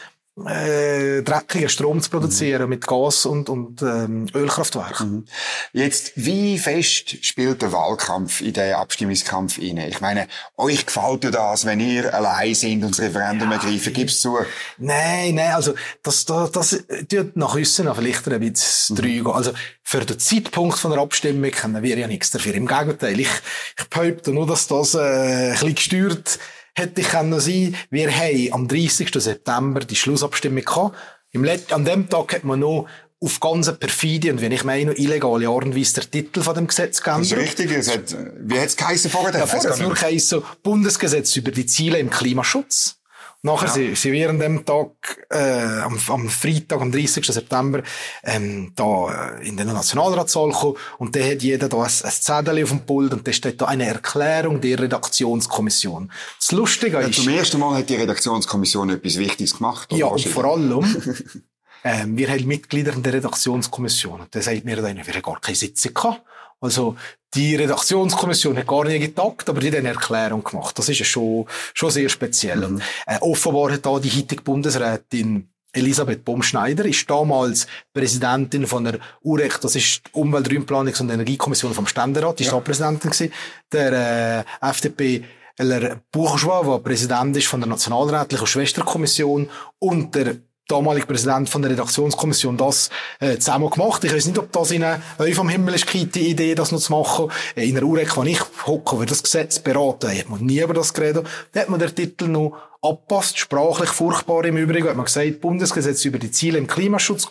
äh, 0.46 1.22
dreckigen 1.22 1.68
Strom 1.68 2.00
zu 2.00 2.10
produzieren 2.10 2.64
mhm. 2.64 2.68
mit 2.68 2.86
Gas 2.86 3.26
und, 3.26 3.48
und 3.48 3.82
ähm, 3.82 4.26
Ölkraftwerken. 4.34 5.10
Mhm. 5.10 5.24
Jetzt, 5.72 6.12
wie 6.16 6.58
fest 6.58 7.24
spielt 7.24 7.62
der 7.62 7.72
Wahlkampf 7.72 8.40
in 8.40 8.52
den 8.52 8.74
Abstimmungskampf 8.74 9.58
inne? 9.58 9.88
Ich 9.88 10.00
meine, 10.00 10.28
euch 10.56 10.86
gefällt 10.86 11.24
ja 11.24 11.30
das, 11.30 11.64
wenn 11.64 11.80
ihr 11.80 12.12
allein 12.14 12.54
sind 12.54 12.84
und 12.84 12.92
das 12.92 13.00
Referendum 13.00 13.50
ja, 13.50 13.56
ergreifen, 13.56 13.92
gibt's 13.92 14.20
zu? 14.20 14.38
Nein, 14.78 15.34
nein, 15.34 15.54
also 15.54 15.74
das, 16.02 16.24
das, 16.24 16.52
das 16.52 16.84
tut 17.08 17.36
nach 17.36 17.56
aussen 17.56 17.88
vielleicht 17.94 18.28
ein 18.28 18.40
bisschen 18.40 18.96
mhm. 18.96 19.00
drüber. 19.00 19.34
Also 19.34 19.52
für 19.82 20.04
den 20.04 20.18
Zeitpunkt 20.18 20.78
von 20.78 20.90
der 20.90 21.00
Abstimmung 21.00 21.50
können 21.50 21.82
wir 21.82 21.98
ja 21.98 22.06
nichts 22.06 22.30
dafür. 22.30 22.54
Im 22.54 22.66
Gegenteil, 22.66 23.18
ich, 23.18 23.30
ich 23.78 23.88
behaupte 23.88 24.32
nur, 24.32 24.46
dass 24.46 24.66
das 24.66 24.94
äh, 24.94 24.98
ein 24.98 25.50
bisschen 25.52 25.74
gesteuert 25.74 26.38
hätte 26.78 27.00
ich 27.00 27.08
können 27.08 27.38
sein. 27.40 27.74
Wir 27.90 28.10
haben 28.10 28.52
am 28.52 28.68
30. 28.68 29.10
September 29.12 29.80
die 29.80 29.96
Schlussabstimmung 29.96 30.64
gehabt. 30.64 30.96
Im 31.32 31.44
Let 31.44 31.72
an 31.72 31.84
dem 31.84 32.08
Tag 32.08 32.34
hat 32.34 32.44
man 32.44 32.60
noch 32.60 32.86
auf 33.20 33.40
ganze 33.40 33.72
Perfidie 33.72 34.30
und 34.30 34.40
wenn 34.40 34.52
ich 34.52 34.64
meine, 34.64 34.92
illegale 34.92 35.48
Art 35.48 35.64
und 35.64 35.76
Weise 35.76 35.94
der 35.94 36.10
Titel 36.10 36.40
von 36.40 36.54
dem 36.54 36.68
Gesetz 36.68 37.02
geändert. 37.02 37.32
Das 37.32 37.38
ist 37.38 37.58
richtig. 37.58 37.72
Es 37.72 37.92
hat, 37.92 38.16
wie 38.40 38.58
hat 38.58 38.66
es 38.66 38.76
geheißen 38.76 39.10
vorher? 39.10 39.32
Ja, 39.36 39.46
vorher 39.46 39.70
hat 39.70 39.76
es 39.76 39.82
nur 39.82 39.94
geheißen, 39.94 40.42
Bundesgesetz 40.62 41.34
über 41.36 41.50
die 41.50 41.66
Ziele 41.66 41.98
im 41.98 42.10
Klimaschutz. 42.10 42.97
Nachher 43.42 43.68
ja. 43.68 43.72
sind, 43.72 43.96
sind 43.96 44.12
wir 44.12 44.30
an 44.30 44.40
dem 44.40 44.64
Tag, 44.64 45.26
äh, 45.30 45.80
am, 45.80 45.96
am 46.08 46.28
Freitag, 46.28 46.80
am 46.80 46.90
30. 46.90 47.24
September, 47.24 47.82
ähm, 48.24 48.72
da 48.74 49.36
äh, 49.38 49.48
in 49.48 49.56
den 49.56 49.68
Nationalratssaal 49.68 50.50
gekommen 50.50 50.76
und 50.98 51.14
da 51.14 51.20
hat 51.20 51.42
jeder 51.42 51.68
da 51.68 51.76
ein, 51.76 51.84
ein 51.84 52.10
Zettel 52.10 52.62
auf 52.64 52.70
dem 52.70 52.80
Pult 52.84 53.12
und 53.12 53.26
da 53.26 53.32
steht 53.32 53.60
da 53.60 53.66
eine 53.66 53.86
Erklärung 53.86 54.60
der 54.60 54.80
Redaktionskommission. 54.80 56.10
Das 56.36 56.50
Lustige 56.50 57.00
ja, 57.00 57.06
ist... 57.06 57.22
Zum 57.22 57.28
ersten 57.28 57.60
Mal 57.60 57.78
hat 57.78 57.88
die 57.88 57.94
Redaktionskommission 57.94 58.90
etwas 58.90 59.18
Wichtiges 59.18 59.56
gemacht. 59.56 59.92
Ja, 59.92 60.06
und 60.06 60.26
vor 60.26 60.44
allem... 60.44 60.84
ähm, 61.84 62.16
wir 62.16 62.28
haben 62.28 62.44
Mitglieder 62.44 62.92
in 62.92 63.04
der 63.04 63.12
Redaktionskommission. 63.12 64.20
Und 64.22 64.34
der 64.34 64.42
sagt 64.42 64.64
mir 64.64 64.76
dann, 64.76 64.96
wir 64.96 65.14
haben 65.14 65.22
gar 65.22 65.40
keine 65.40 65.56
Sitzung 65.56 65.94
gehabt. 65.94 66.22
Also, 66.60 66.96
die 67.34 67.56
Redaktionskommission 67.56 68.56
hat 68.56 68.66
gar 68.66 68.84
nicht 68.84 69.00
getagt, 69.00 69.48
aber 69.48 69.60
die 69.60 69.68
hat 69.68 69.76
eine 69.76 69.88
Erklärung 69.88 70.42
gemacht. 70.42 70.78
Das 70.78 70.88
ist 70.88 70.98
ja 70.98 71.04
schon, 71.04 71.46
schon 71.74 71.90
sehr 71.90 72.08
speziell. 72.08 72.68
Mhm. 72.68 72.82
Äh, 73.06 73.18
offenbar 73.20 73.72
hat 73.72 73.86
da 73.86 73.98
die 73.98 74.10
heutige 74.10 74.42
Bundesrätin 74.42 75.48
Elisabeth 75.72 76.24
Baumschneider 76.24 76.86
ist 76.86 77.08
damals 77.10 77.66
Präsidentin 77.92 78.66
von 78.66 78.84
der 78.84 78.98
UREC, 79.22 79.60
das 79.60 79.76
ist 79.76 80.02
die 80.06 80.18
Umwelt-, 80.18 80.48
Raumplanungs- 80.48 81.00
und 81.02 81.10
Energiekommission 81.10 81.74
vom 81.74 81.86
Ständerat, 81.86 82.38
die 82.38 82.44
ja. 82.44 82.48
ist 82.48 82.54
da 82.54 82.60
Präsidentin 82.60 83.10
gewesen. 83.10 83.32
Der 83.70 84.44
äh, 84.62 84.68
FDP 84.70 85.24
Eller 85.58 86.00
Bourgeois, 86.12 86.64
der 86.64 86.78
Präsident 86.78 87.36
ist 87.36 87.48
von 87.48 87.60
der 87.60 87.68
Nationalrätlichen 87.68 88.46
Schwesterkommission 88.46 89.50
und 89.80 90.14
der 90.14 90.36
damalige 90.68 91.06
Präsident 91.06 91.48
von 91.48 91.62
der 91.62 91.72
Redaktionskommission 91.72 92.56
das 92.56 92.90
äh, 93.20 93.38
zusammen 93.38 93.70
gemacht. 93.70 94.04
Ich 94.04 94.14
weiß 94.14 94.26
nicht, 94.26 94.38
ob 94.38 94.52
das 94.52 94.70
in 94.70 94.84
euch 95.18 95.34
vom 95.34 95.48
Himmel 95.48 95.74
ist 95.74 95.92
die 95.92 96.30
Idee, 96.30 96.54
das 96.54 96.72
noch 96.72 96.80
zu 96.80 96.92
machen. 96.92 97.30
Äh, 97.56 97.68
in 97.68 97.74
der 97.74 97.84
UREC, 97.84 98.16
wo 98.16 98.22
ich 98.22 98.40
hocke, 98.66 98.98
wird 99.00 99.10
das 99.10 99.22
Gesetz 99.22 99.58
beraten, 99.58 100.16
hat 100.16 100.28
man 100.28 100.44
nie 100.44 100.60
über 100.60 100.74
das 100.74 100.92
geredet. 100.92 101.26
Da 101.52 101.60
hat 101.60 101.70
man 101.70 101.80
den 101.80 101.94
Titel 101.94 102.28
noch 102.28 102.56
abpasst, 102.82 103.38
sprachlich 103.38 103.88
furchtbar 103.88 104.44
im 104.44 104.56
Übrigen, 104.56 104.88
hat 104.88 104.96
man 104.96 105.06
gesagt, 105.06 105.40
Bundesgesetz 105.40 106.04
über 106.04 106.18
die 106.18 106.30
Ziele 106.30 106.58
im 106.58 106.66
Klimaschutz, 106.66 107.26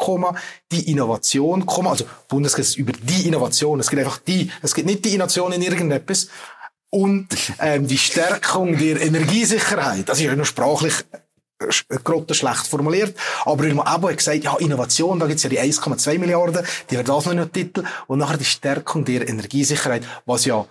die 0.72 0.92
Innovation, 0.92 1.64
also 1.68 2.06
Bundesgesetz 2.28 2.76
über 2.76 2.92
die 2.92 3.28
Innovation, 3.28 3.80
es 3.80 3.90
gibt 3.90 4.02
einfach 4.02 4.18
die, 4.18 4.52
es 4.62 4.76
gibt 4.76 4.88
nicht 4.88 5.06
die 5.06 5.14
Innovation 5.14 5.54
in 5.54 5.62
irgendetwas, 5.62 6.28
und 6.90 7.28
ähm, 7.60 7.86
die 7.86 7.98
Stärkung 7.98 8.78
der 8.78 9.02
Energiesicherheit, 9.02 10.08
das 10.08 10.20
ist 10.20 10.26
ja 10.26 10.36
nur 10.36 10.46
sprachlich 10.46 10.94
gerade 11.58 12.34
schlecht 12.34 12.68
formuliert. 12.68 13.18
Aber 13.46 13.64
weil 13.64 13.74
man 13.74 13.88
eben 13.96 14.16
gesagt 14.16 14.44
ja, 14.44 14.56
Innovation, 14.58 15.20
da 15.20 15.28
gibt's 15.28 15.44
ja 15.44 15.50
die 15.50 15.60
1,2 15.60 16.20
Milliarden, 16.20 16.66
die 16.90 16.98
hat 16.98 17.10
das 17.10 17.26
noch 17.26 17.34
nicht 17.34 17.54
Titel. 17.54 17.84
Und 18.08 18.20
nachher 18.20 18.38
die 18.38 18.46
Stärkung 18.46 19.06
der 19.06 19.28
Energiesicherheit, 19.28 20.04
was 20.26 20.46
ja 20.46 20.66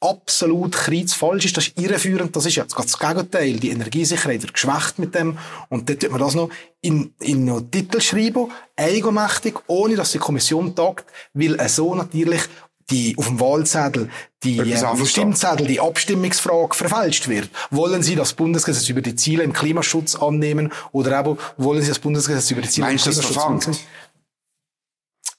absolut 0.00 0.72
kreuzfalsch 0.72 1.44
ist, 1.44 1.56
das 1.56 1.68
ist 1.68 1.78
irreführend, 1.78 2.34
das 2.34 2.46
ist 2.46 2.56
ja 2.56 2.64
das 2.64 2.98
Gegenteil. 2.98 3.58
Die 3.58 3.70
Energiesicherheit 3.70 4.42
wird 4.42 4.54
geschwächt 4.54 4.98
mit 4.98 5.14
dem. 5.14 5.38
Und 5.68 5.88
dort 5.88 6.00
tut 6.00 6.10
man 6.10 6.20
das 6.20 6.34
noch 6.34 6.50
in, 6.80 7.12
in 7.20 7.48
einen 7.48 7.70
Titel 7.70 8.00
schreiben, 8.00 8.50
eigenmächtig, 8.76 9.56
ohne 9.66 9.96
dass 9.96 10.12
die 10.12 10.18
Kommission 10.18 10.74
tagt, 10.74 11.04
weil 11.34 11.68
so 11.68 11.94
natürlich 11.94 12.40
die 12.90 13.16
auf 13.16 13.26
dem 13.28 13.40
Wahlzettel 13.40 14.08
die 14.42 14.58
äh, 14.58 15.06
Stimmzettel, 15.06 15.66
die 15.66 15.80
Abstimmungsfrage 15.80 16.74
verfälscht 16.74 17.28
wird. 17.28 17.50
Wollen 17.70 18.02
Sie 18.02 18.16
das 18.16 18.32
Bundesgesetz 18.32 18.88
über 18.88 19.02
die 19.02 19.14
Ziele 19.14 19.42
im 19.42 19.52
Klimaschutz 19.52 20.16
annehmen 20.16 20.72
oder 20.92 21.18
aber 21.18 21.36
wollen 21.56 21.82
Sie 21.82 21.88
das 21.88 21.98
Bundesgesetz 21.98 22.50
über 22.50 22.62
die 22.62 22.68
Ziele 22.68 22.86
Meinst 22.86 23.06
im 23.06 23.12
Klimaschutz 23.12 23.36
annehmen? 23.38 23.78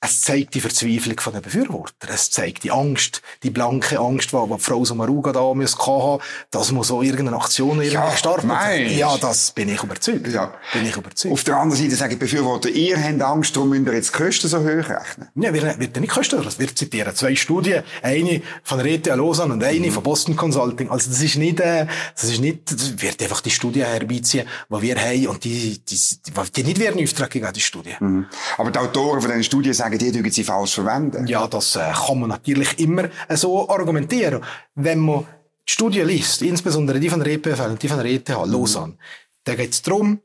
Es 0.04 0.22
zeigt 0.22 0.56
die 0.56 0.62
Verzweiflung 0.62 1.20
von 1.20 1.34
den 1.34 1.44
Befürwortern. 1.44 2.10
Es 2.12 2.32
zeigt 2.32 2.64
die 2.64 2.72
Angst, 2.72 3.22
die 3.44 3.52
blanke 3.52 4.00
Angst, 4.00 4.32
die, 4.32 4.36
die 4.36 4.60
Frau 4.60 4.84
Sommaruga 4.84 5.32
da 5.32 5.54
muss 5.54 5.78
haben, 5.78 6.24
dass 6.50 6.72
man 6.72 6.82
so 6.82 7.04
irgendeine 7.04 7.38
Aktion 7.38 7.78
irgendwie 7.78 7.94
ja, 7.94 8.18
startet. 8.18 8.50
Ja, 8.90 9.16
das 9.18 9.52
bin 9.52 9.70
ich 9.70 9.84
überzeugt. 9.84 10.28
Ja. 10.28 10.56
Bin 10.74 10.88
ich 10.88 10.98
überzeugt. 10.98 11.32
Auf 11.32 11.44
der 11.44 11.58
anderen 11.58 11.80
Seite 11.80 11.96
sagen 11.96 12.10
die 12.10 12.16
Befürworter, 12.16 12.70
ihr 12.70 12.98
habt 12.98 13.22
Angst, 13.22 13.56
darum 13.56 13.70
müsst 13.70 13.86
ihr 13.86 13.94
jetzt 13.94 14.14
die 14.14 14.18
Kosten 14.18 14.48
so 14.48 14.60
hoch 14.62 14.66
rechnen. 14.66 15.30
Ja, 15.36 15.54
wir, 15.54 15.80
wird 15.80 15.96
nicht 15.96 16.12
Kosten, 16.12 16.44
das 16.44 16.58
wird 16.58 16.76
zitieren. 16.76 17.16
Zwei 17.16 17.36
Studien, 17.36 17.84
eine 18.02 18.42
von 18.64 18.80
der 18.80 18.88
ETH 18.88 19.06
Lausanne 19.06 19.54
und 19.54 19.64
eine 19.64 19.86
mhm. 19.86 19.92
von 19.92 20.02
Boston 20.02 20.36
Consulting. 20.36 20.90
Also 20.90 21.12
das 21.12 21.22
ist 21.22 21.36
nicht, 21.36 21.60
äh, 21.60 21.86
das 22.16 22.24
ist 22.24 22.42
nicht, 22.42 22.72
das 22.72 23.00
wird 23.00 23.22
einfach 23.22 23.42
die 23.42 23.52
Studie 23.52 23.84
herbeiziehen, 23.84 24.48
die 24.68 24.82
wir 24.82 24.96
haben 24.96 25.28
und 25.28 25.44
die, 25.44 25.80
die, 25.88 25.96
die, 25.96 26.52
die 26.56 26.64
nicht 26.64 26.80
werden 26.80 27.04
Auftrag 27.04 27.32
die 27.54 27.62
Studie. 27.62 27.96
Mhm. 28.00 28.26
Aber 28.58 28.72
die 28.72 28.80
Autoren 28.80 29.22
von 29.22 29.30
diesen 29.30 29.44
Studien 29.44 29.76
sagen, 29.76 29.91
die 29.98 30.12
dürfen 30.12 30.32
sie 30.32 30.44
falsch 30.44 30.76
verwenden. 30.76 31.28
Ja, 31.28 31.48
das 31.48 31.76
äh, 31.76 31.92
kann 31.94 32.20
man 32.20 32.30
natürlich 32.30 32.80
immer 32.80 33.10
äh, 33.28 33.36
so 33.36 33.70
argumentieren. 33.70 34.44
Wenn 34.76 35.00
man 35.00 35.26
die 35.68 35.72
Studie 35.72 36.02
liest, 36.02 36.42
insbesondere 36.42 37.00
die 37.00 37.10
von 37.10 37.20
der 37.20 37.34
EPFL 37.34 37.72
und 37.72 37.84
die 37.84 37.88
von 37.88 37.98
der 37.98 38.08
ETH 38.08 38.30
Lausanne, 38.30 38.94
mhm. 38.94 38.98
dann 39.44 39.58
geht 39.58 39.74
es 39.74 39.82
darum, 39.82 40.22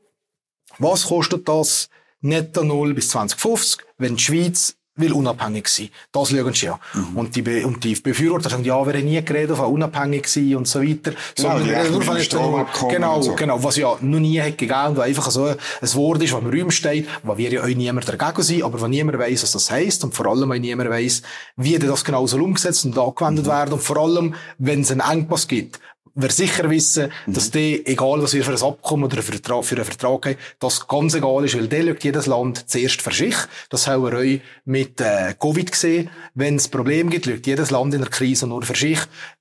was 0.79 1.07
kostet 1.07 1.47
das 1.47 1.89
netto 2.21 2.63
0 2.63 2.93
bis 2.93 3.09
2050, 3.09 3.85
wenn 3.97 4.15
die 4.15 4.23
Schweiz 4.23 4.76
will 4.97 5.13
unabhängig 5.13 5.67
sein. 5.67 5.89
Das 6.11 6.29
schauen 6.29 6.53
sie 6.53 6.65
ja. 6.65 6.79
Mhm. 6.93 7.17
Und, 7.17 7.35
die 7.35 7.41
Be 7.41 7.65
und 7.65 7.83
die 7.83 7.95
Befürworter 7.95 8.49
sagen, 8.49 8.63
ja, 8.63 8.85
wir 8.85 8.93
haben 8.93 9.05
nie 9.05 9.23
geredet 9.23 9.55
von 9.55 9.67
unabhängig 9.67 10.27
sein 10.27 10.55
und 10.55 10.67
so 10.67 10.81
weiter. 10.81 11.11
Genau, 11.35 11.57
Sondern 11.57 11.91
nur 11.91 12.01
von 12.01 12.19
Strom 12.19 12.65
Genau, 12.89 13.21
so. 13.21 13.35
genau. 13.35 13.63
Was 13.63 13.77
ja 13.77 13.95
noch 14.01 14.19
nie 14.19 14.41
hat 14.41 14.57
gegeben 14.57 14.87
und 14.87 14.99
einfach 14.99 15.29
so 15.31 15.45
ein 15.45 15.57
Wort 15.93 16.21
ist, 16.21 16.33
was 16.33 16.41
im 16.41 16.59
Raum 16.59 16.71
steht, 16.71 17.07
wo 17.23 17.37
wir 17.37 17.49
ja 17.49 17.61
auch 17.61 17.67
niemand 17.67 18.07
dagegen 18.09 18.43
sind, 18.43 18.63
aber 18.63 18.81
wo 18.81 18.87
niemand 18.87 19.19
weiss, 19.19 19.43
was 19.43 19.51
das 19.51 19.71
heisst 19.71 20.03
und 20.03 20.13
vor 20.13 20.27
allem 20.27 20.51
auch 20.51 20.57
niemand 20.57 20.89
weiss, 20.89 21.21
wie 21.55 21.77
das 21.77 22.03
genau 22.03 22.27
soll 22.27 22.41
umgesetzt 22.41 22.85
und 22.85 22.97
angewendet 22.97 23.45
mhm. 23.45 23.49
werden 23.49 23.73
und 23.73 23.81
vor 23.81 23.97
allem, 23.97 24.35
wenn 24.57 24.81
es 24.81 24.91
einen 24.91 25.01
Engpass 25.01 25.47
gibt, 25.47 25.79
wir 26.17 26.31
sicher 26.31 26.69
wissen, 26.69 27.11
mhm. 27.25 27.33
dass 27.33 27.51
die, 27.51 27.85
egal 27.85 28.21
was 28.21 28.33
wir 28.33 28.43
für 28.43 28.51
ein 28.51 28.61
Abkommen 28.61 29.05
oder 29.05 29.21
für 29.21 29.31
einen 29.31 29.85
Vertrag 29.85 30.25
haben, 30.25 30.35
das 30.59 30.87
ganz 30.87 31.13
egal 31.13 31.45
ist, 31.45 31.55
weil 31.55 31.67
der 31.67 31.85
schaut 31.85 32.03
jedes 32.03 32.25
Land 32.25 32.69
zuerst 32.69 33.01
für 33.01 33.13
sich. 33.13 33.35
Das 33.69 33.87
haben 33.87 34.03
wir 34.03 34.17
auch 34.17 34.41
mit 34.65 34.99
äh, 34.99 35.35
Covid 35.39 35.71
gesehen. 35.71 36.09
Wenn 36.33 36.55
es 36.55 36.67
Probleme 36.67 37.09
gibt, 37.11 37.25
schaut 37.25 37.45
jedes 37.45 37.71
Land 37.71 37.93
in 37.93 38.01
der 38.01 38.09
Krise 38.09 38.47
nur 38.47 38.63
für 38.63 38.75
sich. 38.75 38.99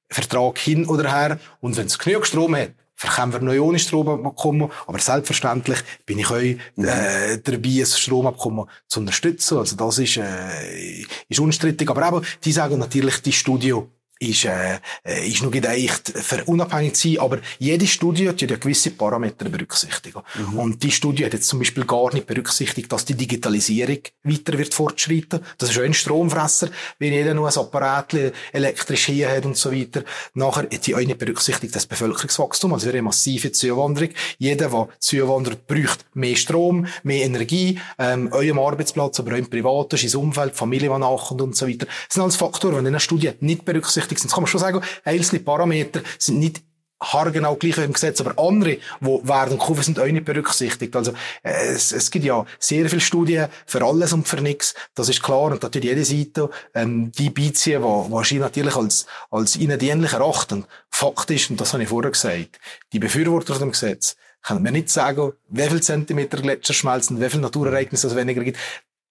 Vertrag 0.08 0.58
hin 0.58 0.86
oder 0.86 1.10
her. 1.10 1.38
Und 1.60 1.76
wenn 1.76 1.86
es 1.86 1.98
genug 1.98 2.26
Strom 2.26 2.54
hat, 2.54 2.72
können 2.98 3.32
wir 3.32 3.40
noch 3.40 3.64
ohne 3.64 3.78
Stromabkommen. 3.78 4.70
Aber 4.86 4.98
selbstverständlich 4.98 5.78
bin 6.04 6.18
ich 6.18 6.30
euch 6.30 6.58
mhm. 6.76 6.84
äh, 6.84 7.38
dabei, 7.42 7.80
ein 7.80 7.86
Stromabkommen 7.86 8.66
zu 8.86 9.00
unterstützen. 9.00 9.58
Also 9.58 9.76
das 9.76 9.98
ist, 9.98 10.18
äh, 10.18 11.04
ist 11.28 11.40
unstrittig. 11.40 11.88
Aber 11.90 12.06
eben, 12.06 12.26
die 12.44 12.52
sagen 12.52 12.78
natürlich, 12.78 13.22
die 13.22 13.32
Studio 13.32 13.90
ist, 14.18 14.44
äh, 14.44 14.78
äh, 15.04 15.28
ist 15.28 15.42
noch 15.42 15.50
gedeicht, 15.50 16.08
für 16.08 16.44
unabhängig 16.44 16.94
zu 16.94 17.08
sein, 17.08 17.18
aber 17.18 17.38
jede 17.58 17.86
Studie 17.86 18.28
hat 18.28 18.40
ja 18.40 18.46
gewisse 18.56 18.90
Parameter 18.90 19.48
berücksichtigen. 19.48 20.22
Mhm. 20.34 20.58
Und 20.58 20.82
die 20.82 20.90
Studie 20.90 21.24
hat 21.24 21.34
jetzt 21.34 21.48
zum 21.48 21.58
Beispiel 21.58 21.84
gar 21.84 22.12
nicht 22.14 22.26
berücksichtigt, 22.26 22.90
dass 22.90 23.04
die 23.04 23.14
Digitalisierung 23.14 23.98
weiter 24.24 24.58
wird 24.58 24.72
fortschreiten. 24.72 25.40
Das 25.58 25.70
ist 25.70 25.78
auch 25.78 25.82
ein 25.82 25.94
Stromfresser, 25.94 26.68
wenn 26.98 27.12
jeder 27.12 27.34
nur 27.34 27.48
ein 27.48 27.56
Apparat 27.56 28.14
elektrisch 28.52 29.06
hier 29.06 29.30
hat 29.30 29.44
und 29.44 29.56
so 29.56 29.72
weiter. 29.72 30.02
Nachher 30.34 30.62
hat 30.62 30.84
sie 30.84 30.94
auch 30.94 30.98
nicht 30.98 31.18
berücksichtigt 31.18 31.74
das 31.74 31.86
Bevölkerungswachstum, 31.86 32.72
also 32.72 32.88
eine 32.88 33.02
massive 33.02 33.52
Zuwanderung. 33.52 34.10
Jeder, 34.38 34.70
der 34.70 34.88
zuwandert, 34.98 35.66
braucht 35.66 36.06
mehr 36.14 36.36
Strom, 36.36 36.86
mehr 37.02 37.24
Energie, 37.24 37.78
ähm, 37.98 38.32
eurem 38.32 38.58
Arbeitsplatz, 38.58 39.20
aber 39.20 39.32
auch 39.32 39.38
im 39.38 39.50
privaten, 39.50 39.96
ins 39.96 40.14
Umfeld, 40.14 40.54
Familie, 40.54 40.88
die 40.88 40.98
nachkommt 40.98 41.42
und 41.42 41.56
so 41.56 41.68
weiter. 41.68 41.86
Das 41.86 42.14
sind 42.14 42.22
alles 42.22 42.36
Faktoren, 42.36 42.74
die 42.74 42.80
in 42.80 42.86
einer 42.86 43.00
Studie 43.00 43.32
nicht 43.40 43.64
berücksichtigt 43.64 44.05
berücksichtigt 44.06 44.20
sind. 44.20 44.30
Das 44.30 44.34
kann 44.34 44.42
man 44.42 44.48
schon 44.48 44.60
sagen, 44.60 44.80
einzelne 45.04 45.40
Parameter 45.40 46.00
sind 46.18 46.38
nicht 46.38 46.62
haargenau 46.98 47.56
gleich 47.56 47.76
im 47.76 47.92
Gesetz, 47.92 48.22
aber 48.22 48.42
andere, 48.42 48.78
wo 49.00 49.20
werden 49.22 49.58
Kurven 49.58 49.82
sind 49.82 50.00
auch 50.00 50.06
nicht 50.06 50.24
berücksichtigt. 50.24 50.96
Also 50.96 51.12
es, 51.42 51.92
es 51.92 52.10
gibt 52.10 52.24
ja 52.24 52.46
sehr 52.58 52.88
viele 52.88 53.02
Studien 53.02 53.48
für 53.66 53.84
alles 53.84 54.14
und 54.14 54.26
für 54.26 54.40
nichts. 54.40 54.74
Das 54.94 55.10
ist 55.10 55.22
klar 55.22 55.52
und 55.52 55.62
natürlich 55.62 55.90
jede 55.90 56.04
Seite 56.06 56.48
ähm, 56.74 57.12
die 57.12 57.28
beiziehen, 57.28 57.82
die 57.82 58.12
wahrscheinlich 58.12 58.44
natürlich 58.44 58.76
als 58.76 59.06
als 59.30 59.56
ihnen 59.56 59.78
dienlich 59.78 60.14
erachten. 60.14 60.64
Fakt 60.88 61.30
ist 61.30 61.50
und 61.50 61.60
das 61.60 61.74
habe 61.74 61.82
ich 61.82 61.90
vorher 61.90 62.12
gesagt, 62.12 62.58
die 62.94 62.98
Befürworter 62.98 63.52
von 63.52 63.64
dem 63.64 63.72
Gesetz 63.72 64.16
können 64.42 64.62
mir 64.62 64.72
nicht 64.72 64.88
sagen, 64.88 65.32
wie 65.48 65.68
viel 65.68 65.82
Zentimeter 65.82 66.40
Gletscher 66.40 66.72
schmelzen, 66.72 67.20
wie 67.20 67.28
viel 67.28 67.40
Naturereignisse 67.40 68.06
es 68.06 68.16
weniger 68.16 68.42
gibt 68.42 68.58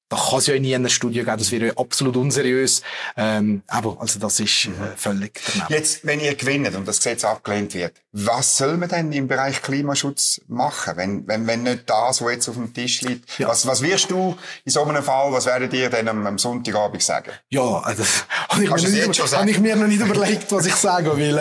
da 0.10 0.18
kann 0.18 0.38
es 0.40 0.48
ja 0.48 0.60
nie 0.60 0.74
in 0.74 0.82
einer 0.82 0.90
Studie 0.90 1.20
geben, 1.20 1.38
das 1.38 1.52
wäre 1.52 1.78
absolut 1.78 2.16
unseriös. 2.16 2.84
Ähm, 3.18 3.64
aber, 3.68 3.98
also 4.00 4.20
das 4.20 4.40
ist 4.40 4.66
äh, 4.66 4.70
völlig 4.96 5.42
daneben. 5.48 5.74
Jetzt, 5.74 6.06
wenn 6.06 6.20
ihr 6.20 6.36
gewinnt 6.36 6.76
und 6.76 6.88
das 6.88 6.98
Gesetz 6.98 7.24
abgelehnt 7.24 7.74
wird, 7.74 7.94
was 8.12 8.58
soll 8.58 8.78
man 8.78 8.88
denn 8.88 9.12
im 9.12 9.28
Bereich 9.28 9.62
Klimaschutz 9.62 10.42
machen, 10.48 10.98
wenn, 10.98 11.28
wenn, 11.28 11.48
wenn 11.48 11.64
nicht 11.64 11.90
das, 11.90 12.22
was 12.22 12.32
jetzt 12.32 12.50
auf 12.50 12.56
dem 12.56 12.74
Tisch 12.74 13.02
liegt? 13.02 13.40
Ja. 13.40 13.48
Was, 13.48 13.66
was 13.66 13.82
wirst 13.82 14.12
du 14.12 14.38
in 14.64 14.72
so 14.72 14.84
einem 14.84 15.04
Fall, 15.04 15.32
was 15.32 15.48
werdet 15.48 15.74
ihr 15.74 15.90
denn 15.90 16.08
am, 16.08 16.26
am 16.28 16.38
Sonntagabend 16.38 17.02
sagen? 17.02 17.32
Ja, 17.50 17.82
das 17.98 18.26
habe 18.50 18.64
ich, 18.64 18.70
mir 18.70 19.08
nicht, 19.08 19.34
hab 19.34 19.48
ich 19.48 19.60
mir 19.60 19.76
noch 19.76 19.88
nicht 19.88 20.02
überlegt, 20.02 20.52
was 20.52 20.68
ich 20.68 20.76
sage, 20.76 21.18
weil 21.18 21.38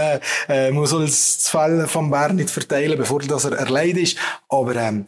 äh, 0.48 0.68
äh 0.68 0.70
man 0.70 0.86
soll 0.86 1.04
das 1.04 1.48
Fall 1.48 1.86
vom 1.86 2.10
Bern 2.10 2.36
nicht 2.36 2.50
verteilen, 2.50 2.96
bevor 2.96 3.20
das 3.20 3.44
er 3.44 3.52
erledigt 3.52 4.04
ist. 4.04 4.18
Aber 4.48 4.74
ähm, 4.76 5.06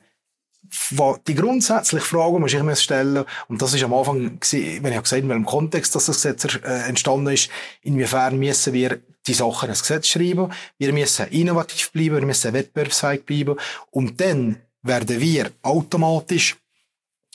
die 1.26 1.34
grundsätzliche 1.34 2.04
Frage 2.04 2.38
muss 2.38 2.52
ich 2.52 2.62
mir 2.62 2.76
stellen, 2.76 3.24
und 3.48 3.60
das 3.60 3.74
ist 3.74 3.82
am 3.82 3.94
Anfang, 3.94 4.38
wenn 4.40 4.92
ich 4.92 5.02
gesagt 5.02 5.22
in 5.22 5.28
welchem 5.28 5.46
Kontext 5.46 5.94
dass 5.94 6.06
das 6.06 6.16
Gesetz 6.16 6.44
äh, 6.56 6.88
entstanden 6.88 7.28
ist, 7.28 7.50
inwiefern 7.82 8.38
müssen 8.38 8.72
wir 8.72 9.00
die 9.26 9.34
Sachen 9.34 9.68
ins 9.68 9.82
Gesetz 9.82 10.08
schreiben, 10.08 10.52
wir 10.78 10.92
müssen 10.92 11.26
innovativ 11.28 11.90
bleiben, 11.92 12.16
wir 12.16 12.26
müssen 12.26 12.52
wettbewerbsfähig 12.52 13.24
bleiben, 13.24 13.56
und 13.90 14.20
dann 14.20 14.60
werden 14.82 15.20
wir 15.20 15.50
automatisch, 15.62 16.56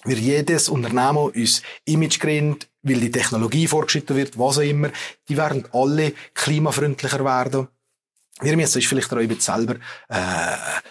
wir 0.04 0.18
jedes 0.18 0.70
Unternehmen 0.70 1.32
uns 1.32 1.62
Image 1.86 2.20
gründet, 2.20 2.70
weil 2.82 3.00
die 3.00 3.12
Technologie 3.12 3.68
vorgeschritten 3.68 4.16
wird, 4.16 4.40
was 4.40 4.58
auch 4.58 4.64
immer, 4.64 4.90
die 5.28 5.38
werden 5.38 5.66
alle 5.74 6.14
klimafreundlicher 6.34 7.24
werden, 7.24 7.68
wir 8.42 8.56
müssen 8.56 8.78
uns 8.78 8.88
vielleicht 8.88 9.14
auch 9.14 9.18
bisschen 9.18 9.40
selber 9.40 9.76
äh, 10.10 10.16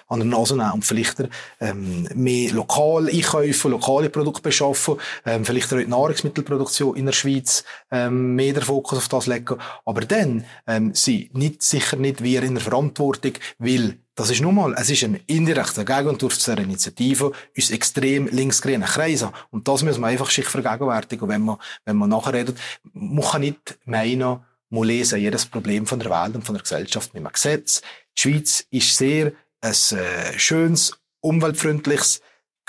an 0.08 0.20
der 0.20 0.24
Nase 0.26 0.56
nehmen 0.56 0.72
und 0.72 0.84
vielleicht 0.84 1.16
ähm, 1.60 2.08
mehr 2.14 2.52
lokal 2.52 3.08
einkaufen, 3.08 3.70
lokale 3.72 4.10
Produkte 4.10 4.42
beschaffen, 4.42 4.96
ähm, 5.26 5.44
vielleicht 5.44 5.72
auch 5.72 5.78
die 5.78 5.86
Nahrungsmittelproduktion 5.86 6.96
in 6.96 7.06
der 7.06 7.12
Schweiz 7.12 7.64
ähm, 7.90 8.34
mehr 8.34 8.52
den 8.52 8.62
Fokus 8.62 8.98
auf 8.98 9.08
das 9.08 9.26
legen. 9.26 9.56
Aber 9.84 10.00
dann 10.02 10.44
ähm, 10.66 10.94
sind 10.94 11.34
nicht, 11.34 11.62
sicher 11.62 11.96
nicht 11.96 12.22
wir 12.22 12.42
in 12.42 12.54
der 12.54 12.64
Verantwortung, 12.64 13.32
weil 13.58 13.98
das 14.14 14.28
ist 14.28 14.42
nun 14.42 14.54
mal, 14.54 14.74
es 14.76 14.90
ist 14.90 15.02
ein 15.02 15.18
indirekter 15.28 15.84
Gegenentwurf 15.84 16.38
zu 16.38 16.50
dieser 16.50 16.62
Initiative, 16.62 17.32
uns 17.56 17.70
extrem 17.70 18.26
linksgrüne 18.26 18.84
Kreise. 18.84 19.32
Und 19.50 19.66
das 19.66 19.82
müssen 19.82 20.02
wir 20.02 20.08
einfach 20.08 20.30
sich 20.30 20.46
vergegenwärtigen. 20.46 21.22
Und 21.22 21.30
wenn 21.30 21.42
man, 21.42 21.56
wenn 21.86 21.96
man 21.96 22.10
nachher 22.10 22.34
redet, 22.34 22.58
man 22.92 23.24
kann 23.24 23.40
nicht 23.40 23.78
meinen, 23.86 24.40
muss 24.70 24.86
lesen 24.86 25.20
jedes 25.20 25.46
Problem 25.46 25.86
von 25.86 25.98
der 25.98 26.10
Welt 26.10 26.34
und 26.34 26.44
von 26.44 26.54
der 26.54 26.62
Gesellschaft 26.62 27.12
mit 27.12 27.22
einem 27.22 27.32
Gesetz. 27.32 27.82
Die 28.16 28.20
Schweiz 28.20 28.66
ist 28.70 28.96
sehr 28.96 29.32
ein 29.60 29.72
äh, 29.72 30.38
schönes, 30.38 30.98
umweltfreundliches, 31.20 32.22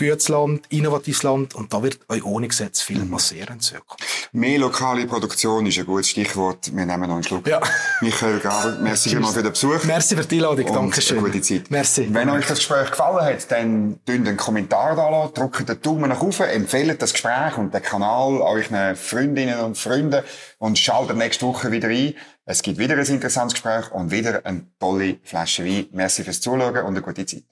gutes 0.09 0.29
Land, 0.29 0.65
innovatives 0.69 1.23
Land 1.23 1.55
und 1.55 1.71
da 1.71 1.83
wird 1.83 1.99
euch 2.09 2.23
ohne 2.25 2.47
Gesetz 2.47 2.81
viel 2.81 2.99
mhm. 2.99 3.11
passieren 3.11 3.55
in 3.55 3.59
Zukunft. 3.59 4.29
Mehr 4.31 4.59
lokale 4.59 5.05
Produktion 5.05 5.65
ist 5.65 5.77
ein 5.77 5.85
gutes 5.85 6.09
Stichwort. 6.09 6.75
Wir 6.75 6.85
nehmen 6.85 7.07
noch 7.07 7.15
einen 7.15 7.23
Schluck. 7.23 7.47
Ja. 7.47 7.61
Michael 8.01 8.39
Gaber, 8.39 8.77
merci 8.81 9.09
vielmals 9.09 9.33
für 9.33 9.43
den 9.43 9.51
Besuch. 9.51 9.83
Merci 9.83 10.15
für 10.15 10.25
die 10.25 10.35
Einladung, 10.35 10.73
danke 10.73 11.01
schön. 11.01 11.19
gute 11.19 11.41
Zeit. 11.41 11.69
Merci. 11.69 12.07
Wenn 12.11 12.29
euch 12.29 12.45
das 12.47 12.59
Gespräch 12.59 12.89
gefallen 12.91 13.25
hat, 13.25 13.51
dann 13.51 13.99
drückt 14.05 14.27
einen 14.27 14.37
Kommentar 14.37 14.95
da 14.95 15.27
drückt 15.33 15.67
den 15.67 15.81
Daumen 15.81 16.09
nach 16.09 16.21
oben, 16.21 16.43
empfehlt 16.43 17.01
das 17.01 17.13
Gespräch 17.13 17.57
und 17.57 17.73
den 17.73 17.81
Kanal 17.81 18.41
euren 18.41 18.95
Freundinnen 18.95 19.59
und 19.59 19.77
Freunden 19.77 20.23
und 20.57 20.79
schaltet 20.79 21.17
nächste 21.17 21.45
Woche 21.45 21.71
wieder 21.71 21.89
ein. 21.89 22.13
Es 22.45 22.61
gibt 22.61 22.79
wieder 22.79 22.95
ein 22.95 23.05
interessantes 23.05 23.53
Gespräch 23.53 23.91
und 23.91 24.11
wieder 24.11 24.45
eine 24.45 24.65
tolle 24.79 25.19
Flasche 25.23 25.65
Wein. 25.65 25.87
Merci 25.91 26.23
fürs 26.23 26.41
Zuschauen 26.41 26.77
und 26.77 26.87
eine 26.87 27.01
gute 27.01 27.25
Zeit. 27.25 27.43